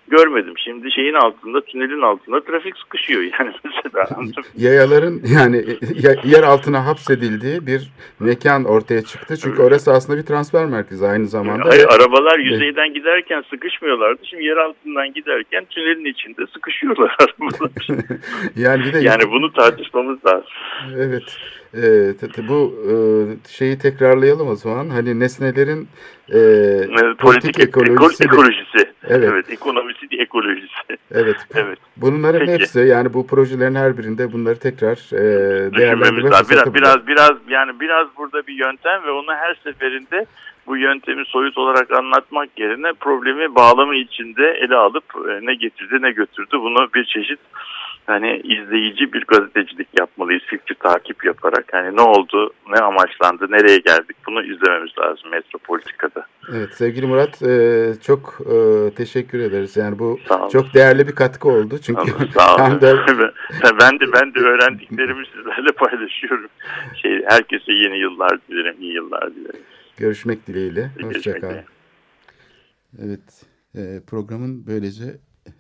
görmedim. 0.09 0.55
Şimdi 0.57 0.93
şeyin 0.93 1.15
altında, 1.15 1.61
tünelin 1.61 2.03
altında 2.03 2.41
trafik 2.41 2.79
sıkışıyor 2.79 3.23
yani 3.23 3.53
mesela. 3.65 4.09
Yayaların 4.57 5.21
yani 5.35 5.65
yer 6.25 6.43
altına 6.43 6.87
hapsedildiği 6.87 7.67
bir 7.67 7.91
mekan 8.21 8.65
ortaya 8.65 9.03
çıktı. 9.03 9.37
Çünkü 9.37 9.63
orası 9.63 9.93
aslında 9.93 10.19
bir 10.19 10.27
transfer 10.27 10.67
merkezi 10.67 11.07
aynı 11.07 11.27
zamanda. 11.27 11.69
Hayır, 11.69 11.87
arabalar 11.89 12.39
yüzeyden 12.39 12.95
giderken 12.95 13.45
sıkışmıyorlardı. 13.51 14.27
Şimdi 14.27 14.45
yer 14.45 14.57
altından 14.57 15.13
giderken 15.13 15.65
tünelin 15.65 16.05
içinde 16.05 16.47
sıkışıyorlar 16.47 17.17
yani 18.57 18.85
bir 18.85 18.93
de 18.93 18.99
yani 18.99 19.31
bunu 19.31 19.53
tartışmamız 19.53 20.19
lazım. 20.27 20.49
Evet. 20.97 21.37
E, 21.75 22.49
bu 22.49 22.75
e, 22.91 22.93
şeyi 23.49 23.79
tekrarlayalım 23.79 24.49
o 24.49 24.55
zaman. 24.55 24.89
Hani 24.89 25.21
nesnelerin 25.21 25.89
e, 26.29 26.39
politik, 26.39 27.19
politik 27.19 27.61
ekolojisi. 27.61 28.25
ekolojisi. 28.25 28.96
Evet. 29.09 29.29
evet. 29.33 29.51
Ekonomisi 29.51 30.11
değil 30.11 30.23
ekolojisi. 30.23 30.99
Evet. 31.15 31.37
evet. 31.55 31.79
Bunların 31.97 32.47
Peki. 32.47 32.53
hepsi 32.53 32.81
yani 32.81 33.15
bu 33.15 33.27
projelerin 33.27 33.75
her 33.75 33.99
birinde 33.99 34.33
bunları 34.33 34.59
tekrar 34.59 34.97
e, 35.13 35.23
değerlendirme 35.73 36.25
biraz, 36.25 36.51
biraz, 36.51 36.75
biraz, 36.75 37.07
biraz 37.07 37.33
yani 37.49 37.81
biraz 37.81 38.07
burada 38.17 38.47
bir 38.47 38.55
yöntem 38.55 39.05
ve 39.07 39.11
onu 39.11 39.35
her 39.35 39.55
seferinde 39.55 40.27
bu 40.67 40.77
yöntemi 40.77 41.25
soyut 41.25 41.59
olarak 41.59 41.91
anlatmak 41.91 42.49
yerine 42.57 42.93
problemi 42.93 43.55
bağlamı 43.55 43.95
içinde 43.95 44.51
ele 44.51 44.77
alıp 44.77 45.05
e, 45.29 45.47
ne 45.47 45.55
getirdi 45.55 45.99
ne 46.01 46.11
götürdü 46.11 46.59
bunu 46.61 46.89
bir 46.95 47.05
çeşit 47.05 47.41
hani 48.07 48.41
izleyici 48.45 49.13
bir 49.13 49.25
gazetecilik 49.25 49.89
yapmalıyız. 49.99 50.43
Fikri 50.47 50.75
takip 50.75 51.25
yaparak 51.25 51.65
hani 51.73 51.97
ne 51.97 52.01
oldu, 52.01 52.53
ne 52.69 52.79
amaçlandı, 52.79 53.47
nereye 53.51 53.79
geldik 53.79 54.17
bunu 54.27 54.43
izlememiz 54.43 54.91
lazım 54.99 55.31
metropolitikada. 55.31 56.27
Evet 56.53 56.75
sevgili 56.75 57.07
Murat 57.07 57.43
e, 57.43 57.93
çok 58.07 58.39
e, 58.41 58.91
teşekkür 58.95 59.41
ederiz. 59.41 59.77
Yani 59.77 59.99
bu 59.99 60.19
çok 60.53 60.75
değerli 60.75 61.09
bir 61.09 61.15
katkı 61.15 61.49
oldu. 61.49 61.79
Çünkü 61.79 62.13
Sağ 62.35 62.57
olun. 62.57 62.81
de... 62.81 62.95
ben 63.81 64.01
de 64.01 64.13
ben 64.13 64.35
de 64.35 64.39
öğrendiklerimi 64.39 65.27
sizlerle 65.27 65.73
paylaşıyorum. 65.73 66.51
Şey 67.03 67.25
herkese 67.29 67.73
yeni 67.73 67.99
yıllar 67.99 68.39
dilerim, 68.49 68.77
iyi 68.81 68.93
yıllar 68.95 69.35
dilerim. 69.35 69.61
Görüşmek 69.97 70.47
dileğiyle. 70.47 70.91
Hoşçakal. 71.03 71.63
Evet, 73.05 73.47
e, 73.75 74.01
programın 74.07 74.67
böylece 74.67 75.05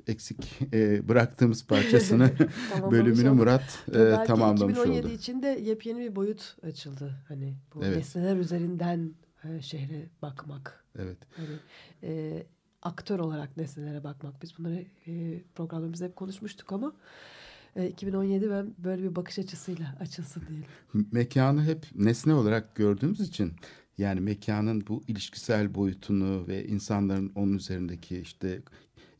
eksik 0.07 0.61
e, 0.72 1.09
bıraktığımız 1.09 1.66
parçasını 1.66 2.30
bölümünü 2.91 3.30
Murat 3.30 3.84
e, 3.89 4.24
tamamlamış 4.26 4.78
2017 4.78 5.07
oldu. 5.07 5.14
için 5.14 5.43
de 5.43 5.47
yepyeni 5.47 6.01
bir 6.01 6.16
boyut 6.16 6.57
açıldı. 6.62 7.14
Hani 7.28 7.57
bu 7.74 7.84
evet. 7.84 7.97
nesneler 7.97 8.37
üzerinden 8.37 9.14
e, 9.45 9.62
şehre 9.62 10.07
bakmak. 10.22 10.84
Evet. 10.99 11.18
Hani, 11.37 11.49
e, 12.03 12.43
aktör 12.82 13.18
olarak 13.18 13.57
nesnelere 13.57 14.05
bakmak. 14.05 14.43
Biz 14.43 14.59
bunları 14.59 14.84
e, 15.07 15.43
programlarımızda 15.55 16.05
hep 16.05 16.16
konuşmuştuk 16.16 16.72
ama 16.72 16.93
2017 17.89 18.51
ben 18.51 18.74
böyle 18.78 19.03
bir 19.03 19.16
bakış 19.16 19.39
açısıyla 19.39 19.97
açılsın 20.01 20.43
diyelim. 20.49 20.66
Mekanı 21.12 21.64
hep 21.64 21.87
nesne 21.95 22.34
olarak 22.34 22.74
gördüğümüz 22.74 23.20
için 23.20 23.53
yani 23.99 24.20
mekanın 24.20 24.87
bu 24.87 25.03
ilişkisel 25.09 25.74
boyutunu 25.74 26.49
ve 26.49 26.66
insanların 26.66 27.32
onun 27.34 27.55
üzerindeki 27.55 28.18
işte 28.18 28.62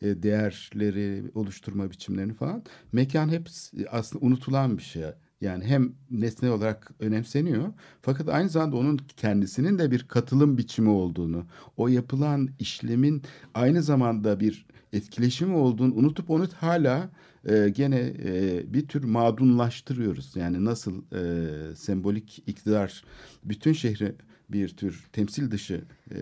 e, 0.03 0.23
değerleri 0.23 1.31
oluşturma 1.35 1.91
biçimlerini 1.91 2.35
falan 2.35 2.63
mekan 2.93 3.29
hep 3.29 3.49
aslında 3.91 4.27
unutulan 4.27 4.79
bir 4.79 4.83
şey. 4.83 5.05
Yani 5.41 5.65
hem 5.65 5.93
nesne 6.11 6.51
olarak 6.51 6.91
önemseniyor 7.01 7.73
fakat 8.03 8.29
aynı 8.29 8.49
zamanda 8.49 8.77
onun 8.77 8.97
kendisinin 9.17 9.79
de 9.79 9.91
bir 9.91 10.09
katılım 10.09 10.59
biçimi 10.59 10.89
olduğunu, 10.89 11.47
o 11.77 11.89
yapılan 11.89 12.49
işlemin 12.59 13.23
aynı 13.55 13.83
zamanda 13.83 14.41
bir 14.41 14.67
etkileşimi 14.93 15.55
olduğunu 15.55 15.95
unutup 15.95 16.31
onu 16.31 16.49
hala 16.55 17.11
e, 17.49 17.69
gene 17.69 18.15
e, 18.25 18.65
bir 18.73 18.89
tür 18.89 19.05
mağdunlaştırıyoruz. 19.05 20.37
Yani 20.37 20.65
nasıl 20.65 21.03
e, 21.13 21.77
sembolik 21.77 22.43
iktidar 22.47 23.05
bütün 23.45 23.73
şehri 23.73 24.15
bir 24.49 24.69
tür 24.69 25.05
temsil 25.13 25.51
dışı 25.51 25.85
e, 26.11 26.17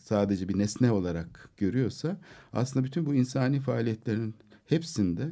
sadece 0.00 0.48
bir 0.48 0.58
nesne 0.58 0.92
olarak 0.92 1.50
görüyorsa 1.56 2.20
aslında 2.52 2.84
bütün 2.84 3.06
bu 3.06 3.14
insani 3.14 3.60
faaliyetlerin 3.60 4.34
hepsinde 4.66 5.30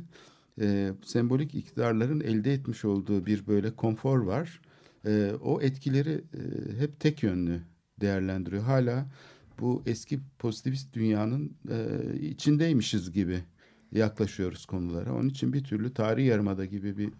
e, 0.61 0.92
sembolik 1.05 1.55
iktidarların 1.55 2.20
elde 2.20 2.53
etmiş 2.53 2.84
olduğu 2.84 3.26
bir 3.26 3.47
böyle 3.47 3.76
konfor 3.76 4.18
var. 4.18 4.61
E, 5.07 5.32
o 5.42 5.61
etkileri 5.61 6.24
e, 6.34 6.78
hep 6.78 7.01
tek 7.01 7.22
yönlü 7.22 7.61
değerlendiriyor. 8.01 8.62
Hala 8.62 9.07
bu 9.61 9.82
eski 9.86 10.20
pozitivist 10.38 10.94
dünyanın 10.94 11.57
e, 11.70 12.18
içindeymişiz 12.20 13.12
gibi 13.12 13.40
yaklaşıyoruz 13.97 14.66
konulara. 14.66 15.14
Onun 15.14 15.28
için 15.28 15.53
bir 15.53 15.64
türlü 15.64 15.94
tarih 15.94 16.26
yarımada 16.26 16.64
gibi 16.64 16.99
bir 16.99 17.12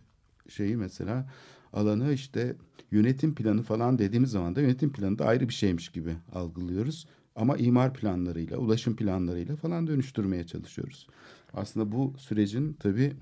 şeyi 0.48 0.76
mesela 0.76 1.30
alanı 1.72 2.12
işte 2.12 2.56
yönetim 2.90 3.34
planı 3.34 3.62
falan 3.62 3.98
dediğimiz 3.98 4.30
zaman 4.30 4.56
da 4.56 4.60
yönetim 4.60 4.92
planı 4.92 5.18
da 5.18 5.26
ayrı 5.26 5.48
bir 5.48 5.54
şeymiş 5.54 5.88
gibi 5.88 6.16
algılıyoruz. 6.32 7.06
Ama 7.36 7.56
imar 7.56 7.94
planlarıyla, 7.94 8.56
ulaşım 8.56 8.96
planlarıyla 8.96 9.56
falan 9.56 9.86
dönüştürmeye 9.86 10.46
çalışıyoruz. 10.46 11.06
Aslında 11.54 11.92
bu 11.92 12.14
sürecin 12.18 12.72
tabii 12.72 13.12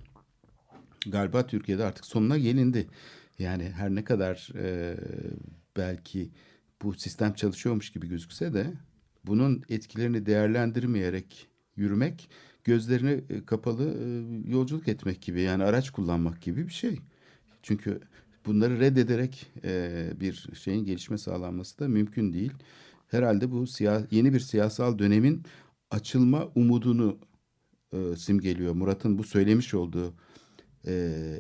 galiba 1.07 1.47
Türkiye'de 1.47 1.85
artık 1.85 2.07
sonuna 2.07 2.39
gelindi. 2.39 2.89
Yani 3.39 3.71
her 3.77 3.91
ne 3.91 4.05
kadar 4.05 4.51
e, 4.55 4.97
belki 5.77 6.31
bu 6.83 6.95
sistem 6.95 7.35
çalışıyormuş 7.35 7.93
gibi 7.93 8.09
gözükse 8.09 8.55
de 8.55 8.73
bunun 9.25 9.63
etkilerini 9.69 10.27
değerlendirmeyerek 10.27 11.49
yürümek 11.77 12.31
gözlerini 12.65 13.25
e, 13.31 13.45
kapalı 13.45 13.85
e, 13.85 14.51
yolculuk 14.51 14.89
etmek 14.89 15.23
gibi 15.23 15.41
yani 15.41 15.65
araç 15.65 15.91
kullanmak 15.91 16.43
gibi 16.43 16.67
bir 16.67 16.73
şey. 16.73 16.99
Çünkü 17.63 18.01
bunları 18.47 18.81
reddederek 18.81 19.47
e, 19.65 20.07
bir 20.21 20.49
şeyin 20.63 20.85
gelişme 20.85 21.19
sağlanması 21.19 21.79
da 21.79 21.89
mümkün 21.89 22.33
değil. 22.33 22.53
Herhalde 23.09 23.51
bu 23.51 23.65
yeni 24.11 24.33
bir 24.35 24.41
siyasal 24.41 24.99
dönemin 24.99 25.43
açılma 25.91 26.49
umudunu 26.55 27.19
simgeliyor. 28.17 28.75
Murat'ın 28.75 29.19
bu 29.19 29.25
söylemiş 29.25 29.75
olduğu 29.75 30.15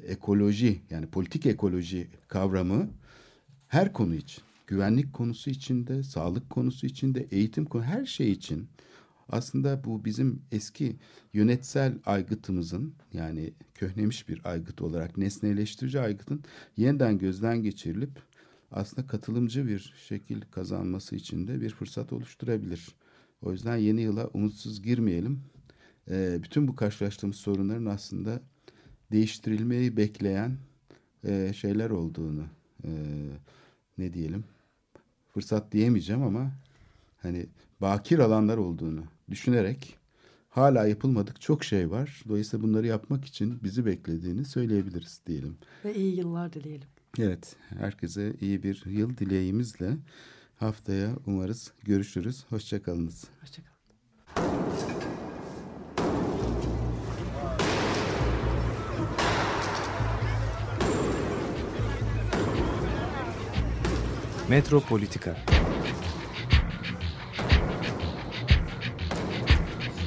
ekoloji 0.06 0.80
yani 0.90 1.06
politik 1.06 1.46
ekoloji 1.46 2.08
kavramı 2.28 2.90
her 3.68 3.92
konu 3.92 4.14
için 4.14 4.44
güvenlik 4.66 5.12
konusu 5.12 5.50
içinde, 5.50 6.02
sağlık 6.02 6.50
konusu 6.50 6.86
içinde, 6.86 7.26
eğitim 7.30 7.64
konu 7.64 7.82
her 7.82 8.06
şey 8.06 8.32
için 8.32 8.68
aslında 9.28 9.84
bu 9.84 10.04
bizim 10.04 10.42
eski 10.52 10.96
yönetsel 11.32 11.98
aygıtımızın 12.06 12.94
yani 13.12 13.52
köhnemiş 13.74 14.28
bir 14.28 14.40
aygıt 14.44 14.82
olarak 14.82 15.16
nesneleştirici 15.16 16.00
aygıtın 16.00 16.44
yeniden 16.76 17.18
gözden 17.18 17.62
geçirilip 17.62 18.22
aslında 18.70 19.06
katılımcı 19.06 19.66
bir 19.66 19.94
şekil 20.08 20.40
kazanması 20.40 21.16
için 21.16 21.46
de 21.46 21.60
bir 21.60 21.70
fırsat 21.70 22.12
oluşturabilir. 22.12 22.94
O 23.42 23.52
yüzden 23.52 23.76
yeni 23.76 24.00
yıla 24.00 24.26
umutsuz 24.26 24.82
girmeyelim. 24.82 25.40
Ee, 26.10 26.38
bütün 26.42 26.68
bu 26.68 26.76
karşılaştığımız 26.76 27.36
sorunların 27.36 27.86
aslında 27.86 28.42
değiştirilmeyi 29.12 29.96
bekleyen 29.96 30.56
e, 31.24 31.52
şeyler 31.52 31.90
olduğunu 31.90 32.44
e, 32.84 32.90
ne 33.98 34.12
diyelim 34.14 34.44
fırsat 35.34 35.72
diyemeyeceğim 35.72 36.22
ama 36.22 36.52
hani 37.22 37.46
bakir 37.80 38.18
alanlar 38.18 38.56
olduğunu 38.56 39.04
düşünerek 39.30 39.98
hala 40.50 40.86
yapılmadık 40.86 41.40
çok 41.40 41.64
şey 41.64 41.90
var. 41.90 42.22
Dolayısıyla 42.28 42.66
bunları 42.66 42.86
yapmak 42.86 43.24
için 43.24 43.58
bizi 43.62 43.86
beklediğini 43.86 44.44
söyleyebiliriz 44.44 45.20
diyelim. 45.26 45.56
Ve 45.84 45.94
iyi 45.94 46.16
yıllar 46.16 46.52
dileyelim. 46.52 46.88
Evet, 47.18 47.56
herkese 47.78 48.32
iyi 48.40 48.62
bir 48.62 48.84
yıl 48.86 49.16
dileğimizle 49.16 49.96
haftaya 50.56 51.10
umarız 51.26 51.72
görüşürüz. 51.84 52.44
Hoşçakalınız. 52.48 53.24
Hoşçakalın. 53.40 53.74
Metropolitika 64.48 65.36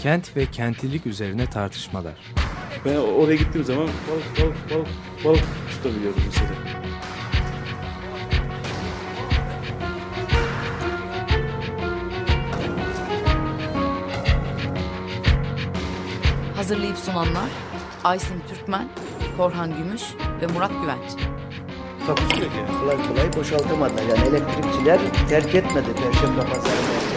Kent 0.01 0.37
ve 0.37 0.45
kentlilik 0.45 1.05
üzerine 1.05 1.45
tartışmalar. 1.45 2.13
Ben 2.85 2.95
oraya 2.95 3.35
gittiğim 3.35 3.65
zaman 3.65 3.87
balık 3.87 4.39
balık 4.39 4.71
balık 4.71 4.87
balık 5.25 5.43
tutabiliyordum 5.71 6.21
mesela. 6.25 6.49
Hazırlayıp 16.55 16.97
sunanlar 16.97 17.49
Aysin 18.03 18.43
Türkmen, 18.49 18.89
Korhan 19.37 19.77
Gümüş 19.77 20.01
ve 20.41 20.47
Murat 20.47 20.71
Güvenç. 20.81 21.11
Takusu 22.07 22.41
yok 22.41 22.51
yani. 22.57 22.79
Kolay 22.79 23.07
kolay 23.07 23.33
boşaltamadılar. 23.33 24.03
Yani 24.03 24.27
elektrikçiler 24.27 24.99
terk 25.29 25.55
etmedi 25.55 25.87
Perşembe 25.95 26.41
Pazarı 26.41 27.16